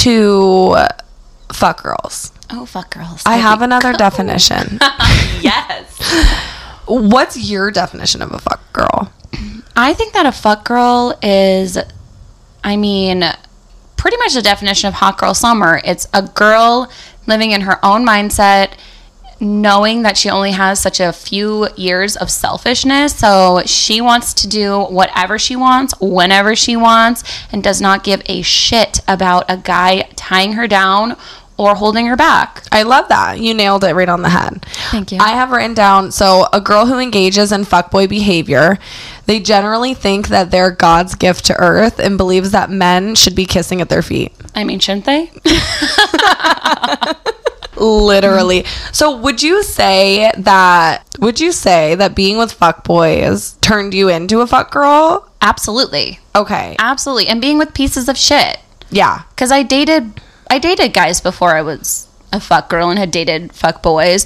to 0.07 0.75
fuck 1.51 1.83
girls. 1.83 2.31
Oh 2.49 2.65
fuck 2.65 2.93
girls. 2.93 3.23
I 3.25 3.33
Here 3.35 3.43
have 3.43 3.61
another 3.61 3.91
go. 3.91 3.97
definition. 4.07 4.79
yes. 5.41 5.99
What's 6.87 7.37
your 7.49 7.71
definition 7.71 8.21
of 8.21 8.31
a 8.31 8.39
fuck 8.39 8.61
girl? 8.73 9.11
I 9.75 9.93
think 9.93 10.13
that 10.13 10.25
a 10.25 10.31
fuck 10.31 10.65
girl 10.65 11.17
is, 11.21 11.77
I 12.63 12.77
mean, 12.77 13.23
pretty 13.97 14.17
much 14.17 14.33
the 14.33 14.41
definition 14.41 14.87
of 14.87 14.95
hot 14.95 15.17
girl 15.17 15.33
summer. 15.33 15.81
It's 15.83 16.07
a 16.13 16.21
girl 16.23 16.89
living 17.27 17.51
in 17.51 17.61
her 17.61 17.83
own 17.85 18.05
mindset, 18.05 18.77
knowing 19.39 20.01
that 20.01 20.17
she 20.17 20.29
only 20.29 20.51
has 20.51 20.79
such 20.79 20.99
a 20.99 21.13
few 21.13 21.69
years 21.75 22.15
of 22.15 22.29
selfishness. 22.29 23.15
So 23.15 23.61
she 23.65 24.01
wants 24.01 24.33
to 24.35 24.47
do 24.47 24.83
whatever 24.83 25.37
she 25.37 25.55
wants, 25.55 25.93
whenever 25.99 26.55
she 26.55 26.75
wants, 26.75 27.23
and 27.51 27.63
does 27.63 27.81
not 27.81 28.03
give 28.03 28.21
a 28.25 28.41
shit 28.41 28.99
about 29.07 29.45
a 29.49 29.57
guy 29.57 30.09
tying 30.15 30.53
her 30.53 30.67
down 30.67 31.15
or 31.57 31.75
holding 31.75 32.05
her 32.05 32.15
back. 32.15 32.63
I 32.71 32.83
love 32.83 33.07
that. 33.09 33.39
You 33.39 33.53
nailed 33.53 33.83
it 33.83 33.95
right 33.95 34.07
on 34.07 34.21
the 34.21 34.29
head. 34.29 34.63
Thank 34.91 35.11
you. 35.11 35.17
I 35.19 35.29
have 35.29 35.51
written 35.51 35.73
down 35.73 36.11
so 36.11 36.45
a 36.53 36.61
girl 36.61 36.85
who 36.85 36.99
engages 36.99 37.51
in 37.51 37.61
fuckboy 37.61 38.07
behavior, 38.09 38.77
they 39.25 39.39
generally 39.39 39.95
think 39.95 40.27
that 40.27 40.51
they're 40.51 40.71
God's 40.71 41.15
gift 41.15 41.45
to 41.45 41.55
earth 41.55 41.99
and 41.99 42.17
believes 42.17 42.51
that 42.51 42.69
men 42.69 43.15
should 43.15 43.35
be 43.35 43.45
kissing 43.45 43.81
at 43.81 43.89
their 43.89 44.03
feet. 44.03 44.33
I 44.53 44.63
mean, 44.63 44.79
shouldn't 44.79 45.05
they? 45.05 45.31
Literally. 47.79 48.65
So 48.91 49.15
would 49.15 49.41
you 49.41 49.63
say 49.63 50.31
that 50.37 51.03
would 51.19 51.39
you 51.39 51.51
say 51.51 51.95
that 51.95 52.15
being 52.15 52.37
with 52.37 52.51
fuck 52.51 52.83
boys 52.83 53.53
turned 53.61 53.93
you 53.93 54.09
into 54.09 54.41
a 54.41 54.47
fuck 54.47 54.71
girl? 54.71 55.29
Absolutely. 55.41 56.19
Okay. 56.35 56.75
Absolutely. 56.79 57.27
And 57.27 57.41
being 57.41 57.57
with 57.57 57.73
pieces 57.73 58.09
of 58.09 58.17
shit. 58.17 58.59
Yeah. 58.89 59.23
because 59.29 59.51
I 59.51 59.63
dated 59.63 60.21
I 60.49 60.59
dated 60.59 60.93
guys 60.93 61.19
before 61.21 61.55
I 61.55 61.61
was 61.61 62.07
a 62.31 62.39
fuck 62.39 62.69
girl 62.69 62.89
and 62.89 62.99
had 62.99 63.11
dated 63.11 63.53
fuck 63.53 63.81
boys, 63.81 64.25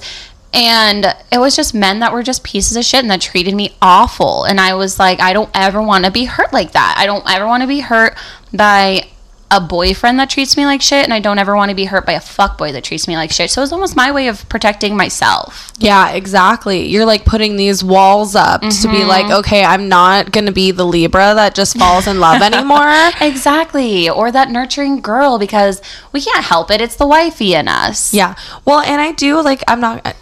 and 0.54 1.06
it 1.32 1.40
was 1.40 1.56
just 1.56 1.74
men 1.74 2.00
that 2.00 2.14
were 2.14 2.24
just 2.24 2.44
pieces 2.44 2.76
of 2.78 2.84
shit 2.86 3.02
and 3.02 3.10
that 3.12 3.22
treated 3.22 3.56
me 3.56 3.76
awful. 3.82 4.44
And 4.44 4.60
I 4.60 4.74
was 4.76 5.00
like, 5.00 5.20
I 5.20 5.34
don't 5.34 5.50
ever 5.54 5.82
want 5.82 6.06
to 6.06 6.12
be 6.12 6.26
hurt 6.26 6.52
like 6.52 6.74
that. 6.74 6.96
I 6.98 7.06
don't 7.06 7.24
ever 7.30 7.46
want 7.48 7.62
to 7.62 7.68
be 7.68 7.80
hurt 7.80 8.16
by 8.54 9.08
a 9.52 9.60
boyfriend 9.60 10.18
that 10.20 10.30
treats 10.30 10.56
me 10.58 10.66
like 10.66 10.82
shit, 10.82 11.04
and 11.04 11.14
I 11.14 11.20
don't 11.20 11.38
ever 11.38 11.56
want 11.56 11.70
to 11.70 11.76
be 11.76 11.86
hurt 11.86 12.06
by 12.06 12.14
a 12.14 12.20
fuckboy 12.20 12.72
that 12.72 12.84
treats 12.86 13.08
me 13.08 13.16
like 13.18 13.32
shit. 13.32 13.52
So 13.52 13.62
it 13.62 13.64
was 13.66 13.74
almost 13.74 13.96
my 13.96 14.12
way 14.12 14.28
of 14.30 14.48
protecting 14.50 14.96
myself. 14.98 15.72
Yeah, 15.78 16.12
exactly. 16.12 16.88
You're 16.88 17.06
like 17.06 17.26
putting 17.26 17.58
these 17.58 17.84
walls 17.84 18.36
up 18.36 18.62
to 18.62 18.68
Mm-hmm. 18.68 18.92
be 18.92 19.04
like, 19.04 19.30
okay, 19.30 19.64
I'm 19.64 19.90
not 19.90 20.32
going 20.32 20.46
to 20.48 20.52
be 20.52 20.72
the 20.72 20.86
Libra 20.86 21.34
that 21.36 21.54
just 21.54 21.78
falls 21.78 22.08
in 22.08 22.20
love 22.20 22.42
anymore. 22.42 23.12
Exactly. 23.22 24.10
Or 24.10 24.32
that 24.32 24.50
nurturing 24.50 25.02
girl 25.02 25.38
because 25.38 25.82
we 26.12 26.22
can't 26.22 26.44
help 26.46 26.72
it. 26.72 26.80
It's 26.82 26.96
the 26.96 27.06
wifey 27.08 27.54
in 27.54 27.68
us. 27.68 28.14
Yeah. 28.14 28.36
Well, 28.66 28.80
and 28.80 29.02
I 29.02 29.12
do 29.12 29.42
like 29.42 29.64
I'm 29.68 29.80
not 29.82 30.16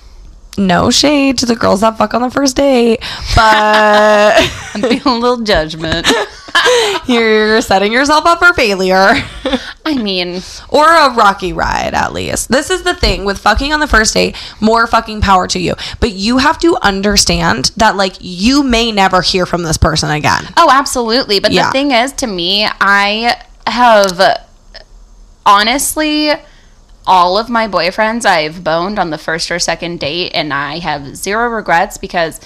no 0.60 0.92
shade 0.92 1.38
to 1.40 1.46
the 1.46 1.56
girls 1.56 1.82
that 1.82 1.98
fuck 1.98 2.14
on 2.14 2.22
the 2.22 2.30
first 2.30 2.56
date, 2.56 3.00
but 3.36 4.36
I'm 4.76 4.82
feeling 4.82 5.02
a 5.06 5.18
little 5.18 5.44
judgment. 5.44 6.08
you're 7.08 7.62
setting 7.62 7.92
yourself 7.94 8.26
up 8.26 8.40
for 8.40 8.54
failure. 8.54 9.14
I 9.86 9.96
mean, 9.96 10.42
or 10.70 10.86
a 10.88 11.14
rocky 11.16 11.54
ride 11.54 11.94
at 11.94 12.12
least. 12.14 12.50
This 12.50 12.70
is 12.70 12.84
the 12.84 12.94
thing 12.94 13.24
with 13.26 13.40
fucking 13.40 13.72
on 13.74 13.80
the 13.80 13.88
first 13.88 14.14
date, 14.14 14.36
more 14.60 14.86
fucking 14.86 15.22
power 15.22 15.48
to 15.48 15.60
you. 15.60 15.76
But 16.00 16.12
you 16.12 16.38
have 16.40 16.60
to 16.60 16.78
understand 16.82 17.72
that 17.78 17.96
like 17.96 18.16
you 18.20 18.62
may 18.64 18.92
never 18.92 19.22
hear 19.22 19.46
from 19.46 19.64
this 19.64 19.78
person 19.78 20.10
again. 20.12 20.44
oh, 20.58 20.70
absolutely. 20.72 21.40
But 21.40 21.52
Yeah. 21.52 21.68
the 21.68 21.72
thing 21.72 21.92
is, 21.92 22.12
to 22.14 22.28
me, 22.28 22.68
I 22.82 23.42
have 23.66 24.46
honestly 25.46 26.32
all 27.10 27.40
of 27.40 27.50
my 27.50 27.68
boyfriends 27.68 28.24
I've 28.24 28.64
boned 28.64 29.00
on 29.00 29.10
the 29.10 29.18
first 29.18 29.50
or 29.50 29.58
second 29.58 30.00
date, 30.00 30.32
and 30.34 30.54
I 30.54 30.78
have 30.78 31.18
zero 31.18 31.50
regrets 31.50 31.98
because 31.98 32.40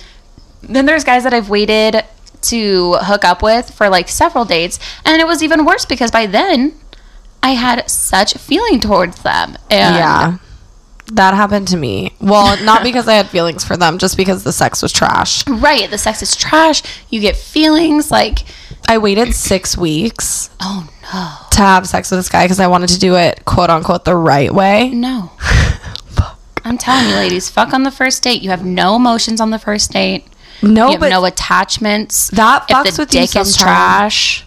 then 0.61 0.86
there's 0.86 1.03
guys 1.03 1.24
that 1.26 1.34
I've 1.34 1.49
waited 1.49 2.03
to 2.43 2.93
hook 3.01 3.26
up 3.26 3.43
with 3.43 3.72
for 3.72 3.89
like 3.89 4.07
several 4.07 4.45
dates, 4.45 4.80
and 5.05 5.22
it 5.22 5.28
was 5.28 5.43
even 5.43 5.66
worse 5.66 5.86
because 5.86 6.11
by 6.11 6.26
then 6.26 6.74
I 7.43 7.51
had 7.51 7.89
such 7.89 8.36
feeling 8.36 8.80
towards 8.80 9.22
them. 9.22 9.57
And 9.70 9.95
Yeah. 9.95 10.38
That 11.11 11.34
happened 11.34 11.68
to 11.68 11.78
me. 11.78 12.16
Well, 12.22 12.64
not 12.64 12.82
because 12.82 13.09
I 13.09 13.16
had 13.16 13.28
feelings 13.28 13.66
for 13.66 13.76
them, 13.76 13.97
just 13.97 14.16
because 14.16 14.45
the 14.45 14.53
sex 14.53 14.82
was 14.82 14.93
trash. 14.93 15.45
Right, 15.45 15.89
the 15.89 15.97
sex 15.97 16.24
is 16.24 16.34
trash. 16.34 16.82
You 17.09 17.20
get 17.20 17.36
feelings 17.36 18.09
like, 18.09 18.45
I 18.88 18.97
waited 18.97 19.34
six 19.34 19.77
weeks 19.77 20.49
oh 20.59 20.88
no, 21.01 21.47
to 21.51 21.57
have 21.61 21.88
sex 21.88 22.11
with 22.11 22.19
this 22.19 22.29
guy 22.29 22.45
because 22.45 22.59
I 22.59 22.67
wanted 22.67 22.89
to 22.89 22.99
do 22.99 23.15
it 23.15 23.43
quote 23.45 23.69
unquote 23.69 24.05
the 24.05 24.15
right 24.15 24.53
way. 24.53 24.89
no. 24.89 25.31
I'm 26.65 26.77
telling 26.77 27.09
you, 27.09 27.15
ladies, 27.15 27.49
fuck 27.49 27.73
on 27.73 27.84
the 27.84 27.91
first 27.91 28.23
date. 28.23 28.41
You 28.41 28.49
have 28.49 28.63
no 28.63 28.95
emotions 28.95 29.41
on 29.41 29.49
the 29.49 29.59
first 29.59 29.91
date. 29.91 30.25
No, 30.61 30.86
you 30.86 30.91
have 30.93 31.01
but 31.01 31.09
no 31.09 31.25
attachments. 31.25 32.29
that 32.29 32.65
if 32.69 32.77
fucks 32.77 32.95
the 32.95 33.01
with 33.01 33.13
you 33.13 33.21
dick 33.21 33.36
is 33.36 33.57
trash. 33.57 34.45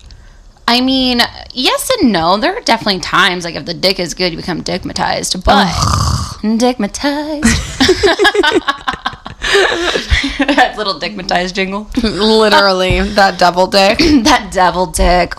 I 0.67 0.81
mean, 0.81 1.21
yes 1.53 1.91
and 2.01 2.13
no. 2.13 2.39
There 2.39 2.57
are 2.57 2.61
definitely 2.63 3.01
times 3.01 3.45
like 3.45 3.55
if 3.55 3.67
the 3.67 3.75
dick 3.75 4.01
is 4.01 4.15
good, 4.15 4.33
you 4.33 4.39
become 4.39 4.65
dickmatized. 4.65 5.45
But 5.45 5.67
dickmatized. 6.43 7.45
that 10.57 10.75
little 10.77 10.99
dickmatized 10.99 11.55
jingle. 11.55 11.89
literally 12.03 13.01
that 13.01 13.39
devil 13.39 13.67
dick. 13.67 13.99
that 14.25 14.51
devil 14.53 14.87
dick. 14.87 15.35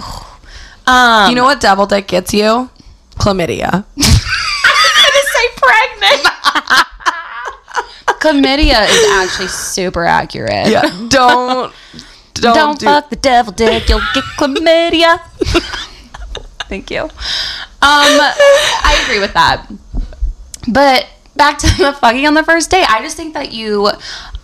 Um, 0.88 1.30
You 1.30 1.36
know 1.36 1.43
what 1.43 1.60
devil 1.60 1.86
dick 1.86 2.08
gets 2.08 2.34
you? 2.34 2.70
Chlamydia. 3.16 3.86
I 3.97 5.10
was 5.14 5.14
gonna 5.14 5.24
say 5.36 5.47
pregnant. 5.58 6.24
Chlamydia 8.22 8.88
is 8.89 9.12
actually 9.12 9.47
super 9.49 10.05
accurate. 10.05 10.70
Yeah. 10.70 10.82
Don't 11.10 11.74
don't, 12.34 12.53
Don't 12.55 12.80
do 12.80 12.86
fuck 12.86 13.10
the 13.10 13.16
devil 13.16 13.51
dick, 13.51 13.89
you'll 13.89 14.01
get 14.14 14.24
chlamydia. 14.38 15.20
Thank 16.70 16.91
you. 16.91 17.01
Um, 17.03 17.10
I 17.82 19.01
agree 19.05 19.20
with 19.20 19.34
that. 19.34 19.68
But 20.68 21.08
back 21.38 21.57
to 21.59 21.67
the 21.77 21.93
fucking 21.93 22.25
on 22.25 22.33
the 22.33 22.43
first 22.43 22.69
date. 22.69 22.89
I 22.89 23.01
just 23.01 23.15
think 23.15 23.33
that 23.33 23.51
you 23.51 23.91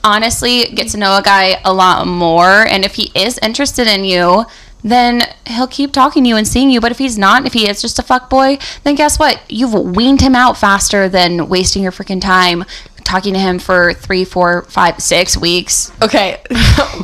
honestly 0.03 0.65
get 0.65 0.89
to 0.89 0.97
know 0.97 1.17
a 1.17 1.21
guy 1.21 1.59
a 1.65 1.73
lot 1.73 2.07
more, 2.07 2.65
and 2.65 2.85
if 2.85 2.95
he 2.95 3.11
is 3.15 3.37
interested 3.39 3.87
in 3.87 4.03
you, 4.05 4.45
then 4.83 5.23
he'll 5.47 5.67
keep 5.67 5.93
talking 5.93 6.23
to 6.23 6.29
you 6.29 6.35
and 6.35 6.47
seeing 6.47 6.69
you. 6.69 6.81
But 6.81 6.91
if 6.91 6.97
he's 6.97 7.17
not, 7.17 7.45
if 7.45 7.53
he 7.53 7.69
is 7.69 7.81
just 7.81 7.99
a 7.99 8.03
fuck 8.03 8.29
boy, 8.29 8.57
then 8.83 8.95
guess 8.95 9.17
what? 9.17 9.41
You've 9.49 9.73
weaned 9.73 10.21
him 10.21 10.35
out 10.35 10.57
faster 10.57 11.07
than 11.07 11.47
wasting 11.47 11.83
your 11.83 11.93
freaking 11.93 12.21
time 12.21 12.65
talking 13.03 13.33
to 13.33 13.39
him 13.39 13.59
for 13.59 13.93
three, 13.93 14.25
four, 14.25 14.63
five, 14.63 14.99
six 15.01 15.37
weeks. 15.37 15.91
Okay. 16.01 16.41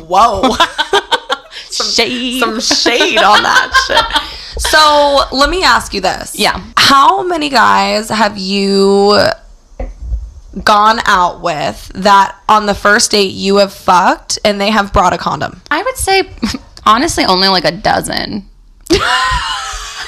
Whoa. 0.06 0.42
some 1.70 1.86
Shade. 1.86 2.40
Some 2.40 2.60
shade 2.60 3.18
on 3.18 3.42
that 3.42 3.72
shit. 3.86 4.60
So 4.60 5.36
let 5.36 5.48
me 5.48 5.62
ask 5.62 5.94
you 5.94 6.00
this. 6.00 6.38
Yeah. 6.38 6.62
How 6.76 7.22
many 7.22 7.48
guys 7.48 8.08
have 8.08 8.36
you 8.36 9.18
gone 10.64 11.00
out 11.06 11.40
with 11.40 11.88
that 11.94 12.36
on 12.48 12.66
the 12.66 12.74
first 12.74 13.10
date 13.10 13.32
you 13.32 13.56
have 13.56 13.72
fucked 13.72 14.38
and 14.44 14.60
they 14.60 14.70
have 14.70 14.92
brought 14.92 15.12
a 15.12 15.18
condom? 15.18 15.60
I 15.70 15.82
would 15.82 15.96
say, 15.96 16.30
honestly, 16.86 17.24
only 17.24 17.48
like 17.48 17.64
a 17.64 17.72
dozen. 17.72 18.48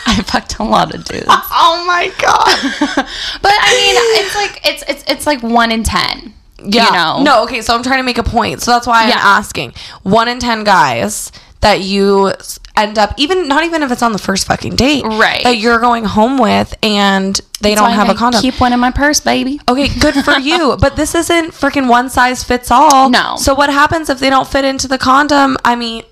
I 0.05 0.21
fucked 0.27 0.59
a 0.59 0.65
lot 0.65 0.95
of 0.95 1.05
dudes, 1.05 1.27
Oh 1.29 1.85
my 1.87 2.13
god. 2.21 3.07
But 3.41 3.53
I 3.55 3.71
mean, 3.75 4.25
it's 4.25 4.35
like 4.35 4.61
it's 4.65 4.85
it's 4.89 5.05
it's 5.11 5.27
like 5.27 5.43
one 5.43 5.71
in 5.71 5.85
ten. 5.85 6.35
Yeah. 6.65 6.87
You 6.87 6.93
know? 6.93 7.23
No, 7.23 7.43
okay, 7.45 7.61
so 7.61 7.75
I'm 7.75 7.83
trying 7.83 7.99
to 7.99 8.05
make 8.05 8.19
a 8.19 8.23
point. 8.23 8.63
So 8.63 8.71
that's 8.71 8.87
why 8.87 9.05
I'm 9.05 9.11
asking. 9.13 9.75
One 10.03 10.29
in 10.29 10.39
10 10.39 10.65
guys 10.65 11.33
that 11.61 11.81
you 11.81 12.33
end 12.77 12.99
up 12.99 13.15
even 13.17 13.49
not 13.49 13.65
even 13.65 13.83
if 13.83 13.91
it's 13.93 14.03
on 14.03 14.13
the 14.13 14.19
first 14.19 14.47
fucking 14.47 14.77
date. 14.77 15.05
Right. 15.05 15.43
That 15.45 15.59
you're 15.59 15.79
going 15.79 16.05
home 16.05 16.39
with 16.39 16.75
and 16.83 17.41
they 17.63 17.75
don't 17.75 17.91
have 17.91 18.09
a 18.09 18.15
condom. 18.15 18.41
Keep 18.41 18.61
one 18.61 18.73
in 18.73 18.81
my 18.81 18.91
purse, 18.91 19.21
baby. 19.21 19.61
Okay, 19.69 19.89
good 20.01 20.15
for 20.25 20.39
you. 20.39 20.77
But 20.81 20.97
this 20.97 21.15
isn't 21.15 21.53
freaking 21.53 21.89
one 21.89 22.11
size 22.11 22.43
fits 22.45 22.71
all. 22.71 23.09
No. 23.09 23.37
So 23.37 23.55
what 23.55 23.71
happens 23.71 24.11
if 24.11 24.19
they 24.19 24.31
don't 24.31 24.49
fit 24.49 24.65
into 24.65 24.89
the 24.89 24.99
condom? 24.99 25.57
I 25.65 25.77
mean, 25.77 26.05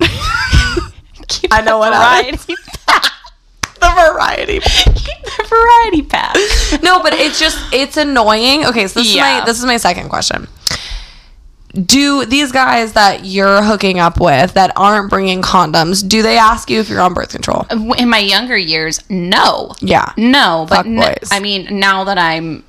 Keep 1.28 1.52
I 1.52 1.60
know 1.60 1.78
what 1.78 1.92
variety. 1.92 2.36
the 3.80 3.90
variety. 3.94 4.60
keep 4.60 5.22
the 5.24 5.46
variety 5.48 6.02
pack. 6.02 6.34
no, 6.82 7.02
but 7.02 7.12
it's 7.12 7.38
just 7.38 7.58
it's 7.72 7.96
annoying. 7.96 8.64
Okay, 8.66 8.86
so 8.88 9.00
this 9.00 9.10
is 9.10 9.16
my 9.16 9.42
this 9.46 9.58
is 9.58 9.64
my 9.64 9.76
second 9.76 10.08
question. 10.08 10.48
Do 11.72 12.24
these 12.24 12.50
guys 12.52 12.94
that 12.94 13.24
you're 13.24 13.62
hooking 13.62 14.00
up 14.00 14.20
with 14.20 14.54
that 14.54 14.72
aren't 14.76 15.10
bringing 15.10 15.40
condoms, 15.42 16.06
do 16.06 16.22
they 16.22 16.36
ask 16.36 16.68
you 16.68 16.80
if 16.80 16.88
you're 16.88 17.00
on 17.00 17.14
birth 17.14 17.30
control? 17.30 17.66
In 17.70 18.08
my 18.08 18.18
younger 18.18 18.56
years, 18.56 19.00
no. 19.08 19.72
Yeah. 19.80 20.12
No, 20.16 20.66
but 20.68 20.86
n-. 20.86 21.14
I 21.30 21.40
mean, 21.40 21.78
now 21.78 22.04
that 22.04 22.18
I'm 22.18 22.64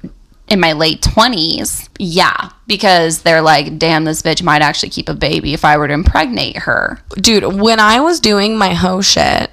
in 0.48 0.60
my 0.60 0.74
late 0.74 1.02
20s, 1.02 1.88
yeah, 1.98 2.50
because 2.68 3.22
they're 3.22 3.42
like, 3.42 3.80
damn, 3.80 4.04
this 4.04 4.22
bitch 4.22 4.44
might 4.44 4.62
actually 4.62 4.90
keep 4.90 5.10
a 5.10 5.14
baby 5.14 5.54
if 5.54 5.64
I 5.66 5.78
were 5.78 5.88
to 5.88 5.94
impregnate 5.94 6.58
her. 6.58 7.00
Dude, 7.16 7.60
when 7.60 7.80
I 7.80 8.02
was 8.02 8.20
doing 8.20 8.58
my 8.58 8.74
hoe 8.74 9.02
shit, 9.02 9.50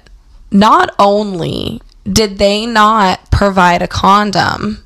not 0.51 0.93
only 0.99 1.81
did 2.03 2.37
they 2.37 2.65
not 2.65 3.31
provide 3.31 3.81
a 3.81 3.87
condom, 3.87 4.83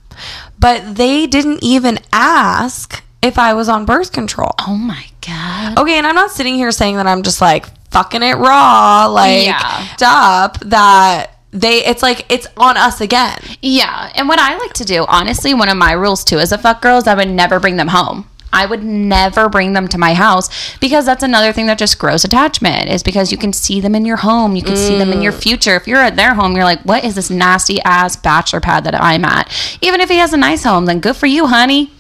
but 0.60 0.96
they 0.96 1.26
didn't 1.26 1.64
even 1.64 2.00
ask 2.12 3.04
if 3.24 3.40
I 3.40 3.54
was 3.54 3.70
on 3.70 3.86
birth 3.86 4.12
control. 4.12 4.52
Oh 4.60 4.76
my 4.76 5.06
God. 5.26 5.80
Okay, 5.80 5.98
and 5.98 6.06
I'm 6.06 6.16
not 6.16 6.32
sitting 6.32 6.56
here 6.56 6.72
saying 6.72 6.98
that 6.98 7.08
I'm 7.08 7.24
just 7.24 7.42
like 7.42 7.66
fucking 7.90 8.22
it 8.22 8.36
raw, 8.36 9.08
like 9.08 9.46
Yeah. 9.46 9.88
up 10.02 10.60
that 10.62 11.32
they 11.52 11.86
it's 11.86 12.04
like 12.04 12.26
it's 12.32 12.48
on 12.58 12.78
us 12.78 13.00
again. 13.00 13.40
Yeah, 13.62 14.12
and 14.16 14.28
what 14.28 14.40
I 14.40 14.58
like 14.58 14.74
to 14.74 14.86
do, 14.86 15.06
honestly, 15.08 15.54
one 15.54 15.70
of 15.70 15.78
my 15.78 15.94
rules 15.94 16.24
too 16.24 16.40
as 16.40 16.52
a 16.52 16.58
fuck 16.58 16.82
girl 16.82 16.98
is 16.98 17.08
I 17.08 17.16
would 17.16 17.30
never 17.30 17.60
bring 17.60 17.78
them 17.78 17.88
home. 17.88 18.28
I 18.52 18.68
would 18.68 18.84
never 18.84 19.50
bring 19.50 19.74
them 19.74 19.88
to 19.88 19.98
my 19.98 20.14
house 20.14 20.78
because 20.78 21.08
that's 21.08 21.24
another 21.24 21.52
thing 21.52 21.66
that 21.66 21.80
just 21.80 21.98
grows 21.98 22.24
attachment 22.24 22.88
is 22.88 23.02
because 23.02 23.32
you 23.32 23.38
can 23.38 23.52
see 23.52 23.82
them 23.82 23.96
in 23.96 24.06
your 24.06 24.18
home. 24.18 24.56
You 24.56 24.62
can 24.62 24.76
see 24.78 24.96
them 24.96 25.12
in 25.12 25.24
your 25.24 25.34
mm. 25.34 25.42
future. 25.42 25.76
If 25.76 25.88
you're 25.88 25.98
at 25.98 26.16
their 26.16 26.36
home, 26.36 26.56
you're 26.56 26.64
like, 26.64 26.84
what 26.84 27.04
is 27.04 27.16
this 27.16 27.32
nasty 27.32 27.82
ass 27.82 28.16
bachelor 28.16 28.60
pad 28.60 28.84
that 28.84 29.02
I'm 29.02 29.26
at? 29.26 29.52
Even 29.82 30.02
if 30.02 30.10
he 30.10 30.18
has 30.18 30.34
a 30.34 30.38
nice 30.38 30.64
home, 30.64 30.86
then 30.86 31.00
good 31.00 31.16
for 31.16 31.26
you, 31.26 31.48
honey. 31.48 31.92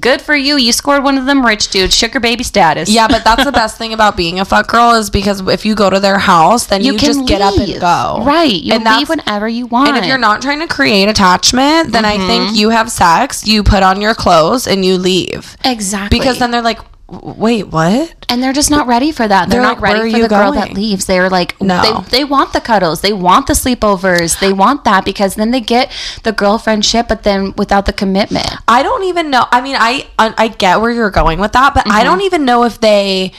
Good 0.00 0.20
for 0.20 0.34
you. 0.34 0.56
You 0.56 0.72
scored 0.72 1.02
one 1.04 1.16
of 1.18 1.26
them 1.26 1.44
rich 1.46 1.68
dudes, 1.68 1.94
sugar 1.96 2.20
baby 2.20 2.42
status. 2.44 2.88
Yeah, 2.88 3.08
but 3.08 3.24
that's 3.24 3.44
the 3.44 3.52
best 3.52 3.78
thing 3.78 3.92
about 3.92 4.16
being 4.16 4.40
a 4.40 4.44
fuck 4.44 4.68
girl 4.68 4.92
is 4.92 5.10
because 5.10 5.46
if 5.48 5.64
you 5.64 5.74
go 5.74 5.88
to 5.90 6.00
their 6.00 6.18
house, 6.18 6.66
then 6.66 6.82
you, 6.82 6.98
just 6.98 7.26
get 7.26 7.40
up 7.40 7.56
and 7.56 7.80
go. 7.80 8.22
Right. 8.24 8.52
You 8.52 8.74
And 8.74 8.84
leave 8.84 9.08
whenever 9.08 9.48
you 9.48 9.66
want. 9.66 9.88
And 9.88 9.98
if 9.98 10.06
you're 10.06 10.18
not 10.18 10.42
trying 10.42 10.60
to 10.60 10.66
create 10.66 11.08
attachment, 11.08 11.92
then 11.92 12.04
I 12.04 12.16
Mm-hmm. 12.16 12.26
think 12.26 12.56
you 12.56 12.70
have 12.70 12.90
sex, 12.90 13.46
you 13.46 13.62
put 13.62 13.82
on 13.82 14.00
your 14.00 14.14
clothes, 14.14 14.66
and 14.66 14.84
you 14.84 14.98
leave. 14.98 15.56
exactly 15.64 16.18
Because 16.18 16.38
then 16.38 16.50
they're 16.50 16.62
like, 16.62 16.80
wait, 17.08 17.68
what? 17.68 18.16
and 18.28 18.42
they're 18.42 18.52
just 18.52 18.70
not 18.70 18.86
ready 18.86 19.12
for 19.12 19.26
that. 19.26 19.48
They're, 19.48 19.60
They're 19.60 19.68
not 19.68 19.80
like, 19.80 19.94
ready 19.94 20.12
for 20.12 20.20
the 20.20 20.28
girl 20.28 20.52
that 20.52 20.72
leaves. 20.72 21.06
They're 21.06 21.30
like, 21.30 21.60
No. 21.60 22.02
they, 22.08 22.18
they 22.18 22.24
want 22.24 22.52
the 22.52 22.60
cuddles, 22.60 23.00
they 23.00 23.12
want 23.12 23.46
the 23.46 23.52
sleepovers, 23.52 24.40
they 24.40 24.52
want 24.52 24.84
that 24.84 25.04
because 25.04 25.36
then 25.36 25.50
they 25.50 25.60
get 25.60 25.92
the 26.24 26.32
girlfriendship, 26.32 27.08
but 27.08 27.22
then 27.22 27.54
without 27.56 27.86
the 27.86 27.92
commitment. 27.92 28.48
I 28.66 28.82
don't 28.82 29.04
even 29.04 29.30
know. 29.30 29.46
I 29.50 29.60
mean, 29.60 29.76
I 29.78 30.06
I 30.18 30.34
I 30.36 30.48
get 30.48 30.80
where 30.80 30.90
you're 30.90 31.10
going 31.10 31.38
with 31.38 31.52
that, 31.52 31.74
but 31.74 31.86
I 31.86 31.90
mm-hmm. 31.90 32.04
don't 32.04 32.20
even 32.22 32.44
know 32.44 32.64
if 32.64 32.80
they 32.80 33.32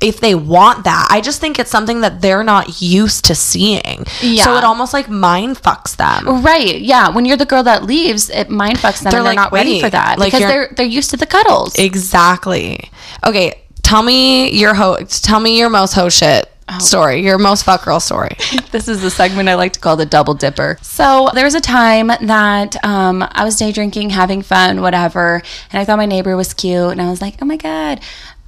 if 0.00 0.20
they 0.20 0.34
want 0.34 0.84
that. 0.84 1.08
I 1.10 1.20
just 1.20 1.40
think 1.40 1.58
it's 1.58 1.70
something 1.70 2.00
that 2.00 2.20
they're 2.20 2.44
not 2.44 2.80
used 2.80 3.24
to 3.26 3.34
seeing. 3.34 4.04
Yeah. 4.22 4.44
So 4.44 4.56
it 4.56 4.64
almost 4.64 4.92
like 4.92 5.08
mind 5.08 5.56
fucks 5.56 5.96
them. 5.96 6.42
Right? 6.42 6.80
Yeah. 6.80 7.10
When 7.10 7.24
you're 7.24 7.36
the 7.36 7.46
girl 7.46 7.62
that 7.62 7.84
leaves, 7.84 8.30
it 8.30 8.50
mind 8.50 8.78
fucks 8.78 9.02
them. 9.02 9.10
They're 9.10 9.20
and 9.20 9.26
they're 9.26 9.34
not 9.34 9.52
ready 9.52 9.80
for 9.80 9.90
that 9.90 10.18
like 10.18 10.32
because 10.32 10.48
they're 10.48 10.72
they're 10.76 10.86
used 10.86 11.10
to 11.10 11.16
the 11.16 11.26
cuddles. 11.26 11.74
Exactly. 11.78 12.90
Okay, 13.24 13.62
tell 13.82 14.02
me 14.02 14.50
your 14.50 14.74
ho 14.74 14.96
tell 14.96 15.40
me 15.40 15.58
your 15.58 15.68
most 15.68 15.94
ho 15.94 16.08
shit 16.08 16.50
story. 16.80 17.22
Your 17.22 17.38
most 17.38 17.64
fuck 17.64 17.84
girl 17.84 18.00
story. 18.00 18.36
this 18.72 18.88
is 18.88 19.00
the 19.00 19.10
segment 19.10 19.48
I 19.48 19.54
like 19.54 19.72
to 19.74 19.80
call 19.80 19.96
the 19.96 20.06
double 20.06 20.34
dipper. 20.34 20.78
So 20.82 21.30
there 21.34 21.44
was 21.44 21.54
a 21.54 21.60
time 21.60 22.08
that 22.08 22.84
um, 22.84 23.26
I 23.30 23.44
was 23.44 23.56
day 23.56 23.72
drinking, 23.72 24.10
having 24.10 24.42
fun, 24.42 24.80
whatever, 24.80 25.42
and 25.70 25.80
I 25.80 25.84
thought 25.84 25.96
my 25.96 26.06
neighbor 26.06 26.36
was 26.36 26.54
cute, 26.54 26.90
and 26.90 27.00
I 27.00 27.08
was 27.08 27.20
like, 27.20 27.36
oh 27.40 27.44
my 27.44 27.56
god. 27.56 28.00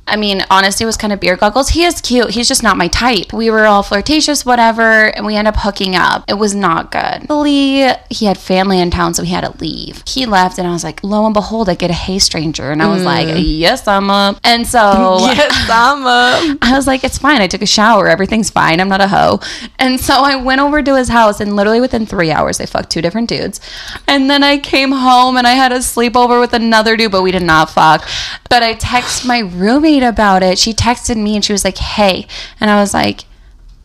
I 0.08 0.16
mean, 0.16 0.44
honestly, 0.50 0.84
it 0.84 0.86
was 0.86 0.96
kind 0.96 1.12
of 1.12 1.20
beer 1.20 1.36
goggles. 1.36 1.70
He 1.70 1.84
is 1.84 2.00
cute. 2.00 2.30
He's 2.30 2.48
just 2.48 2.62
not 2.62 2.76
my 2.76 2.88
type. 2.88 3.32
We 3.32 3.50
were 3.50 3.66
all 3.66 3.82
flirtatious, 3.82 4.44
whatever, 4.44 5.14
and 5.14 5.26
we 5.26 5.36
end 5.36 5.48
up 5.48 5.56
hooking 5.56 5.94
up. 5.94 6.24
It 6.28 6.34
was 6.34 6.54
not 6.54 6.90
good. 6.90 7.28
Luckily, 7.28 7.88
he 8.10 8.26
had 8.26 8.38
family 8.38 8.80
in 8.80 8.90
town, 8.90 9.14
so 9.14 9.22
he 9.22 9.32
had 9.32 9.44
to 9.44 9.56
leave. 9.58 10.02
He 10.06 10.26
left, 10.26 10.58
and 10.58 10.66
I 10.66 10.72
was 10.72 10.84
like, 10.84 11.02
lo 11.04 11.24
and 11.24 11.34
behold, 11.34 11.68
I 11.68 11.74
get 11.74 11.90
a 11.90 11.94
hey 11.94 12.18
stranger, 12.18 12.70
and 12.70 12.82
I 12.82 12.88
was 12.88 13.04
like, 13.04 13.28
mm. 13.28 13.42
yes, 13.44 13.86
I'm 13.86 14.10
up. 14.10 14.38
And 14.44 14.66
so 14.66 14.78
yes, 15.20 15.68
I'm 15.70 16.06
up. 16.06 16.58
I 16.62 16.72
was 16.74 16.86
like, 16.86 17.04
it's 17.04 17.18
fine. 17.18 17.40
I 17.40 17.46
took 17.46 17.62
a 17.62 17.66
shower. 17.66 18.08
Everything's 18.08 18.50
fine. 18.50 18.80
I'm 18.80 18.88
not 18.88 19.00
a 19.00 19.08
hoe. 19.08 19.40
And 19.78 20.00
so 20.00 20.14
I 20.14 20.36
went 20.36 20.60
over 20.60 20.82
to 20.82 20.96
his 20.96 21.08
house, 21.08 21.40
and 21.40 21.56
literally 21.56 21.80
within 21.80 22.06
three 22.06 22.30
hours, 22.30 22.58
they 22.58 22.66
fucked 22.66 22.90
two 22.90 23.02
different 23.02 23.28
dudes. 23.28 23.60
And 24.06 24.30
then 24.30 24.42
I 24.42 24.58
came 24.58 24.92
home 24.92 25.36
and 25.36 25.46
I 25.46 25.52
had 25.52 25.72
a 25.72 25.78
sleepover 25.78 26.40
with 26.40 26.52
another 26.52 26.96
dude, 26.96 27.12
but 27.12 27.22
we 27.22 27.30
did 27.30 27.42
not 27.42 27.70
fuck. 27.70 28.06
But 28.48 28.62
I 28.62 28.74
texted 28.74 29.26
my 29.26 29.40
roommate 29.40 29.97
about 30.02 30.42
it. 30.42 30.58
She 30.58 30.72
texted 30.72 31.16
me 31.16 31.34
and 31.34 31.44
she 31.44 31.52
was 31.52 31.64
like, 31.64 31.78
hey. 31.78 32.26
And 32.60 32.70
I 32.70 32.80
was 32.80 32.94
like, 32.94 33.24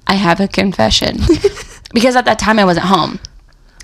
I 0.08 0.16
have 0.16 0.40
a 0.40 0.48
confession. 0.48 1.18
because 1.94 2.16
at 2.16 2.26
that 2.26 2.40
time 2.40 2.60
I 2.60 2.66
wasn't 2.66 2.88
home. 2.88 3.20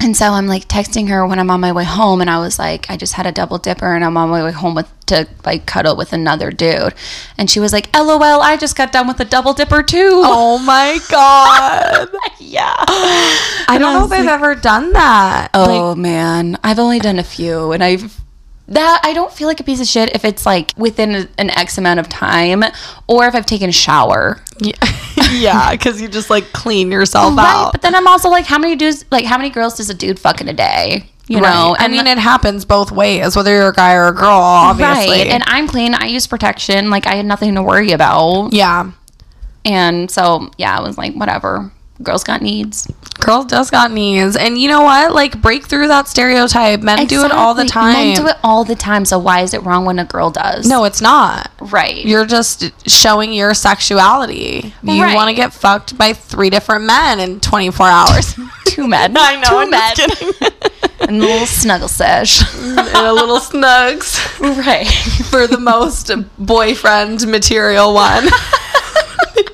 And 0.01 0.15
so 0.15 0.27
I'm 0.27 0.47
like 0.47 0.67
texting 0.69 1.09
her 1.09 1.27
when 1.27 1.39
I'm 1.39 1.51
on 1.51 1.59
my 1.59 1.73
way 1.73 1.84
home, 1.84 2.21
and 2.21 2.30
I 2.30 2.39
was 2.39 2.57
like, 2.57 2.89
I 2.89 2.95
just 2.95 3.13
had 3.13 3.25
a 3.25 3.34
double 3.34 3.57
dipper, 3.57 3.93
and 3.93 4.05
I'm 4.05 4.15
on 4.15 4.30
my 4.30 4.41
way 4.41 4.51
home 4.53 4.73
with 4.73 4.88
to 5.07 5.27
like 5.45 5.65
cuddle 5.65 5.97
with 5.97 6.13
another 6.13 6.51
dude, 6.51 6.93
and 7.38 7.49
she 7.49 7.59
was 7.59 7.73
like, 7.73 7.93
"LOL, 7.93 8.41
I 8.41 8.55
just 8.55 8.77
got 8.77 8.93
done 8.93 9.09
with 9.09 9.19
a 9.19 9.25
double 9.25 9.51
dipper 9.51 9.84
too." 9.84 10.21
Oh 10.23 10.57
my 10.59 10.99
god. 11.09 12.07
yeah. 12.39 12.75
I 13.67 13.77
don't 13.77 13.93
know 13.93 14.05
if 14.05 14.11
I've 14.13 14.25
ever 14.25 14.55
done 14.55 14.93
that. 14.93 15.49
Oh 15.53 15.95
man, 15.95 16.57
I've 16.63 16.80
only 16.80 16.99
done 16.99 17.19
a 17.19 17.23
few, 17.23 17.73
and 17.73 17.84
I've 17.84 18.21
that 18.70 19.01
I 19.03 19.13
don't 19.13 19.32
feel 19.34 19.47
like 19.47 19.59
a 19.59 19.63
piece 19.63 19.82
of 19.82 19.88
shit 19.88 20.15
if 20.15 20.24
it's 20.24 20.45
like 20.45 20.74
within 20.78 21.28
an 21.38 21.49
X 21.51 21.78
amount 21.78 21.99
of 21.99 22.07
time, 22.09 22.63
or 23.07 23.26
if 23.28 23.36
I've 23.36 23.45
taken 23.45 23.70
a 23.70 23.74
shower. 23.74 24.38
Yeah, 25.32 25.72
because 25.72 26.01
you 26.01 26.07
just 26.07 26.30
like 26.30 26.51
clean 26.53 26.91
yourself 26.91 27.36
Right, 27.38 27.45
out. 27.47 27.72
but 27.72 27.82
then 27.82 27.95
I'm 27.95 28.07
also 28.07 28.30
like, 28.30 28.45
how 28.45 28.57
many 28.57 28.76
dudes, 28.76 29.05
like 29.11 29.26
how 29.26 29.38
many 29.38 29.49
girls 29.49 29.76
does 29.78 29.89
a 29.89 29.93
dude 29.93 30.20
fuck 30.20 30.39
in 30.41 30.47
a 30.47 30.53
day? 30.53 31.09
You 31.28 31.39
know, 31.41 31.76
I 31.78 31.88
mean, 31.88 32.07
it 32.07 32.17
happens 32.17 32.65
both 32.65 32.91
ways, 32.91 33.36
whether 33.36 33.51
you're 33.53 33.70
a 33.70 33.74
guy 33.74 33.93
or 33.93 34.07
a 34.07 34.11
girl, 34.15 34.30
obviously. 34.30 35.20
Right. 35.20 35.28
And 35.28 35.43
I'm 35.45 35.67
clean. 35.67 35.93
I 35.93 36.05
use 36.07 36.26
protection. 36.26 36.89
Like 36.89 37.05
I 37.05 37.13
had 37.15 37.26
nothing 37.28 37.53
to 37.53 37.61
worry 37.61 37.91
about. 37.91 38.49
yeah, 38.51 38.91
And 39.63 40.09
so 40.09 40.49
yeah, 40.57 40.76
I 40.78 40.82
was 40.82 40.97
like, 40.97 41.13
whatever. 41.13 41.72
Girls 42.01 42.24
got 42.24 42.41
needs. 42.41 42.91
Girls 43.20 43.45
does 43.45 43.70
got 43.70 43.91
knees, 43.91 44.36
and 44.36 44.57
you 44.57 44.67
know 44.70 44.82
what? 44.82 45.13
Like, 45.13 45.41
break 45.41 45.65
through 45.67 45.88
that 45.89 46.07
stereotype. 46.07 46.82
Men 46.82 47.05
do 47.07 47.24
it 47.26 47.32
all 47.32 47.53
the 47.53 47.65
time. 47.65 47.93
Men 47.93 48.15
do 48.15 48.28
it 48.28 48.38
all 48.43 48.63
the 48.63 48.76
time. 48.76 49.05
So 49.05 49.20
why 49.20 49.41
is 49.41 49.53
it 49.53 49.63
wrong 49.63 49.86
when 49.86 49.99
a 49.99 50.05
girl 50.05 50.30
does? 50.32 50.67
No, 50.67 50.84
it's 50.86 51.01
not. 51.01 51.51
Right. 51.59 52.05
You're 52.05 52.26
just 52.26 52.89
showing 52.89 53.34
your 53.34 53.53
sexuality. 53.53 54.74
You 54.84 55.01
Right. 55.03 55.15
want 55.15 55.30
to 55.30 55.36
get 55.36 55.53
fucked 55.53 55.97
by 55.97 56.13
three 56.13 56.49
different 56.49 56.86
men 56.86 57.20
in 57.20 57.39
24 57.39 57.86
hours. 57.88 58.36
two 58.65 58.88
men. 58.88 59.15
I 59.17 59.36
know. 59.36 59.49
Two 59.49 59.55
I'm 59.57 59.70
men. 59.70 59.95
just 59.95 60.20
kidding. 60.20 60.51
and 61.01 61.17
a 61.17 61.26
little 61.26 61.45
snuggle 61.47 61.88
sesh. 61.88 62.41
and 62.57 62.78
a 62.95 63.13
little 63.13 63.39
snugs 63.39 64.17
right. 64.65 64.88
for 65.30 65.47
the 65.47 65.59
most 65.59 66.11
boyfriend 66.38 67.28
material 67.28 67.93
one. 67.93 68.28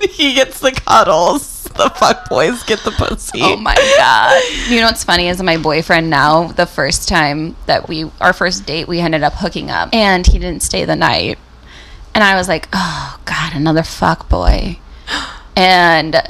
he 0.10 0.34
gets 0.36 0.60
the 0.60 0.72
cuddles. 0.72 1.55
The 1.78 1.90
fuck 1.90 2.30
boys 2.30 2.64
get 2.64 2.80
the 2.80 2.92
pussy. 2.92 3.40
Oh 3.42 3.58
my 3.58 3.76
god. 3.98 4.42
You 4.70 4.80
know 4.80 4.88
what's 4.88 5.04
funny 5.04 5.28
is 5.28 5.42
my 5.44 5.58
boyfriend 5.58 6.10
now, 6.10 6.48
the 6.48 6.66
first 6.66 7.10
time 7.10 7.56
that 7.66 7.90
we 7.90 8.10
our 8.22 8.34
first 8.34 8.66
date 8.66 8.88
we 8.88 9.00
ended 9.00 9.24
up 9.24 9.34
hooking 9.34 9.70
up 9.70 9.94
and 9.94 10.26
he 10.26 10.40
didn't 10.40 10.64
stay 10.64 10.86
the 10.86 10.96
night. 10.96 11.38
And 12.14 12.24
I 12.24 12.36
was 12.36 12.48
like, 12.48 12.70
"Oh 12.72 13.20
god, 13.26 13.54
another 13.54 13.84
fuck 13.84 14.30
boy." 14.30 14.80
And 15.58 16.22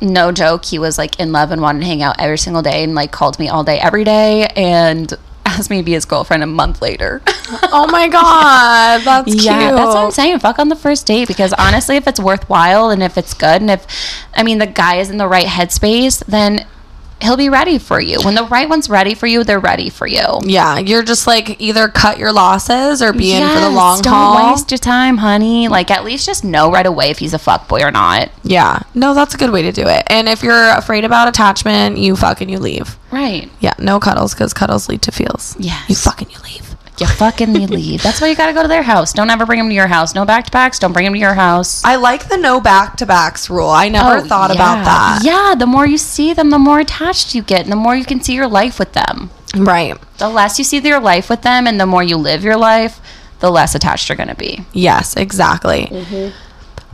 no 0.00 0.32
joke, 0.32 0.64
he 0.64 0.78
was 0.78 0.96
like 0.96 1.20
in 1.20 1.30
love 1.30 1.50
and 1.50 1.60
wanted 1.60 1.80
to 1.80 1.86
hang 1.86 2.02
out 2.02 2.16
every 2.18 2.38
single 2.38 2.62
day 2.62 2.82
and 2.84 2.94
like 2.94 3.12
called 3.12 3.38
me 3.38 3.48
all 3.48 3.64
day 3.64 3.78
every 3.78 4.02
day 4.02 4.46
and 4.56 5.12
asked 5.58 5.70
me 5.70 5.78
to 5.78 5.82
be 5.82 5.92
his 5.92 6.04
girlfriend 6.04 6.42
a 6.42 6.46
month 6.46 6.82
later. 6.82 7.22
Oh 7.74 7.86
my 7.86 8.08
god, 8.08 9.02
that's 9.02 9.30
cute. 9.30 9.44
Yeah, 9.44 9.72
that's 9.72 9.94
what 9.94 9.96
I'm 9.96 10.10
saying. 10.10 10.38
Fuck 10.38 10.58
on 10.58 10.68
the 10.68 10.76
first 10.76 11.06
date 11.06 11.28
because 11.28 11.52
honestly, 11.54 11.96
if 11.96 12.06
it's 12.06 12.20
worthwhile 12.20 12.90
and 12.90 13.02
if 13.02 13.16
it's 13.18 13.34
good 13.34 13.60
and 13.60 13.70
if, 13.70 13.86
I 14.34 14.42
mean, 14.42 14.58
the 14.58 14.66
guy 14.66 14.96
is 14.96 15.10
in 15.10 15.16
the 15.16 15.26
right 15.26 15.46
headspace, 15.46 16.24
then 16.26 16.66
he'll 17.22 17.36
be 17.36 17.48
ready 17.48 17.78
for 17.78 18.00
you. 18.00 18.20
When 18.22 18.34
the 18.34 18.44
right 18.44 18.68
one's 18.68 18.90
ready 18.90 19.14
for 19.14 19.26
you, 19.26 19.44
they're 19.44 19.60
ready 19.60 19.88
for 19.90 20.06
you. 20.06 20.24
Yeah, 20.42 20.78
you're 20.78 21.02
just 21.02 21.26
like 21.26 21.60
either 21.60 21.88
cut 21.88 22.18
your 22.18 22.32
losses 22.32 23.00
or 23.02 23.12
be 23.12 23.32
in 23.32 23.42
for 23.48 23.54
the 23.54 23.60
Yes, 23.60 23.74
long 23.76 24.00
don't 24.02 24.12
haul. 24.12 24.52
waste 24.52 24.70
your 24.70 24.78
time, 24.78 25.16
honey. 25.16 25.68
Like 25.68 25.90
at 25.90 26.04
least 26.04 26.26
just 26.26 26.44
know 26.44 26.70
right 26.70 26.86
away 26.86 27.10
if 27.10 27.18
he's 27.18 27.34
a 27.34 27.38
fuck 27.38 27.68
boy 27.68 27.80
or 27.82 27.90
not. 27.90 28.30
Yeah, 28.42 28.80
no, 28.94 29.14
that's 29.14 29.34
a 29.34 29.38
good 29.38 29.50
way 29.50 29.62
to 29.62 29.72
do 29.72 29.86
it. 29.86 30.02
And 30.08 30.28
if 30.28 30.42
you're 30.42 30.70
afraid 30.76 31.04
about 31.04 31.28
attachment, 31.28 31.98
you 31.98 32.16
fuck 32.16 32.40
and 32.40 32.50
you 32.50 32.58
leave. 32.58 32.96
Right. 33.10 33.50
Yeah, 33.60 33.74
no 33.78 34.00
cuddles 34.00 34.34
because 34.34 34.52
cuddles 34.52 34.88
lead 34.88 35.02
to 35.02 35.12
feels. 35.12 35.56
Yeah, 35.58 35.80
you 35.88 35.94
fuck 35.94 36.20
and 36.22 36.30
you 36.32 36.38
leave. 36.44 36.71
You 37.02 37.08
fucking 37.16 37.52
leave. 37.52 38.02
That's 38.02 38.20
why 38.20 38.28
you 38.28 38.36
gotta 38.36 38.52
go 38.52 38.62
to 38.62 38.68
their 38.68 38.82
house. 38.82 39.12
Don't 39.12 39.28
ever 39.30 39.44
bring 39.46 39.58
them 39.58 39.68
to 39.68 39.74
your 39.74 39.86
house. 39.88 40.14
No 40.14 40.24
back 40.24 40.44
to 40.46 40.50
backs. 40.50 40.78
Don't 40.78 40.92
bring 40.92 41.04
them 41.04 41.14
to 41.14 41.18
your 41.18 41.34
house. 41.34 41.84
I 41.84 41.96
like 41.96 42.28
the 42.28 42.36
no 42.36 42.60
back 42.60 42.96
to 42.98 43.06
backs 43.06 43.50
rule. 43.50 43.68
I 43.68 43.88
never 43.88 44.18
Oh, 44.18 44.20
thought 44.24 44.50
yeah. 44.50 44.56
about 44.56 44.84
that. 44.84 45.20
Yeah, 45.24 45.54
the 45.56 45.66
more 45.66 45.86
you 45.86 45.98
see 45.98 46.32
them, 46.32 46.50
the 46.50 46.58
more 46.58 46.80
attached 46.80 47.34
you 47.34 47.42
get, 47.42 47.62
and 47.62 47.72
the 47.72 47.76
more 47.76 47.94
you 47.96 48.04
can 48.04 48.20
see 48.20 48.34
your 48.34 48.48
life 48.48 48.78
with 48.78 48.92
them. 48.92 49.30
Right. 49.56 49.96
The 50.18 50.28
less 50.28 50.58
you 50.58 50.64
see 50.64 50.78
your 50.78 51.00
life 51.00 51.28
with 51.28 51.42
them 51.42 51.66
and 51.66 51.78
the 51.80 51.86
more 51.86 52.02
you 52.02 52.16
live 52.16 52.42
your 52.44 52.56
life, 52.56 53.00
the 53.40 53.50
less 53.50 53.74
attached 53.74 54.08
you're 54.08 54.16
going 54.16 54.28
to 54.28 54.34
be. 54.34 54.64
Yes, 54.72 55.16
exactly. 55.16 55.86
Mm-hmm. 55.90 56.36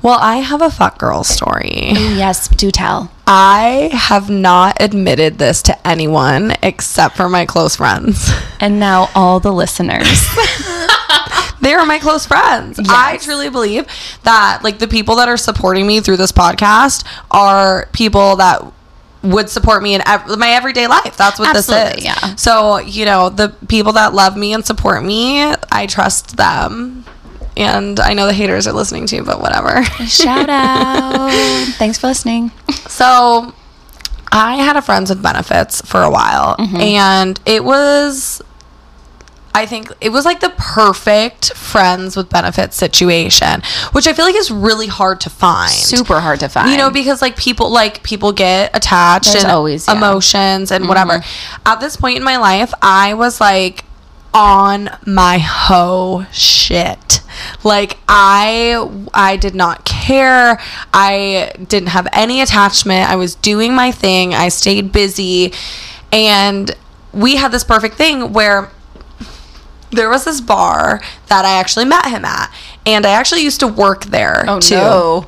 Well, 0.03 0.19
I 0.21 0.37
have 0.37 0.63
a 0.63 0.71
fuck 0.71 0.99
girl 0.99 1.23
story. 1.25 1.91
Yes, 1.93 2.49
do 2.49 2.71
tell. 2.71 3.11
I 3.31 3.91
have 3.93 4.31
not 4.31 4.79
admitted 4.81 5.37
this 5.39 5.61
to 5.63 5.87
anyone 5.87 6.55
except 6.63 7.15
for 7.17 7.29
my 7.29 7.45
close 7.47 7.77
friends. 7.77 8.31
And 8.61 8.81
now 8.81 9.09
all 9.15 9.39
the 9.39 9.53
listeners. 9.53 10.27
they 11.61 11.75
are 11.75 11.87
my 11.87 12.01
close 12.01 12.27
friends. 12.27 12.81
I 12.89 13.19
truly 13.19 13.51
believe 13.51 13.87
that 14.25 14.63
like 14.65 14.81
the 14.81 14.89
people 14.89 15.15
that 15.17 15.29
are 15.29 15.37
supporting 15.37 15.87
me 15.87 16.01
through 16.01 16.17
this 16.17 16.33
podcast 16.33 17.07
are 17.31 17.89
people 17.93 18.35
that 18.37 18.65
would 19.23 19.49
support 19.49 19.83
me 19.85 19.95
in 19.95 20.03
ev- 20.09 20.39
my 20.39 20.49
everyday 20.51 20.89
life. 20.89 21.17
That's 21.17 21.39
what 21.39 21.53
this 21.53 21.69
is. 21.69 22.05
yeah. 22.05 22.35
So, 22.35 22.79
you 22.79 23.05
know, 23.05 23.29
the 23.29 23.51
people 23.69 23.93
that 23.93 24.13
love 24.13 24.37
me 24.37 24.53
and 24.55 24.67
support 24.67 25.05
me, 25.05 25.41
I 25.71 25.87
trust 25.87 26.37
them. 26.37 27.05
And 27.57 27.99
I 27.99 28.15
know 28.15 28.27
the 28.27 28.33
haters 28.33 28.67
are 28.67 28.73
listening 28.73 29.07
too, 29.07 29.25
but 29.25 29.41
whatever. 29.41 29.83
Shout 30.07 30.49
out. 30.49 31.31
Thanks 31.79 31.99
for 31.99 32.07
listening. 32.07 32.51
So 32.87 33.53
I 34.31 34.57
had 34.57 34.77
a 34.77 34.83
friends 34.83 35.11
with 35.11 35.23
benefits 35.23 35.81
for 35.83 36.03
a 36.03 36.11
while, 36.11 36.55
and 36.59 37.41
it 37.47 37.65
was. 37.65 38.43
I 39.55 39.67
think 39.67 39.91
it 40.01 40.11
was 40.11 40.25
like 40.25 40.39
the 40.39 40.51
perfect 40.57 41.53
friends 41.55 42.17
with 42.17 42.29
benefits 42.31 42.77
situation, 42.77 43.63
which 43.91 44.07
I 44.07 44.13
feel 44.13 44.25
like 44.25 44.37
is 44.37 44.53
really 44.53 44.87
hard 44.87 45.21
to 45.23 45.31
find. 45.31 45.73
Super 45.73 46.21
hard 46.21 46.39
to 46.41 46.49
find. 46.49 46.71
You 46.71 46.77
know, 46.77 46.91
because 46.91 47.21
like 47.23 47.37
people 47.37 47.69
like 47.71 48.05
people 48.05 48.31
get 48.31 48.77
attached 48.77 49.33
There's 49.33 49.43
and 49.43 49.53
always, 49.53 49.89
yeah. 49.89 49.95
Mm-hmm. 49.95 50.05
emotions 50.05 50.71
and 50.71 50.87
whatever. 50.87 51.25
At 51.67 51.81
this 51.81 51.97
point 51.97 52.19
in 52.19 52.23
my 52.23 52.37
life, 52.37 52.73
I 52.83 53.15
was 53.15 53.41
like 53.41 53.85
on 54.33 54.91
my 55.07 55.39
hoe 55.39 56.27
shit. 56.31 57.18
Like 57.65 57.99
I 58.09 58.89
I 59.15 59.37
did 59.37 59.55
not 59.55 59.85
care. 59.85 60.61
I 60.93 61.53
didn't 61.67 61.89
have 61.91 62.07
any 62.13 62.41
attachment. 62.41 63.09
I 63.11 63.17
was 63.17 63.35
doing 63.35 63.75
my 63.75 63.91
thing. 63.93 64.35
I 64.35 64.49
stayed 64.49 64.93
busy 64.93 65.53
and 66.13 66.71
we 67.13 67.37
had 67.37 67.53
this 67.53 67.65
perfect 67.65 67.97
thing 67.97 68.33
where 68.33 68.71
there 69.91 70.11
was 70.11 70.25
this 70.25 70.41
bar 70.41 71.01
that 71.29 71.45
I 71.45 71.59
actually 71.59 71.87
met 71.87 72.07
him 72.07 72.25
at. 72.25 72.53
and 72.85 73.07
I 73.07 73.11
actually 73.11 73.43
used 73.43 73.61
to 73.61 73.67
work 73.67 74.05
there 74.07 74.45
Oh 74.47 74.61
too. 74.61 74.75
no. 74.75 75.27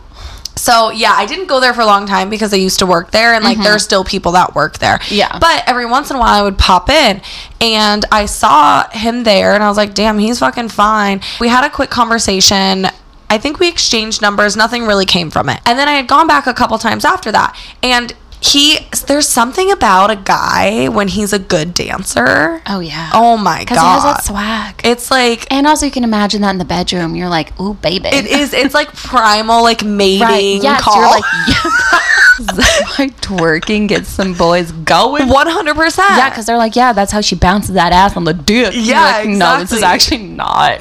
So 0.61 0.91
yeah, 0.91 1.13
I 1.13 1.25
didn't 1.25 1.47
go 1.47 1.59
there 1.59 1.73
for 1.73 1.81
a 1.81 1.87
long 1.87 2.07
time 2.07 2.29
because 2.29 2.53
I 2.53 2.57
used 2.57 2.81
to 2.81 2.87
work 2.87 3.13
there, 3.13 3.33
and 3.33 3.43
like 3.43 3.59
there 3.59 3.73
are 3.73 3.79
still 3.79 4.05
people 4.05 4.33
that 4.33 4.55
work 4.55 4.79
there. 4.79 4.99
Mm-hmm. 4.99 5.15
Yeah. 5.15 5.39
But 5.39 5.65
every 5.67 5.87
once 5.87 6.11
in 6.11 6.17
a 6.17 6.19
while, 6.19 6.39
I 6.39 6.43
would 6.43 6.59
pop 6.59 6.91
in, 6.91 7.23
and 7.63 8.05
I 8.13 8.27
saw 8.27 8.87
him 8.91 9.25
there, 9.25 9.55
and 9.55 9.65
I 9.65 9.69
was 9.69 9.79
like, 9.79 9.95
"Damn, 9.95 10.19
he's 10.19 10.39
fucking 10.39 10.69
fine." 10.69 11.23
We 11.41 11.49
had 11.49 11.65
a 11.65 11.71
quick 11.71 11.89
conversation. 11.89 12.87
I 13.31 13.39
think 13.39 13.59
we 13.59 13.69
exchanged 13.69 14.21
numbers. 14.21 14.55
Nothing 14.55 14.87
really 14.87 15.07
came 15.07 15.31
from 15.31 15.49
it. 15.49 15.61
And 15.65 15.79
then 15.79 15.89
I 15.89 15.93
had 15.93 16.09
gone 16.09 16.27
back 16.27 16.47
a 16.47 16.53
couple 16.53 16.77
times 16.77 17.07
after 17.07 17.33
that, 17.33 17.57
and 17.83 18.13
he 18.43 18.79
there's 19.07 19.29
something 19.29 19.71
about 19.71 20.11
a 20.11 20.17
guy 20.17 20.89
when 20.89 21.09
he's 21.09 21.33
a 21.33 21.39
good 21.39 21.75
dancer. 21.75 22.63
Oh 22.67 22.81
yeah. 22.81 23.11
Oh 23.13 23.37
my 23.37 23.59
god. 23.59 23.61
Because 23.61 23.79
he 23.79 23.85
has 23.85 24.03
that 24.03 24.25
swag. 24.25 24.81
it's 24.83 25.11
like 25.11 25.51
and 25.53 25.67
also, 25.67 25.85
you 25.87 25.93
can 25.93 26.05
imagine 26.05 26.41
that 26.43 26.51
in 26.51 26.59
the 26.59 26.65
bedroom. 26.65 27.15
You're 27.15 27.29
like, 27.29 27.59
ooh, 27.61 27.75
baby. 27.75 28.09
it 28.09 28.27
is. 28.27 28.55
It's 28.55 28.75
like 28.75 28.93
primal, 28.95 29.63
like 29.63 29.85
mating 30.01 30.23
Right. 30.23 30.63
Yes, 30.63 30.81
call. 30.83 30.97
you're 30.97 31.11
like, 31.11 32.57
that's 32.57 32.99
why 32.99 33.09
twerking 33.21 33.89
gets 33.89 34.09
some 34.09 34.33
boys 34.35 34.73
going. 34.73 35.29
One 35.29 35.47
hundred 35.47 35.77
percent. 35.77 36.11
Yeah, 36.17 36.31
because 36.31 36.47
they're 36.47 36.57
like, 36.57 36.75
yeah, 36.77 36.93
that's 36.95 37.13
how 37.13 37.21
she 37.21 37.35
bounces 37.37 37.75
that 37.75 37.93
ass 37.93 38.17
on 38.17 38.25
the 38.25 38.33
dick. 38.35 38.73
Yeah, 38.75 39.03
like, 39.19 39.29
No, 39.29 39.61
this 39.61 39.73
is 39.73 39.83
actually 39.83 40.23
not. 40.23 40.81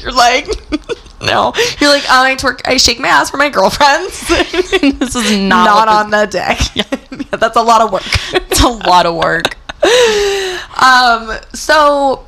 you're 0.00 0.12
like, 0.12 0.48
no. 1.26 1.52
You're 1.80 1.90
like, 1.90 2.04
oh, 2.08 2.22
I 2.24 2.34
twerk, 2.36 2.60
I 2.64 2.76
shake 2.76 2.98
my 3.00 3.08
ass 3.08 3.30
for 3.30 3.36
my 3.36 3.48
girlfriends. 3.48 4.28
this 4.28 5.14
is 5.14 5.38
not, 5.38 5.64
Not 5.66 5.88
on 5.88 6.10
the 6.10 6.26
deck. 6.26 6.58
yeah, 6.74 6.84
that's 7.38 7.56
a 7.56 7.62
lot 7.62 7.80
of 7.80 7.92
work. 7.92 8.02
It's 8.32 8.62
a 8.62 8.68
lot 8.68 9.06
of 9.06 9.14
work. 9.14 9.56
um, 10.82 11.38
so 11.52 12.24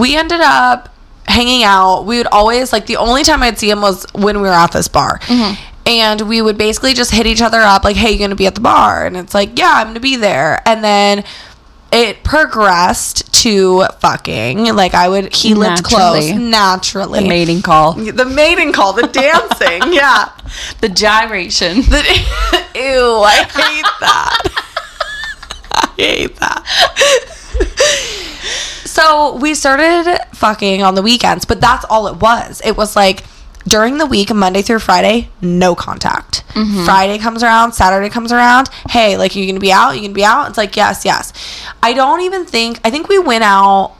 we 0.00 0.16
ended 0.16 0.40
up 0.40 0.94
hanging 1.26 1.64
out. 1.64 2.02
We 2.02 2.18
would 2.18 2.26
always 2.28 2.72
like 2.72 2.86
the 2.86 2.96
only 2.96 3.22
time 3.24 3.42
I'd 3.42 3.58
see 3.58 3.70
him 3.70 3.80
was 3.80 4.06
when 4.14 4.36
we 4.36 4.42
were 4.48 4.54
at 4.54 4.72
this 4.72 4.88
bar. 4.88 5.20
And 5.88 6.22
we 6.22 6.42
would 6.42 6.58
basically 6.58 6.94
just 6.94 7.12
hit 7.12 7.26
each 7.26 7.40
other 7.40 7.60
up 7.60 7.84
like, 7.84 7.94
"Hey, 7.94 8.10
you 8.10 8.18
gonna 8.18 8.34
be 8.34 8.48
at 8.48 8.56
the 8.56 8.60
bar?" 8.60 9.06
And 9.06 9.16
it's 9.16 9.34
like, 9.34 9.56
"Yeah, 9.56 9.72
I'm 9.72 9.86
gonna 9.88 10.00
be 10.00 10.16
there." 10.16 10.60
And 10.66 10.82
then 10.82 11.22
it 11.92 12.24
progressed 12.24 13.32
to 13.42 13.84
fucking. 14.00 14.74
Like 14.74 14.94
I 14.94 15.08
would, 15.08 15.34
he 15.34 15.54
lived 15.54 15.84
close 15.84 16.26
Naturally. 16.28 16.50
naturally. 16.50 17.20
The 17.20 17.28
mating 17.28 17.62
call. 17.62 17.92
The 17.92 18.24
mating 18.24 18.72
call, 18.72 18.92
the 18.92 19.06
dancing, 19.06 19.92
yeah. 19.92 20.30
The 20.80 20.88
gyration. 20.88 21.82
The, 21.82 22.02
ew, 22.74 23.22
I 23.22 23.36
hate 23.44 23.92
that. 24.00 24.42
I 25.72 25.92
hate 25.96 26.36
that. 26.36 26.64
so 28.84 29.36
we 29.36 29.54
started 29.54 30.18
fucking 30.34 30.82
on 30.82 30.94
the 30.94 31.02
weekends, 31.02 31.44
but 31.44 31.60
that's 31.60 31.84
all 31.90 32.06
it 32.08 32.16
was. 32.16 32.62
It 32.64 32.76
was 32.76 32.96
like 32.96 33.24
during 33.66 33.98
the 33.98 34.06
week, 34.06 34.32
Monday 34.32 34.62
through 34.62 34.78
Friday, 34.80 35.28
no 35.40 35.74
contact. 35.74 36.46
Mm-hmm. 36.54 36.84
Friday 36.84 37.18
comes 37.18 37.42
around, 37.42 37.72
Saturday 37.72 38.08
comes 38.08 38.32
around. 38.32 38.68
Hey, 38.88 39.16
like, 39.16 39.34
are 39.34 39.38
you 39.38 39.46
gonna 39.46 39.60
be 39.60 39.72
out? 39.72 39.92
You 39.92 40.02
gonna 40.02 40.14
be 40.14 40.24
out? 40.24 40.48
It's 40.48 40.58
like, 40.58 40.76
yes, 40.76 41.04
yes. 41.04 41.32
I 41.82 41.92
don't 41.92 42.20
even 42.22 42.44
think, 42.44 42.80
I 42.84 42.90
think 42.90 43.08
we 43.08 43.18
went 43.18 43.44
out 43.44 43.96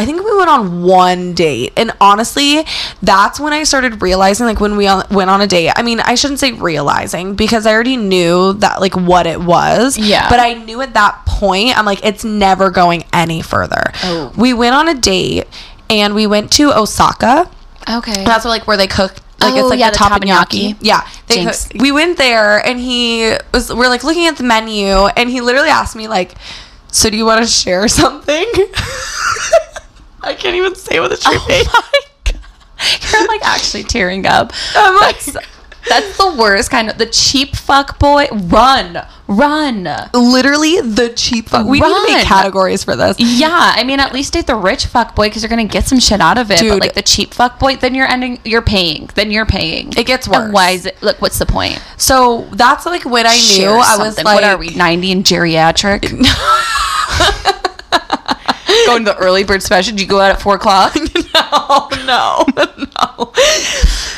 I 0.00 0.06
think 0.06 0.24
we 0.24 0.34
went 0.34 0.48
on 0.48 0.82
one 0.82 1.34
date, 1.34 1.74
and 1.76 1.92
honestly, 2.00 2.64
that's 3.02 3.38
when 3.38 3.52
I 3.52 3.64
started 3.64 4.00
realizing, 4.00 4.46
like 4.46 4.58
when 4.58 4.78
we 4.78 4.86
on, 4.86 5.04
went 5.10 5.28
on 5.28 5.42
a 5.42 5.46
date. 5.46 5.72
I 5.76 5.82
mean, 5.82 6.00
I 6.00 6.14
shouldn't 6.14 6.40
say 6.40 6.52
realizing 6.52 7.34
because 7.34 7.66
I 7.66 7.74
already 7.74 7.98
knew 7.98 8.54
that 8.54 8.80
like 8.80 8.96
what 8.96 9.26
it 9.26 9.38
was. 9.38 9.98
Yeah. 9.98 10.30
But 10.30 10.40
I 10.40 10.54
knew 10.54 10.80
at 10.80 10.94
that 10.94 11.26
point, 11.26 11.76
I'm 11.76 11.84
like, 11.84 12.02
it's 12.02 12.24
never 12.24 12.70
going 12.70 13.04
any 13.12 13.42
further. 13.42 13.92
Oh. 14.02 14.32
We 14.38 14.54
went 14.54 14.74
on 14.74 14.88
a 14.88 14.94
date, 14.94 15.46
and 15.90 16.14
we 16.14 16.26
went 16.26 16.50
to 16.52 16.72
Osaka. 16.72 17.50
Okay. 17.88 18.24
That's 18.24 18.44
like 18.44 18.66
where 18.66 18.76
they 18.76 18.86
cook. 18.86 19.12
Like 19.40 19.54
Oh, 19.54 19.58
it's 19.58 19.70
like 19.70 19.78
yeah, 19.80 19.90
the, 19.90 19.98
the 19.98 20.04
teppanyaki. 20.04 20.74
teppanyaki. 20.74 20.76
Yeah, 20.80 21.08
they 21.28 21.44
cook- 21.46 21.80
we 21.80 21.92
went 21.92 22.18
there, 22.18 22.58
and 22.66 22.78
he 22.78 23.34
was. 23.54 23.72
We're 23.72 23.88
like 23.88 24.04
looking 24.04 24.26
at 24.26 24.36
the 24.36 24.44
menu, 24.44 24.86
and 24.86 25.30
he 25.30 25.40
literally 25.40 25.70
asked 25.70 25.96
me 25.96 26.08
like, 26.08 26.34
"So 26.92 27.08
do 27.08 27.16
you 27.16 27.24
want 27.24 27.42
to 27.44 27.50
share 27.50 27.88
something?" 27.88 28.44
I 30.22 30.34
can't 30.34 30.56
even 30.56 30.74
say 30.74 31.00
with 31.00 31.12
a 31.12 31.16
straight 31.16 31.38
oh 31.40 31.46
face. 31.46 33.12
You're 33.12 33.28
like 33.28 33.42
actually 33.42 33.84
tearing 33.84 34.26
up. 34.26 34.52
I'm 34.74 34.94
like- 35.00 35.20
That's 35.24 35.46
that's 35.88 36.16
the 36.18 36.34
worst 36.38 36.70
kind 36.70 36.90
of 36.90 36.98
the 36.98 37.06
cheap 37.06 37.56
fuck 37.56 37.98
boy. 37.98 38.26
Run, 38.32 39.04
run. 39.26 39.84
Literally 40.12 40.80
the 40.80 41.12
cheap. 41.16 41.48
Fuck. 41.48 41.66
We 41.66 41.80
need 41.80 41.86
to 41.86 42.04
make 42.08 42.24
categories 42.24 42.84
for 42.84 42.96
this. 42.96 43.16
Yeah, 43.18 43.72
I 43.74 43.84
mean, 43.84 44.00
at 44.00 44.12
least 44.12 44.32
date 44.32 44.46
the 44.46 44.54
rich 44.56 44.86
fuck 44.86 45.14
boy 45.16 45.28
because 45.28 45.42
you're 45.42 45.48
gonna 45.50 45.64
get 45.64 45.86
some 45.86 45.98
shit 45.98 46.20
out 46.20 46.38
of 46.38 46.50
it. 46.50 46.58
Dude. 46.60 46.70
But 46.70 46.80
like 46.80 46.94
the 46.94 47.02
cheap 47.02 47.34
fuck 47.34 47.58
boy, 47.58 47.76
then 47.76 47.94
you're 47.94 48.06
ending, 48.06 48.40
you're 48.44 48.62
paying. 48.62 49.08
Then 49.14 49.30
you're 49.30 49.46
paying. 49.46 49.92
It 49.96 50.06
gets 50.06 50.26
And 50.26 50.36
worse. 50.36 50.52
why 50.52 50.70
is 50.70 50.86
it? 50.86 51.00
Look, 51.02 51.20
what's 51.22 51.38
the 51.38 51.46
point? 51.46 51.82
So 51.96 52.48
that's 52.52 52.86
like 52.86 53.04
when 53.04 53.26
I 53.26 53.34
knew 53.34 53.38
Share 53.38 53.70
I 53.70 53.76
was 53.76 53.88
something. 54.16 54.24
like, 54.24 54.34
what 54.34 54.44
are 54.44 54.56
we? 54.56 54.70
Ninety 54.70 55.12
and 55.12 55.24
geriatric. 55.24 56.02
Going 58.86 59.04
to 59.04 59.12
the 59.12 59.16
early 59.18 59.44
bird 59.44 59.62
special. 59.62 59.92
Did 59.92 60.00
you 60.00 60.06
go 60.06 60.20
out 60.20 60.30
at 60.30 60.40
four 60.40 60.54
o'clock? 60.56 60.94
no, 61.34 61.88
no, 62.06 62.44
no. 62.98 63.32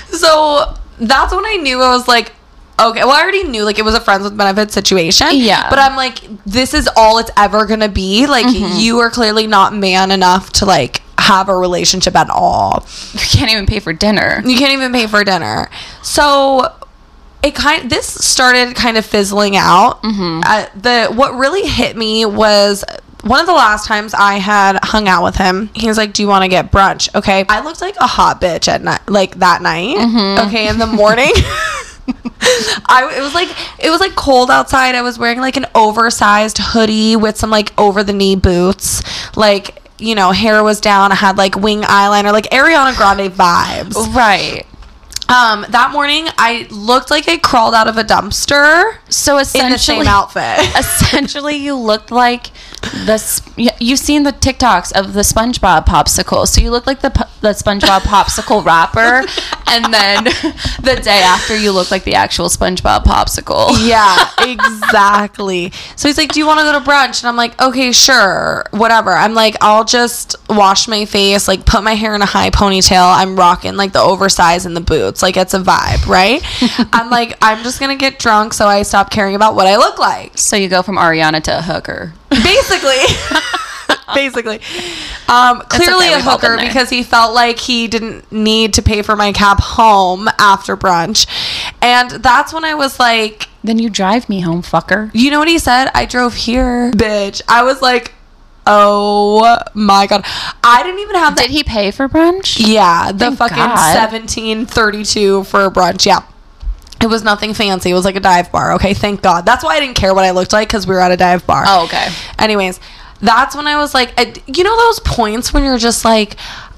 So 0.06 0.74
that's 1.08 1.32
when 1.34 1.44
I 1.44 1.56
knew 1.56 1.80
I 1.80 1.90
was 1.90 2.06
like, 2.08 2.32
okay. 2.80 3.00
Well, 3.00 3.10
I 3.12 3.22
already 3.22 3.44
knew 3.44 3.64
like 3.64 3.78
it 3.78 3.84
was 3.84 3.94
a 3.94 4.00
friends 4.00 4.24
with 4.24 4.36
benefits 4.36 4.74
situation. 4.74 5.28
Yeah. 5.32 5.68
But 5.70 5.78
I'm 5.78 5.96
like, 5.96 6.20
this 6.44 6.74
is 6.74 6.88
all 6.96 7.18
it's 7.18 7.30
ever 7.36 7.66
gonna 7.66 7.88
be. 7.88 8.26
Like, 8.26 8.46
Mm-hmm. 8.46 8.78
you 8.80 8.98
are 9.00 9.10
clearly 9.10 9.46
not 9.46 9.74
man 9.74 10.10
enough 10.10 10.50
to 10.54 10.64
like 10.66 11.02
have 11.18 11.48
a 11.48 11.56
relationship 11.56 12.16
at 12.16 12.28
all. 12.30 12.86
you 13.12 13.20
can't 13.20 13.50
even 13.50 13.66
pay 13.66 13.78
for 13.78 13.92
dinner. 13.92 14.42
You 14.44 14.56
can't 14.56 14.72
even 14.72 14.92
pay 14.92 15.06
for 15.06 15.22
dinner. 15.24 15.68
So 16.02 16.74
it 17.42 17.54
kind 17.54 17.90
this 17.90 18.06
started 18.06 18.74
kind 18.76 18.96
of 18.96 19.04
fizzling 19.06 19.56
out. 19.56 20.02
Mm-hmm. 20.02 20.40
Uh, 20.44 20.66
the 20.80 21.12
what 21.14 21.34
really 21.34 21.66
hit 21.68 21.96
me 21.96 22.24
was 22.24 22.84
one 23.22 23.40
of 23.40 23.46
the 23.46 23.52
last 23.52 23.86
times 23.86 24.14
I 24.14 24.34
had 24.34 24.78
hung 24.82 25.08
out 25.08 25.24
with 25.24 25.36
him. 25.36 25.70
He 25.74 25.88
was 25.88 25.96
like, 25.96 26.12
"Do 26.12 26.22
you 26.22 26.28
want 26.28 26.42
to 26.42 26.48
get 26.48 26.72
brunch?" 26.72 27.14
Okay, 27.14 27.44
I 27.48 27.62
looked 27.62 27.80
like 27.80 27.96
a 27.96 28.06
hot 28.06 28.40
bitch 28.40 28.68
at 28.68 28.82
night, 28.82 29.00
like 29.08 29.36
that 29.36 29.62
night. 29.62 29.96
Mm-hmm. 29.96 30.48
Okay, 30.48 30.68
in 30.68 30.78
the 30.78 30.86
morning. 30.86 31.32
I 32.86 33.14
it 33.16 33.20
was 33.20 33.34
like 33.34 33.48
it 33.78 33.90
was 33.90 34.00
like 34.00 34.14
cold 34.16 34.50
outside. 34.50 34.94
I 34.94 35.02
was 35.02 35.18
wearing 35.18 35.40
like 35.40 35.56
an 35.56 35.66
oversized 35.74 36.58
hoodie 36.58 37.16
with 37.16 37.36
some 37.36 37.50
like 37.50 37.72
over 37.78 38.02
the 38.02 38.12
knee 38.12 38.36
boots. 38.36 39.02
Like 39.36 39.78
you 39.98 40.14
know, 40.16 40.32
hair 40.32 40.62
was 40.64 40.80
down. 40.80 41.12
I 41.12 41.14
had 41.14 41.38
like 41.38 41.54
wing 41.56 41.82
eyeliner, 41.82 42.32
like 42.32 42.50
Ariana 42.50 42.96
Grande 42.96 43.32
vibes. 43.32 43.94
Right. 44.14 44.66
Um, 45.32 45.64
that 45.70 45.90
morning 45.92 46.26
I 46.36 46.66
looked 46.70 47.10
like 47.10 47.26
I 47.26 47.38
crawled 47.38 47.72
out 47.74 47.88
of 47.88 47.96
a 47.96 48.04
dumpster 48.04 48.98
So 49.08 49.38
in 49.38 49.38
the 49.38 49.44
same 49.46 49.72
essentially, 49.72 50.06
outfit. 50.06 50.58
essentially 50.78 51.56
you 51.56 51.74
looked 51.74 52.10
like 52.10 52.50
the 53.06 53.16
sp- 53.16 53.56
you've 53.80 53.98
seen 53.98 54.24
the 54.24 54.32
TikToks 54.32 54.92
of 54.92 55.14
the 55.14 55.20
SpongeBob 55.20 55.86
popsicle. 55.86 56.46
So 56.46 56.60
you 56.60 56.70
look 56.70 56.86
like 56.86 57.00
the 57.00 57.10
the 57.40 57.50
SpongeBob 57.50 58.00
popsicle 58.00 58.64
wrapper, 58.66 59.24
and 59.68 59.92
then 59.92 60.24
the 60.82 61.00
day 61.02 61.22
after 61.22 61.56
you 61.56 61.72
look 61.72 61.90
like 61.90 62.04
the 62.04 62.14
actual 62.14 62.48
SpongeBob 62.48 63.04
popsicle. 63.04 63.70
yeah, 63.86 64.30
exactly. 64.40 65.72
So 65.96 66.08
he's 66.08 66.18
like, 66.18 66.32
"Do 66.32 66.40
you 66.40 66.46
want 66.46 66.60
to 66.60 66.64
go 66.64 66.72
to 66.72 66.84
brunch?" 66.84 67.22
And 67.22 67.28
I'm 67.28 67.36
like, 67.36 67.60
"Okay, 67.60 67.92
sure, 67.92 68.66
whatever." 68.72 69.12
I'm 69.12 69.34
like, 69.34 69.56
"I'll 69.60 69.84
just 69.84 70.36
wash 70.48 70.88
my 70.88 71.04
face, 71.04 71.46
like 71.48 71.64
put 71.64 71.82
my 71.84 71.94
hair 71.94 72.14
in 72.14 72.22
a 72.22 72.26
high 72.26 72.50
ponytail. 72.50 73.16
I'm 73.16 73.36
rocking 73.36 73.76
like 73.76 73.92
the 73.92 74.00
oversized 74.00 74.66
and 74.66 74.76
the 74.76 74.80
boots, 74.80 75.21
like 75.22 75.36
it's 75.36 75.54
a 75.54 75.60
vibe, 75.60 76.06
right?" 76.06 76.42
I'm 76.92 77.10
like, 77.10 77.36
"I'm 77.42 77.62
just 77.62 77.80
gonna 77.80 77.96
get 77.96 78.18
drunk, 78.18 78.52
so 78.54 78.66
I 78.66 78.82
stop 78.82 79.10
caring 79.10 79.34
about 79.34 79.54
what 79.54 79.66
I 79.66 79.76
look 79.76 79.98
like." 79.98 80.36
So 80.38 80.56
you 80.56 80.68
go 80.68 80.82
from 80.82 80.96
Ariana 80.96 81.42
to 81.44 81.58
a 81.58 81.62
hooker. 81.62 82.12
basically 82.30 82.96
basically 84.14 84.60
um 85.28 85.60
clearly 85.68 86.06
okay, 86.06 86.14
a 86.14 86.16
we've 86.16 86.26
all 86.26 86.38
been 86.38 86.50
hooker 86.52 86.66
because 86.66 86.90
he 86.90 87.02
felt 87.02 87.34
like 87.34 87.58
he 87.58 87.88
didn't 87.88 88.30
need 88.32 88.74
to 88.74 88.82
pay 88.82 89.00
for 89.02 89.16
my 89.16 89.32
cab 89.32 89.58
home 89.60 90.28
after 90.38 90.76
brunch 90.76 91.26
and 91.80 92.10
that's 92.22 92.52
when 92.52 92.64
i 92.64 92.74
was 92.74 92.98
like 92.98 93.48
Then 93.64 93.78
you 93.78 93.88
drive 93.88 94.28
me 94.28 94.40
home, 94.40 94.62
fucker. 94.62 95.10
you 95.14 95.30
know 95.30 95.38
what 95.38 95.48
he 95.48 95.58
said 95.58 95.90
i 95.94 96.04
drove 96.04 96.34
here 96.34 96.90
bitch 96.92 97.40
i 97.48 97.62
was 97.62 97.80
like 97.80 98.12
oh 98.66 99.58
my 99.74 100.06
god 100.06 100.24
i 100.62 100.82
didn't 100.82 101.00
even 101.00 101.16
have 101.16 101.34
that 101.36 101.42
Did 101.46 101.50
he 101.50 101.64
pay 101.64 101.90
for 101.90 102.08
brunch? 102.08 102.64
yeah 102.64 103.10
the 103.12 103.26
Thank 103.26 103.38
fucking 103.38 103.56
God. 103.56 103.96
1732 103.96 105.44
for 105.44 105.70
brunch 105.70 106.06
yeah 106.06 106.22
it 107.00 107.08
was 107.08 107.24
nothing 107.24 107.52
fancy. 107.52 107.90
It 107.90 107.94
was 107.94 108.04
like 108.04 108.14
a 108.14 108.20
dive 108.20 108.52
bar. 108.52 108.74
Okay, 108.74 108.94
thank 108.94 109.22
God. 109.22 109.44
That's 109.44 109.64
why 109.64 109.74
I 109.74 109.80
didn't 109.80 109.96
care 109.96 110.14
what 110.14 110.24
I 110.24 110.30
looked 110.30 110.52
like 110.52 110.68
because 110.68 110.86
we 110.86 110.94
were 110.94 111.00
at 111.00 111.10
a 111.10 111.16
dive 111.16 111.44
bar. 111.48 111.64
Oh, 111.66 111.84
okay. 111.86 112.10
Anyways, 112.38 112.78
that's 113.20 113.56
when 113.56 113.66
I 113.66 113.76
was 113.76 113.92
like, 113.92 114.12
I, 114.16 114.32
you 114.46 114.62
know, 114.62 114.76
those 114.76 115.00
points 115.00 115.52
when 115.52 115.64
you're 115.64 115.78
just 115.78 116.04
like, 116.04 116.36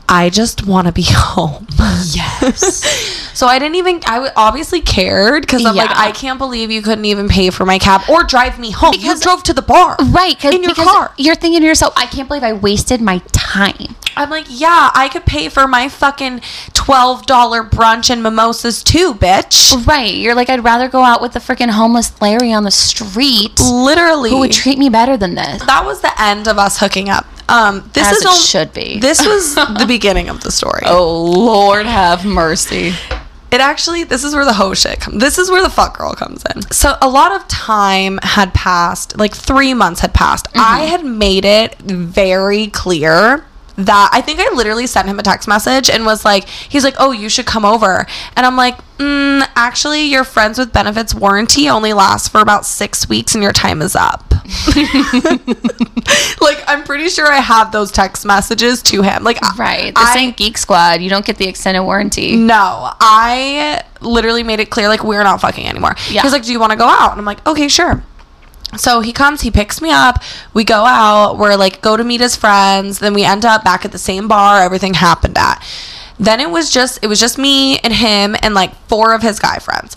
I 0.09 0.30
just 0.30 0.66
want 0.66 0.87
to 0.87 0.95
be 0.95 1.05
home. 1.07 1.66
Yes. 1.78 3.20
so 3.35 3.47
I 3.47 3.59
didn't 3.59 3.74
even, 3.76 4.01
I 4.07 4.30
obviously 4.37 4.80
cared 4.80 5.43
because 5.43 5.64
I'm 5.66 5.76
like, 5.76 5.91
I 5.91 6.12
can't 6.12 6.39
believe 6.39 6.70
you 6.70 6.80
couldn't 6.82 7.05
even 7.05 7.28
pay 7.28 7.51
for 7.51 7.66
my 7.66 7.78
cab 7.78 8.03
or 8.09 8.22
drive 8.24 8.59
me 8.59 8.70
home. 8.70 8.93
Because- 8.93 9.05
you 9.05 9.20
drove 9.20 9.43
to 9.45 9.53
the 9.53 9.62
bar. 9.62 9.97
right, 10.11 10.43
In 10.45 10.62
your 10.62 10.70
because 10.70 10.87
car. 10.87 11.12
you're 11.18 11.35
thinking 11.35 11.61
to 11.61 11.66
yourself, 11.66 11.93
I 11.97 12.07
can't 12.07 12.28
believe 12.28 12.43
I 12.45 12.53
wasted 12.55 13.01
my 13.01 13.18
time. 13.32 13.97
I'm 14.16 14.30
like, 14.30 14.47
yeah, 14.49 14.91
I 14.95 15.09
could 15.09 15.24
pay 15.26 15.49
for 15.49 15.66
my 15.66 15.89
fucking 15.89 16.39
$12 16.72 17.70
brunch 17.70 18.11
and 18.11 18.22
mimosas 18.22 18.85
too, 18.85 19.12
bitch. 19.14 19.85
Right. 19.87 20.14
You're 20.14 20.35
like, 20.37 20.49
I'd 20.49 20.62
rather 20.62 20.89
go 20.89 21.03
out 21.03 21.20
with 21.20 21.32
the 21.32 21.41
freaking 21.41 21.70
homeless 21.70 22.20
Larry 22.22 22.53
on 22.53 22.62
the 22.62 22.70
street 22.70 23.59
Literally. 23.61 24.30
who 24.30 24.39
would 24.39 24.53
treat 24.53 24.78
me 24.78 24.89
better 24.89 25.16
than 25.16 25.35
this. 25.35 25.64
that 25.66 25.85
was 25.85 26.01
the 26.01 26.12
end 26.20 26.47
of 26.47 26.59
us 26.59 26.78
hooking 26.78 27.09
up. 27.09 27.26
Um, 27.49 27.91
this 27.93 28.07
As 28.07 28.16
is 28.18 28.24
it 28.24 28.41
should 28.47 28.72
be. 28.72 28.99
This 29.01 29.26
was 29.26 29.55
the 29.57 29.85
beginning 29.87 30.28
of 30.28 30.43
the 30.43 30.51
story. 30.53 30.82
Oh, 30.87 31.22
Lord 31.24 31.87
have 31.87 32.24
mercy. 32.24 32.93
It 33.55 33.61
actually, 33.61 34.02
this 34.02 34.24
is 34.24 34.34
where 34.34 34.44
the 34.44 34.52
hoe 34.52 34.74
shit 34.74 34.98
comes. 34.98 35.20
This 35.20 35.38
is 35.38 35.48
where 35.48 35.62
the 35.62 35.70
fuck 35.70 35.96
girl 35.96 36.12
comes 36.12 36.42
in. 36.52 36.62
So 36.72 36.96
a 37.00 37.09
lot 37.09 37.30
of 37.30 37.46
time 37.46 38.18
had 38.24 38.52
passed, 38.52 39.16
like 39.16 39.32
three 39.32 39.74
months 39.74 40.00
had 40.00 40.12
passed. 40.12 40.48
I 40.57 40.80
mm-hmm. 40.80 40.90
had 40.90 41.05
made 41.05 41.44
it 41.44 41.76
very 41.78 42.66
clear 42.66 43.44
that 43.77 44.11
I 44.12 44.20
think 44.20 44.39
I 44.41 44.55
literally 44.55 44.87
sent 44.87 45.09
him 45.09 45.18
a 45.18 45.22
text 45.22 45.49
message 45.49 45.91
and 45.91 46.05
was 46.07 46.25
like, 46.25 46.49
he's 46.49 46.85
like, 46.85 46.95
oh, 46.99 47.11
you 47.12 47.29
should 47.29 47.47
come 47.47 47.64
over. 47.64 48.07
And 48.37 48.47
I'm 48.47 48.57
like, 48.57 48.77
mm, 48.99 49.47
actually, 49.57 50.05
your 50.05 50.22
friends 50.25 50.59
with 50.59 50.72
benefits 50.72 51.14
warranty 51.14 51.68
only 51.68 51.93
lasts 51.93 52.29
for 52.29 52.41
about 52.41 52.64
six 52.66 53.09
weeks 53.09 53.35
and 53.35 53.43
your 53.43 53.53
time 53.53 53.83
is 53.83 53.97
up. 53.97 54.33
like, 56.41 56.62
I'm 56.68 56.85
pretty 56.85 57.09
sure 57.09 57.27
I 57.31 57.39
have 57.41 57.72
those 57.72 57.91
text 57.91 58.25
messages 58.25 58.83
to 58.85 59.03
him. 59.03 59.25
Like, 59.25 59.41
Right. 59.59 59.95
This 59.95 60.05
I- 60.09 60.18
ain't 60.18 60.37
Geek 60.37 60.59
Squad. 60.59 61.01
You 61.01 61.11
don't 61.11 61.25
get 61.25 61.37
the 61.39 61.47
extended 61.49 61.83
warranty. 61.83 62.37
no, 62.37 62.93
I 63.01 63.83
literally 64.01 64.43
made 64.43 64.61
it 64.61 64.70
clear 64.70 64.89
like 64.89 65.03
we're 65.03 65.22
not 65.22 65.41
fucking 65.41 65.66
anymore. 65.66 65.95
Yeah. 66.11 66.22
He's 66.22 66.33
like, 66.33 66.45
"Do 66.45 66.53
you 66.53 66.61
want 66.61 66.72
to 66.72 66.77
go 66.79 66.87
out?" 66.87 67.12
And 67.12 67.18
I'm 67.20 67.25
like, 67.25 67.45
"Okay, 67.47 67.68
sure." 67.68 68.03
So 68.77 69.01
he 69.01 69.12
comes, 69.12 69.43
he 69.43 69.51
picks 69.51 69.81
me 69.81 69.91
up, 69.91 70.22
we 70.53 70.64
go 70.64 70.85
out, 70.85 71.39
we're 71.39 71.57
like 71.57 71.81
go 71.81 71.97
to 71.97 72.05
meet 72.05 72.20
his 72.20 72.37
friends, 72.37 72.99
then 72.99 73.14
we 73.14 73.25
end 73.25 73.45
up 73.45 73.64
back 73.64 73.85
at 73.85 73.93
the 73.93 73.99
same 73.99 74.29
bar 74.29 74.61
everything 74.62 74.95
happened 74.95 75.39
at. 75.39 75.64
Then 76.18 76.41
it 76.41 76.51
was 76.51 76.70
just 76.70 76.99
it 77.03 77.09
was 77.09 77.20
just 77.20 77.39
me 77.39 77.79
and 77.79 77.93
him 77.93 78.37
and 78.43 78.55
like 78.55 78.75
four 78.89 79.14
of 79.14 79.22
his 79.22 79.39
guy 79.39 79.59
friends. 79.59 79.97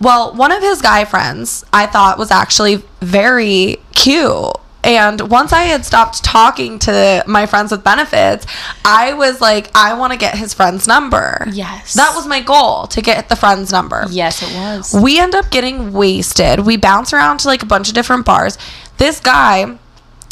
Well, 0.00 0.34
one 0.34 0.52
of 0.52 0.62
his 0.62 0.82
guy 0.82 1.04
friends 1.04 1.64
I 1.72 1.86
thought 1.86 2.18
was 2.18 2.30
actually 2.30 2.82
very 3.00 3.78
cute. 3.94 4.56
And 4.84 5.20
once 5.30 5.52
I 5.52 5.62
had 5.62 5.84
stopped 5.84 6.22
talking 6.22 6.78
to 6.80 7.24
my 7.26 7.46
friends 7.46 7.72
with 7.72 7.82
benefits, 7.82 8.46
I 8.84 9.14
was 9.14 9.40
like, 9.40 9.70
I 9.74 9.94
want 9.94 10.12
to 10.12 10.18
get 10.18 10.36
his 10.36 10.52
friend's 10.52 10.86
number. 10.86 11.46
Yes. 11.50 11.94
That 11.94 12.12
was 12.14 12.26
my 12.26 12.40
goal 12.40 12.86
to 12.88 13.00
get 13.00 13.28
the 13.30 13.36
friend's 13.36 13.72
number. 13.72 14.04
Yes, 14.10 14.42
it 14.42 14.54
was. 14.54 14.94
We 14.94 15.18
end 15.18 15.34
up 15.34 15.50
getting 15.50 15.92
wasted. 15.92 16.60
We 16.60 16.76
bounce 16.76 17.14
around 17.14 17.38
to 17.40 17.48
like 17.48 17.62
a 17.62 17.66
bunch 17.66 17.88
of 17.88 17.94
different 17.94 18.26
bars. 18.26 18.58
This 18.98 19.20
guy, 19.20 19.78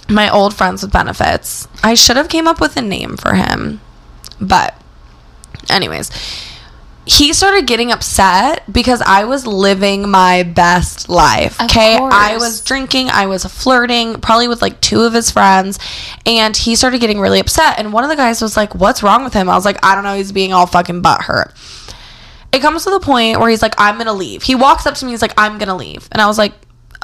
my 0.09 0.29
old 0.31 0.55
friends 0.55 0.83
with 0.83 0.93
benefits, 0.93 1.67
I 1.83 1.95
should 1.95 2.19
have 2.19 2.29
came 2.29 2.47
up 2.47 2.61
with 2.61 2.77
a 2.77 2.83
name 2.83 3.17
for 3.17 3.35
him. 3.35 3.81
But 4.39 4.79
anyways, 5.71 6.11
he 7.05 7.33
started 7.33 7.67
getting 7.67 7.91
upset 7.91 8.63
because 8.73 9.03
I 9.03 9.25
was 9.25 9.47
living 9.47 10.09
my 10.09 10.45
best 10.45 11.09
life. 11.09 11.61
Okay. 11.61 11.97
I 12.01 12.37
was 12.37 12.61
drinking, 12.61 13.11
I 13.11 13.27
was 13.27 13.45
flirting, 13.45 14.21
probably 14.21 14.47
with 14.47 14.63
like 14.63 14.81
two 14.81 15.03
of 15.03 15.13
his 15.13 15.31
friends, 15.31 15.79
and 16.25 16.57
he 16.57 16.77
started 16.77 17.01
getting 17.01 17.19
really 17.19 17.41
upset. 17.41 17.79
And 17.79 17.93
one 17.93 18.05
of 18.05 18.11
the 18.11 18.17
guys 18.17 18.41
was 18.41 18.57
like, 18.57 18.75
What's 18.75 19.03
wrong 19.03 19.25
with 19.25 19.33
him? 19.33 19.49
I 19.49 19.55
was 19.57 19.65
like, 19.65 19.85
I 19.85 19.95
don't 19.95 20.05
know, 20.05 20.15
he's 20.15 20.31
being 20.33 20.53
all 20.53 20.67
fucking 20.67 21.03
butthurt. 21.03 21.53
It 22.53 22.61
comes 22.61 22.85
to 22.85 22.91
the 22.91 23.01
point 23.01 23.41
where 23.41 23.49
he's 23.51 23.63
like, 23.63 23.75
I'm 23.79 23.99
gonna 23.99 24.13
leave. 24.13 24.43
He 24.45 24.55
walks 24.55 24.87
up 24.87 24.95
to 24.97 25.05
me, 25.05 25.11
he's 25.11 25.23
like, 25.23 25.35
I'm 25.37 25.59
gonna 25.59 25.77
leave. 25.77 26.09
And 26.13 26.21
I 26.23 26.27
was 26.27 26.39
like, 26.39 26.53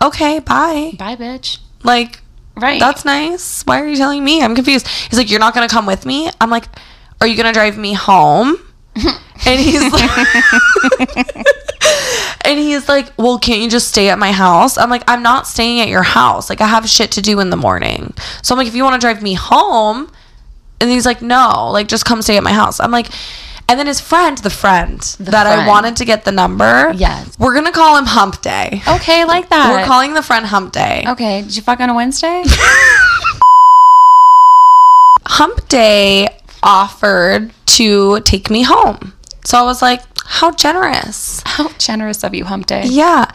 Okay, 0.00 0.38
bye. 0.38 0.92
Bye, 0.96 1.16
bitch. 1.16 1.58
Like, 1.82 2.20
Right. 2.54 2.78
that's 2.78 3.04
nice. 3.04 3.62
Why 3.64 3.80
are 3.80 3.86
you 3.88 3.96
telling 3.96 4.22
me? 4.24 4.42
I'm 4.42 4.54
confused. 4.54 4.86
He's 4.86 5.18
like, 5.18 5.28
You're 5.30 5.40
not 5.40 5.54
gonna 5.54 5.68
come 5.68 5.86
with 5.86 6.06
me? 6.06 6.30
I'm 6.40 6.50
like, 6.50 6.66
Are 7.20 7.26
you 7.26 7.36
gonna 7.36 7.52
drive 7.52 7.76
me 7.76 7.94
home? 7.94 8.56
And 9.46 9.60
he's 9.60 9.92
like 9.92 11.46
And 12.44 12.58
he's 12.58 12.88
like, 12.88 13.12
Well, 13.16 13.38
can't 13.38 13.60
you 13.60 13.68
just 13.68 13.88
stay 13.88 14.08
at 14.08 14.18
my 14.18 14.32
house? 14.32 14.78
I'm 14.78 14.90
like, 14.90 15.02
I'm 15.06 15.22
not 15.22 15.46
staying 15.46 15.80
at 15.80 15.88
your 15.88 16.02
house. 16.02 16.48
Like 16.48 16.60
I 16.60 16.66
have 16.66 16.88
shit 16.88 17.12
to 17.12 17.22
do 17.22 17.40
in 17.40 17.50
the 17.50 17.56
morning. 17.56 18.14
So 18.42 18.54
I'm 18.54 18.58
like, 18.58 18.68
if 18.68 18.74
you 18.74 18.84
want 18.84 18.94
to 18.94 19.04
drive 19.04 19.22
me 19.22 19.34
home, 19.34 20.10
and 20.80 20.88
he's 20.90 21.04
like, 21.04 21.20
No, 21.20 21.70
like 21.70 21.88
just 21.88 22.04
come 22.04 22.22
stay 22.22 22.36
at 22.36 22.42
my 22.42 22.52
house. 22.52 22.80
I'm 22.80 22.90
like 22.90 23.08
and 23.70 23.78
then 23.78 23.86
his 23.86 24.00
friend, 24.00 24.38
the 24.38 24.48
friend 24.48 24.98
that 25.20 25.46
I 25.46 25.66
wanted 25.68 25.96
to 25.96 26.06
get 26.06 26.24
the 26.24 26.32
number. 26.32 26.90
Yes. 26.94 27.38
We're 27.38 27.52
gonna 27.54 27.70
call 27.70 27.98
him 27.98 28.06
Hump 28.06 28.40
Day. 28.40 28.80
Okay, 28.88 29.26
like 29.26 29.50
that. 29.50 29.70
We're 29.70 29.84
calling 29.84 30.14
the 30.14 30.22
friend 30.22 30.46
Hump 30.46 30.72
Day. 30.72 31.04
Okay, 31.06 31.42
did 31.42 31.54
you 31.54 31.60
fuck 31.60 31.78
on 31.80 31.90
a 31.90 31.94
Wednesday? 31.94 32.44
Hump 35.26 35.68
Day 35.68 36.28
offered 36.62 37.52
to 37.66 38.20
take 38.20 38.50
me 38.50 38.62
home. 38.62 39.12
So 39.44 39.58
I 39.58 39.62
was 39.62 39.80
like, 39.82 40.02
how 40.24 40.50
generous. 40.50 41.42
How 41.46 41.70
generous 41.78 42.22
of 42.22 42.34
you, 42.34 42.44
Hump 42.44 42.66
Day. 42.66 42.82
Yeah. 42.84 43.30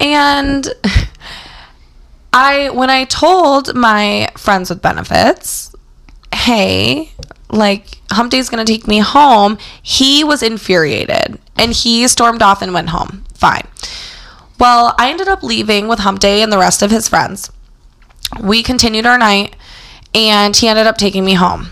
And 0.00 0.68
I 2.32 2.70
when 2.70 2.90
I 2.90 3.04
told 3.04 3.74
my 3.74 4.30
friends 4.36 4.70
with 4.70 4.82
benefits, 4.82 5.74
"Hey, 6.34 7.12
like 7.50 7.98
Hump 8.10 8.30
Day's 8.30 8.48
going 8.48 8.64
to 8.64 8.70
take 8.70 8.86
me 8.86 8.98
home." 8.98 9.58
He 9.82 10.24
was 10.24 10.42
infuriated 10.42 11.38
and 11.56 11.72
he 11.72 12.06
stormed 12.08 12.42
off 12.42 12.62
and 12.62 12.72
went 12.72 12.90
home. 12.90 13.24
Fine. 13.34 13.66
Well, 14.58 14.94
I 14.98 15.10
ended 15.10 15.28
up 15.28 15.42
leaving 15.42 15.88
with 15.88 16.00
Hump 16.00 16.20
Day 16.20 16.42
and 16.42 16.52
the 16.52 16.58
rest 16.58 16.82
of 16.82 16.90
his 16.90 17.08
friends. 17.08 17.50
We 18.40 18.62
continued 18.62 19.06
our 19.06 19.18
night 19.18 19.56
and 20.14 20.56
he 20.56 20.68
ended 20.68 20.86
up 20.86 20.96
taking 20.96 21.24
me 21.24 21.34
home. 21.34 21.68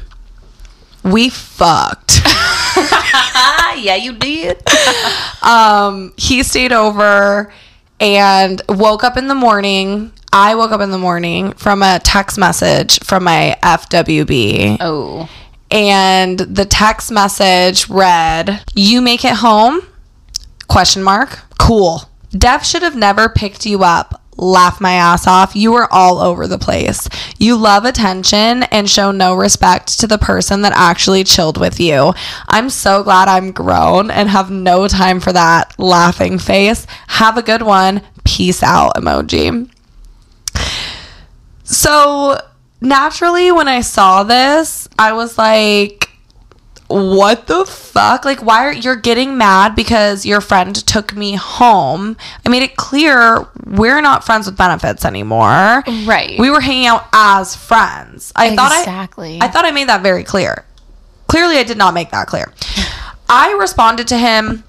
We 1.03 1.31
fucked. 1.31 2.21
Ah, 2.25 3.75
yeah, 3.79 3.97
you 3.97 4.13
did. 4.13 4.63
um, 5.43 6.13
he 6.17 6.43
stayed 6.43 6.73
over 6.73 7.53
and 7.99 8.63
woke 8.69 9.05
up 9.05 9.17
in 9.17 9.29
the 9.29 9.35
morning. 9.35 10.13
I 10.33 10.55
woke 10.55 10.73
up 10.73 10.81
in 10.81 10.91
the 10.91 10.99
morning 10.99 11.53
from 11.55 11.83
a 11.83 12.01
text 12.03 12.39
message 12.39 13.03
from 13.03 13.25
my 13.25 13.57
FWB. 13.63 14.77
Oh. 14.81 15.29
And 15.71 16.39
the 16.39 16.65
text 16.65 17.11
message 17.11 17.89
read, 17.89 18.63
"You 18.75 19.01
make 19.01 19.25
it 19.25 19.37
home?" 19.37 19.81
Question 20.69 21.03
mark. 21.03 21.41
Cool. 21.59 22.03
Dev 22.31 22.65
should 22.65 22.83
have 22.83 22.97
never 22.97 23.29
picked 23.29 23.67
you 23.67 23.83
up. 23.83 24.20
Laugh 24.41 24.81
my 24.81 24.95
ass 24.95 25.27
off. 25.27 25.55
You 25.55 25.73
were 25.73 25.93
all 25.93 26.19
over 26.19 26.47
the 26.47 26.59
place. 26.59 27.09
You 27.39 27.57
love 27.57 27.85
attention 27.85 28.63
and 28.65 28.89
show 28.89 29.11
no 29.11 29.35
respect 29.35 30.01
to 30.01 30.07
the 30.07 30.17
person 30.17 30.63
that 30.63 30.73
actually 30.75 31.25
chilled 31.25 31.59
with 31.59 31.79
you. 31.79 32.15
I'm 32.49 32.71
so 32.71 33.03
glad 33.03 33.29
I'm 33.29 33.53
grown 33.53 34.11
and 34.11 34.31
have 34.31 34.51
no 34.51 34.89
time 34.89 35.21
for 35.21 35.33
that 35.33 35.79
laughing 35.79 36.39
face. 36.39 36.87
Have 37.09 37.37
a 37.37 37.43
good 37.43 37.63
one. 37.63 38.03
Peace 38.25 38.63
out 38.63 38.95
emoji. 38.95 39.71
So 41.65 42.41
naturally, 42.81 43.53
when 43.53 43.69
I 43.69 43.83
saw 43.83 44.25
this, 44.25 44.89
I 44.99 45.13
was 45.13 45.37
like, 45.37 46.10
what 46.91 47.47
the 47.47 47.65
fuck? 47.65 48.25
Like, 48.25 48.43
why 48.43 48.67
are 48.67 48.73
you're 48.73 48.97
getting 48.97 49.39
mad 49.39 49.77
because 49.77 50.27
your 50.27 50.41
friend 50.41 50.75
took 50.75 51.15
me 51.15 51.35
home? 51.35 52.17
I 52.45 52.49
made 52.49 52.63
it 52.63 52.77
clear 52.77 53.47
we're 53.65 54.01
not 54.01 54.25
friends 54.25 54.47
with 54.47 54.57
benefits 54.57 55.05
anymore. 55.05 55.85
Right. 56.05 56.39
We 56.39 56.51
were 56.51 56.61
hanging 56.61 56.87
out 56.87 57.07
as 57.13 57.55
friends. 57.55 58.33
I 58.35 58.57
thought 58.57 58.73
I 58.73 58.81
Exactly. 58.81 59.39
I 59.41 59.49
thought 59.49 59.65
I 59.65 59.71
made 59.71 59.89
that 59.89 60.03
very 60.03 60.25
clear. 60.25 60.65
Clearly, 61.29 61.59
I 61.59 61.63
did 61.63 61.79
not 61.79 61.95
make 61.95 62.11
that 62.11 62.27
clear. 62.27 62.53
I 63.29 63.53
responded 63.53 64.09
to 64.09 64.19
him 64.19 64.65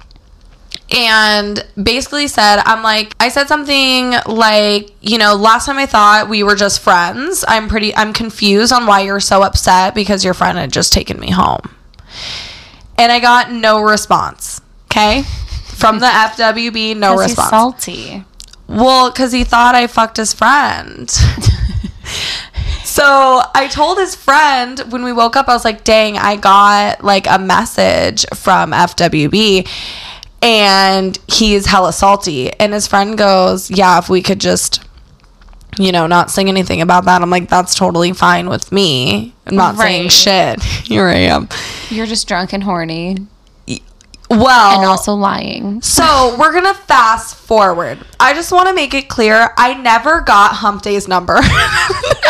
and 0.91 1.65
basically 1.81 2.27
said, 2.27 2.57
I'm 2.57 2.83
like, 2.83 3.15
I 3.19 3.29
said 3.29 3.47
something 3.47 4.13
like, 4.27 4.91
you 5.01 5.17
know, 5.17 5.35
last 5.35 5.65
time 5.65 5.77
I 5.77 5.87
thought 5.87 6.29
we 6.29 6.43
were 6.43 6.55
just 6.55 6.81
friends. 6.81 7.43
I'm 7.47 7.67
pretty, 7.67 7.95
I'm 7.95 8.13
confused 8.13 8.71
on 8.71 8.85
why 8.85 9.01
you're 9.01 9.19
so 9.19 9.41
upset 9.41 9.95
because 9.95 10.23
your 10.23 10.35
friend 10.35 10.57
had 10.59 10.71
just 10.71 10.93
taken 10.93 11.19
me 11.19 11.31
home. 11.31 11.61
And 12.97 13.11
I 13.11 13.19
got 13.19 13.51
no 13.51 13.81
response. 13.81 14.61
Okay. 14.85 15.23
From 15.23 15.99
the 15.99 16.05
FWB, 16.07 16.97
no 16.97 17.15
response. 17.15 17.49
salty. 17.49 18.23
Well, 18.67 19.11
because 19.11 19.31
he 19.31 19.43
thought 19.43 19.75
I 19.75 19.87
fucked 19.87 20.17
his 20.17 20.33
friend. 20.33 21.09
so 22.83 23.41
I 23.53 23.67
told 23.69 23.97
his 23.97 24.15
friend 24.15 24.79
when 24.89 25.03
we 25.03 25.11
woke 25.11 25.35
up, 25.35 25.49
I 25.49 25.53
was 25.53 25.65
like, 25.65 25.83
dang, 25.83 26.17
I 26.17 26.35
got 26.37 27.03
like 27.03 27.27
a 27.27 27.37
message 27.37 28.25
from 28.33 28.71
FWB 28.71 29.67
and 30.41 31.19
he's 31.27 31.65
hella 31.65 31.93
salty. 31.93 32.51
And 32.53 32.73
his 32.73 32.87
friend 32.87 33.17
goes, 33.17 33.69
yeah, 33.69 33.99
if 33.99 34.09
we 34.09 34.21
could 34.21 34.39
just, 34.39 34.81
you 35.77 35.91
know, 35.91 36.07
not 36.07 36.31
sing 36.31 36.47
anything 36.47 36.81
about 36.81 37.05
that. 37.05 37.21
I'm 37.21 37.29
like, 37.29 37.49
that's 37.49 37.75
totally 37.75 38.13
fine 38.13 38.49
with 38.49 38.71
me. 38.71 39.33
I'm 39.45 39.55
not 39.55 39.77
saying 39.77 40.09
shit. 40.09 40.61
Here 40.63 41.07
I 41.07 41.15
am. 41.15 41.49
You're 41.91 42.05
just 42.07 42.27
drunk 42.27 42.53
and 42.53 42.63
horny. 42.63 43.17
Well, 44.29 44.79
and 44.79 44.89
also 44.89 45.13
lying. 45.13 45.81
so 45.81 46.37
we're 46.39 46.53
gonna 46.53 46.73
fast 46.73 47.35
forward. 47.35 47.99
I 48.17 48.33
just 48.33 48.53
want 48.53 48.69
to 48.69 48.73
make 48.73 48.93
it 48.93 49.09
clear 49.09 49.49
I 49.57 49.73
never 49.73 50.21
got 50.21 50.53
Hump 50.53 50.83
Day's 50.83 51.07
number. 51.07 51.39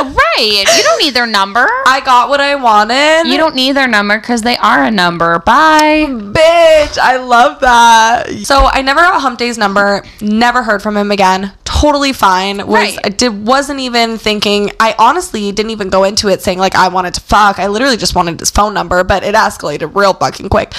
Right. 0.02 0.66
You 0.78 0.84
don't 0.84 1.04
need 1.04 1.14
their 1.14 1.28
number. 1.28 1.68
I 1.86 2.02
got 2.04 2.28
what 2.30 2.40
I 2.42 2.56
wanted. 2.56 3.30
You 3.30 3.38
don't 3.38 3.54
need 3.54 3.74
their 3.74 3.88
number 3.88 4.20
because 4.20 4.42
they 4.42 4.58
are 4.58 4.84
a 4.84 4.90
number. 4.90 5.38
Bye. 5.40 6.06
Bitch, 6.10 6.98
I 6.98 7.18
love 7.18 7.60
that. 7.60 8.28
So 8.44 8.66
I 8.66 8.82
never 8.82 9.02
got 9.02 9.22
Hump 9.22 9.38
Day's 9.38 9.60
number. 9.60 10.04
Never 10.20 10.64
heard 10.64 10.82
from 10.82 10.98
him 10.98 11.12
again. 11.12 11.52
Totally 11.82 12.14
fine. 12.14 12.58
Was 12.58 12.68
Right. 12.68 13.00
I 13.04 13.10
did 13.10 13.46
wasn't 13.46 13.80
even 13.80 14.20
thinking. 14.20 14.72
I 14.80 14.94
honestly 15.00 15.52
didn't 15.52 15.72
even 15.72 15.90
go 15.90 16.04
into 16.04 16.28
it 16.28 16.42
saying 16.42 16.60
like 16.60 16.76
I 16.76 16.90
wanted 16.90 17.16
to 17.16 17.22
fuck. 17.22 17.58
I 17.58 17.68
literally 17.68 17.98
just 17.98 18.14
wanted 18.14 18.40
his 18.40 18.52
phone 18.52 18.74
number, 18.74 19.04
but 19.04 19.24
it 19.24 19.34
escalated 19.34 19.96
real 19.96 20.14
fucking 20.14 20.50
quick. 20.50 20.74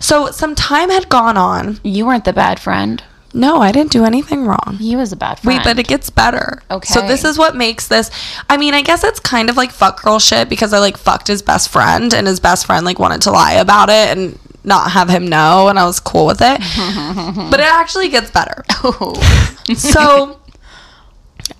So 0.00 0.30
some 0.30 0.54
time 0.54 0.90
had 0.90 1.08
gone 1.08 1.36
on. 1.36 1.80
You 1.82 2.06
weren't 2.06 2.24
the 2.24 2.32
bad 2.32 2.60
friend. 2.60 3.02
No, 3.36 3.60
I 3.60 3.72
didn't 3.72 3.90
do 3.90 4.04
anything 4.04 4.46
wrong. 4.46 4.76
He 4.78 4.94
was 4.94 5.10
a 5.10 5.16
bad 5.16 5.40
friend. 5.40 5.58
Wait, 5.58 5.64
but 5.64 5.76
it 5.80 5.88
gets 5.88 6.08
better. 6.08 6.62
Okay. 6.70 6.86
So 6.86 7.00
this 7.00 7.24
is 7.24 7.36
what 7.36 7.56
makes 7.56 7.88
this. 7.88 8.08
I 8.48 8.56
mean, 8.56 8.74
I 8.74 8.82
guess 8.82 9.02
it's 9.02 9.18
kind 9.18 9.50
of 9.50 9.56
like 9.56 9.72
fuck 9.72 10.04
girl 10.04 10.20
shit 10.20 10.48
because 10.48 10.72
I 10.72 10.78
like 10.78 10.96
fucked 10.96 11.26
his 11.26 11.42
best 11.42 11.68
friend 11.68 12.14
and 12.14 12.28
his 12.28 12.38
best 12.38 12.64
friend 12.64 12.86
like 12.86 13.00
wanted 13.00 13.22
to 13.22 13.32
lie 13.32 13.54
about 13.54 13.88
it 13.88 14.16
and 14.16 14.38
not 14.62 14.92
have 14.92 15.10
him 15.10 15.26
know, 15.26 15.66
and 15.66 15.80
I 15.80 15.84
was 15.84 15.98
cool 15.98 16.26
with 16.26 16.40
it. 16.40 16.60
but 17.50 17.58
it 17.58 17.66
actually 17.66 18.08
gets 18.08 18.30
better. 18.30 18.64
so 19.76 20.40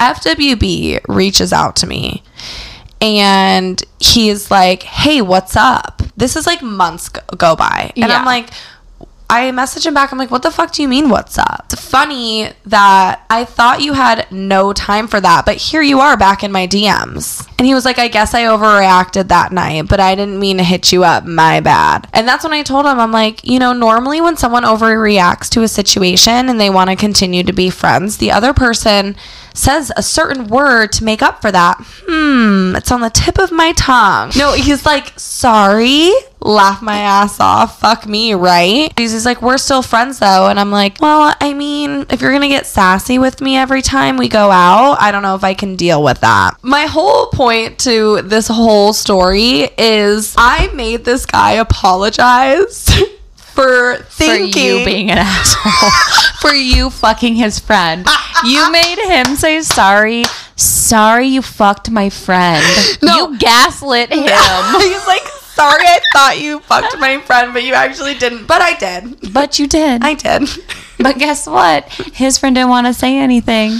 FWB 0.01 1.01
reaches 1.09 1.53
out 1.53 1.77
to 1.77 1.87
me 1.87 2.23
and 3.01 3.83
he's 4.01 4.51
like, 4.51 4.83
"Hey, 4.85 5.21
what's 5.21 5.57
up?" 5.57 6.03
This 6.17 6.37
is 6.37 6.47
like 6.47 6.63
months 6.63 7.09
go, 7.09 7.57
by, 7.57 7.93
and 7.97 8.09
Yeah. 8.09 8.19
I'm 8.19 8.25
like, 8.25 8.51
I 9.29 9.51
message 9.53 9.87
him 9.87 9.95
back. 9.95 10.13
I'm 10.13 10.19
like, 10.19 10.31
"What 10.31 10.43
the 10.43 10.51
fuck 10.51 10.73
do 10.73 10.83
you 10.83 10.89
mean? 10.89 11.09
What's 11.09 11.39
up?" 11.39 11.67
It's 11.73 11.85
funny 11.85 12.51
that 12.67 13.23
I 13.31 13.45
thought 13.45 13.81
you 13.81 13.95
had 13.95 14.27
no 14.31 14.73
time 14.73 15.09
for 15.09 15.21
that, 15.21 15.45
but 15.45 15.57
here 15.57 15.83
you 15.83 16.01
are 16.01 16.17
back 16.17 16.45
in 16.45 16.53
my 16.53 16.67
DMs. 16.67 17.47
And 17.59 17.67
he 17.67 17.75
was 17.75 17.85
like, 17.85 17.99
"I 17.99 18.09
guess 18.09 18.33
I 18.35 18.43
overreacted 18.43 19.29
that 19.29 19.51
night, 19.51 19.89
but 19.89 19.99
I 19.99 20.15
didn't 20.15 20.39
mean 20.39 20.59
to 20.59 20.65
hit 20.65 20.93
you 20.93 21.05
up. 21.05 21.25
My 21.27 21.61
bad." 21.61 22.07
And 22.13 22.29
that's 22.29 22.45
when 22.45 22.53
I 22.53 22.63
told 22.63 22.87
him, 22.87 23.01
I'm 23.01 23.13
like, 23.13 23.45
you 23.45 23.59
know, 23.59 23.73
normally 23.73 24.21
when 24.21 24.37
someone 24.37 24.63
overreacts 24.63 25.49
to 25.51 25.63
a 25.63 25.69
situation 25.69 26.49
and 26.49 26.61
they 26.61 26.71
want 26.71 26.91
to 26.91 26.97
continue 26.97 27.43
to 27.45 27.53
be 27.53 27.71
friends, 27.71 28.19
the 28.19 28.31
other 28.31 28.53
person 28.53 29.17
says 29.55 29.91
a 29.97 30.03
certain 30.03 30.49
word 30.49 30.93
to 30.93 31.05
make 31.05 31.23
up 31.23 31.41
for 31.41 31.51
that. 31.51 31.77
Hmm, 32.07 32.77
it's 32.77 32.93
on 32.93 33.01
the 33.01 33.11
tip 33.11 33.39
of 33.39 33.51
my 33.53 33.73
tongue. 33.73 34.33
No, 34.37 34.53
he's 34.53 34.85
like, 34.85 35.19
sorry. 35.19 36.11
Laugh 36.41 36.83
my 36.83 36.99
ass 36.99 37.41
off. 37.41 37.81
Fuck 37.81 38.07
me, 38.07 38.35
right? 38.35 38.93
He's, 38.99 39.13
he's 39.13 39.25
like, 39.25 39.41
we're 39.41 39.57
still 39.57 39.81
friends 39.81 40.19
though. 40.19 40.49
And 40.49 40.61
I'm 40.61 40.71
like, 40.71 41.01
well, 41.01 41.35
I 41.41 41.55
mean, 41.55 42.05
if 42.11 42.21
you're 42.21 42.33
gonna 42.33 42.49
get 42.49 42.67
sassy 42.67 43.19
with 43.19 43.41
me 43.41 43.57
every 43.57 43.81
time 43.81 44.19
we 44.19 44.29
go 44.29 44.51
out, 44.51 44.99
I 45.01 45.11
don't 45.11 45.23
know 45.23 45.37
if 45.37 45.45
I 45.45 45.55
can 45.55 45.77
deal 45.77 46.03
with 46.03 46.21
that. 46.21 46.59
My 46.61 46.83
whole 46.83 47.29
point 47.29 47.79
to 47.81 48.21
this 48.23 48.49
whole 48.49 48.93
story 48.93 49.71
is 49.79 50.35
I 50.37 50.67
made 50.75 51.05
this 51.05 51.25
guy 51.25 51.53
apologize. 51.53 52.91
For 53.55 53.97
for 53.97 54.03
thinking 54.11 54.79
you 54.81 54.85
being 54.85 55.11
an 55.11 55.19
asshole. 55.21 55.91
for 56.41 56.55
you 56.55 56.91
fucking 56.91 57.37
his 57.37 57.59
friend. 57.59 58.07
You 58.45 58.71
made 58.73 58.99
him 58.99 59.37
say 59.37 59.61
sorry. 59.63 60.25
Sorry 60.57 61.27
you 61.29 61.41
fucked 61.43 61.91
my 61.91 62.11
friend. 62.11 62.65
No. 63.03 63.31
You 63.31 63.39
gaslit 63.39 64.09
him. 64.13 64.19
He's 64.81 65.07
like, 65.07 65.23
sorry, 65.55 65.85
I 65.85 66.01
thought 66.13 66.41
you 66.41 66.61
fucked 66.61 66.99
my 66.99 67.19
friend, 67.21 67.53
but 67.53 67.63
you 67.65 67.75
actually 67.75 68.15
didn't. 68.15 68.47
But 68.47 68.61
I 68.63 68.75
did. 68.75 69.33
but 69.33 69.59
you 69.59 69.67
did. 69.67 70.03
I 70.05 70.15
did. 70.15 70.49
but 70.99 71.19
guess 71.19 71.47
what? 71.47 71.89
His 72.13 72.39
friend 72.39 72.55
didn't 72.57 72.71
want 72.71 72.87
to 72.89 72.95
say 72.95 73.19
anything. 73.19 73.73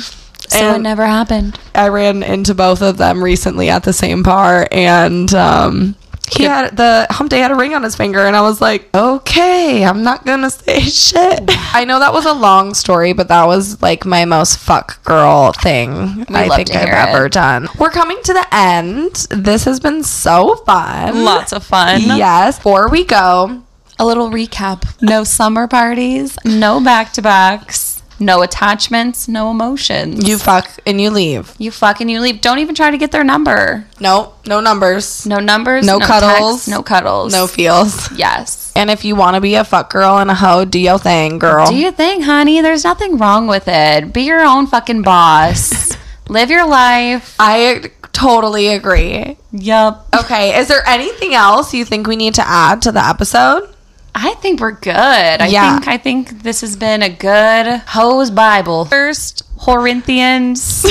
So 0.49 0.75
it 0.75 0.81
never 0.83 1.05
happened. 1.07 1.59
I 1.75 1.89
ran 1.89 2.23
into 2.23 2.55
both 2.55 2.81
of 2.83 2.97
them 2.97 3.23
recently 3.25 3.71
at 3.71 3.83
the 3.83 3.93
same 3.93 4.23
bar, 4.23 4.69
and 4.71 5.33
um, 5.35 5.97
he 6.31 6.45
had 6.45 6.77
the 6.77 7.07
hump 7.11 7.31
day 7.31 7.39
had 7.39 7.51
a 7.51 7.55
ring 7.55 7.75
on 7.75 7.83
his 7.83 7.95
finger, 7.97 8.21
and 8.21 8.35
I 8.37 8.41
was 8.41 8.61
like, 8.61 8.89
okay, 8.95 9.85
I'm 9.85 10.03
not 10.03 10.25
gonna 10.25 10.51
say 10.51 10.81
shit. 10.81 11.43
I 11.75 11.85
know 11.85 11.99
that 11.99 12.13
was 12.13 12.25
a 12.27 12.33
long 12.33 12.75
story, 12.75 13.13
but 13.13 13.29
that 13.29 13.45
was 13.47 13.81
like 13.83 14.05
my 14.07 14.25
most 14.25 14.59
fuck 14.59 15.03
girl 15.05 15.53
thing 15.53 16.25
I 16.31 16.49
think 16.57 16.75
I've 16.75 16.89
ever 17.09 17.27
it. 17.27 17.33
done. 17.33 17.69
We're 17.79 17.91
coming 17.91 18.19
to 18.25 18.33
the 18.33 18.47
end. 18.55 19.27
This 19.31 19.65
has 19.65 19.81
been 19.81 20.03
so 20.03 20.57
fun. 20.57 21.25
Lots 21.25 21.53
of 21.53 21.65
fun. 21.65 22.01
Yes. 22.03 22.57
Before 22.59 22.89
we 22.89 23.05
go, 23.05 23.63
A 23.99 24.05
little 24.07 24.31
recap. 24.31 25.01
No 25.03 25.23
summer 25.25 25.69
parties, 25.69 26.37
no 26.45 26.83
back 26.83 27.13
to 27.15 27.23
backs, 27.23 27.94
no 28.21 28.43
attachments, 28.43 29.29
no 29.29 29.51
emotions. 29.51 30.27
you 30.27 30.39
fuck 30.39 30.71
and 30.87 31.01
you 31.01 31.11
leave. 31.11 31.55
you 31.59 31.71
fuck 31.71 32.01
and 32.01 32.11
you 32.11 32.21
leave. 32.21 32.41
Don't 32.41 32.59
even 32.59 32.75
try 32.75 32.91
to 32.91 32.99
get 32.99 33.11
their 33.13 33.25
number. 33.25 33.87
No, 34.01 34.35
no 34.47 34.61
numbers, 34.61 35.27
No 35.27 35.39
numbers, 35.39 35.85
No 35.87 35.99
cuddles. 35.99 36.33
texts, 36.57 36.69
no 36.69 36.83
cuddles. 36.83 37.33
no 37.33 37.47
feels. 37.47 38.11
Yes. 38.13 38.73
And 38.77 38.91
if 38.91 39.05
you 39.05 39.15
want 39.17 39.35
to 39.37 39.41
be 39.41 39.55
a 39.55 39.65
fuck 39.65 39.91
girl 39.93 40.19
and 40.19 40.31
a 40.31 40.35
hoe, 40.35 40.65
do 40.65 40.79
your 40.79 40.99
thing, 40.99 41.39
girl. 41.39 41.67
Do 41.67 41.77
you 41.77 41.91
thing, 41.93 42.23
honey? 42.23 42.61
There's 42.61 42.85
nothing 42.85 43.19
wrong 43.19 43.47
with 43.47 43.65
it. 43.69 44.13
Be 44.13 44.23
your 44.23 44.41
own 44.45 44.67
fucking 44.67 45.03
boss. 45.03 45.97
Live 46.29 46.51
your 46.51 46.67
life. 46.67 47.37
I 47.39 47.91
totally 48.13 48.69
agree. 48.69 49.37
Yup. 49.53 50.07
Okay, 50.19 50.59
is 50.59 50.69
there 50.69 50.83
anything 50.87 51.35
else 51.35 51.75
you 51.75 51.85
think 51.85 52.07
we 52.07 52.17
need 52.17 52.35
to 52.35 52.47
add 52.49 52.81
to 52.83 52.93
the 52.93 53.05
episode? 53.05 53.74
I 54.15 54.35
think 54.35 54.61
we're 54.61 54.71
good. 54.73 54.95
I 54.95 55.47
Yeah. 55.49 55.75
think 55.79 55.89
I 55.89 55.99
think 55.99 56.43
this 56.43 56.61
has 56.61 56.77
been 56.77 57.03
a 57.03 57.09
good 57.11 57.81
hose 57.87 58.31
Bible. 58.31 58.85
First 58.85 59.43
Whorinthians 59.67 60.61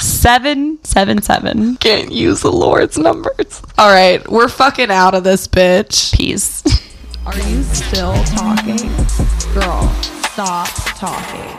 seven 0.00 0.78
seven 0.84 1.22
seven. 1.22 1.76
Can't 1.76 2.10
use 2.12 2.40
the 2.42 2.52
Lord's 2.52 2.98
numbers. 2.98 3.62
All 3.78 3.90
right, 3.90 4.26
we're 4.30 4.48
fucking 4.48 4.90
out 4.90 5.14
of 5.14 5.24
this 5.24 5.46
bitch. 5.46 6.14
Peace. 6.16 6.62
Are 7.26 7.38
you 7.38 7.62
still 7.62 8.14
talking? 8.24 8.76
Girl, 9.54 9.88
stop 10.30 10.68
talking. 10.98 11.50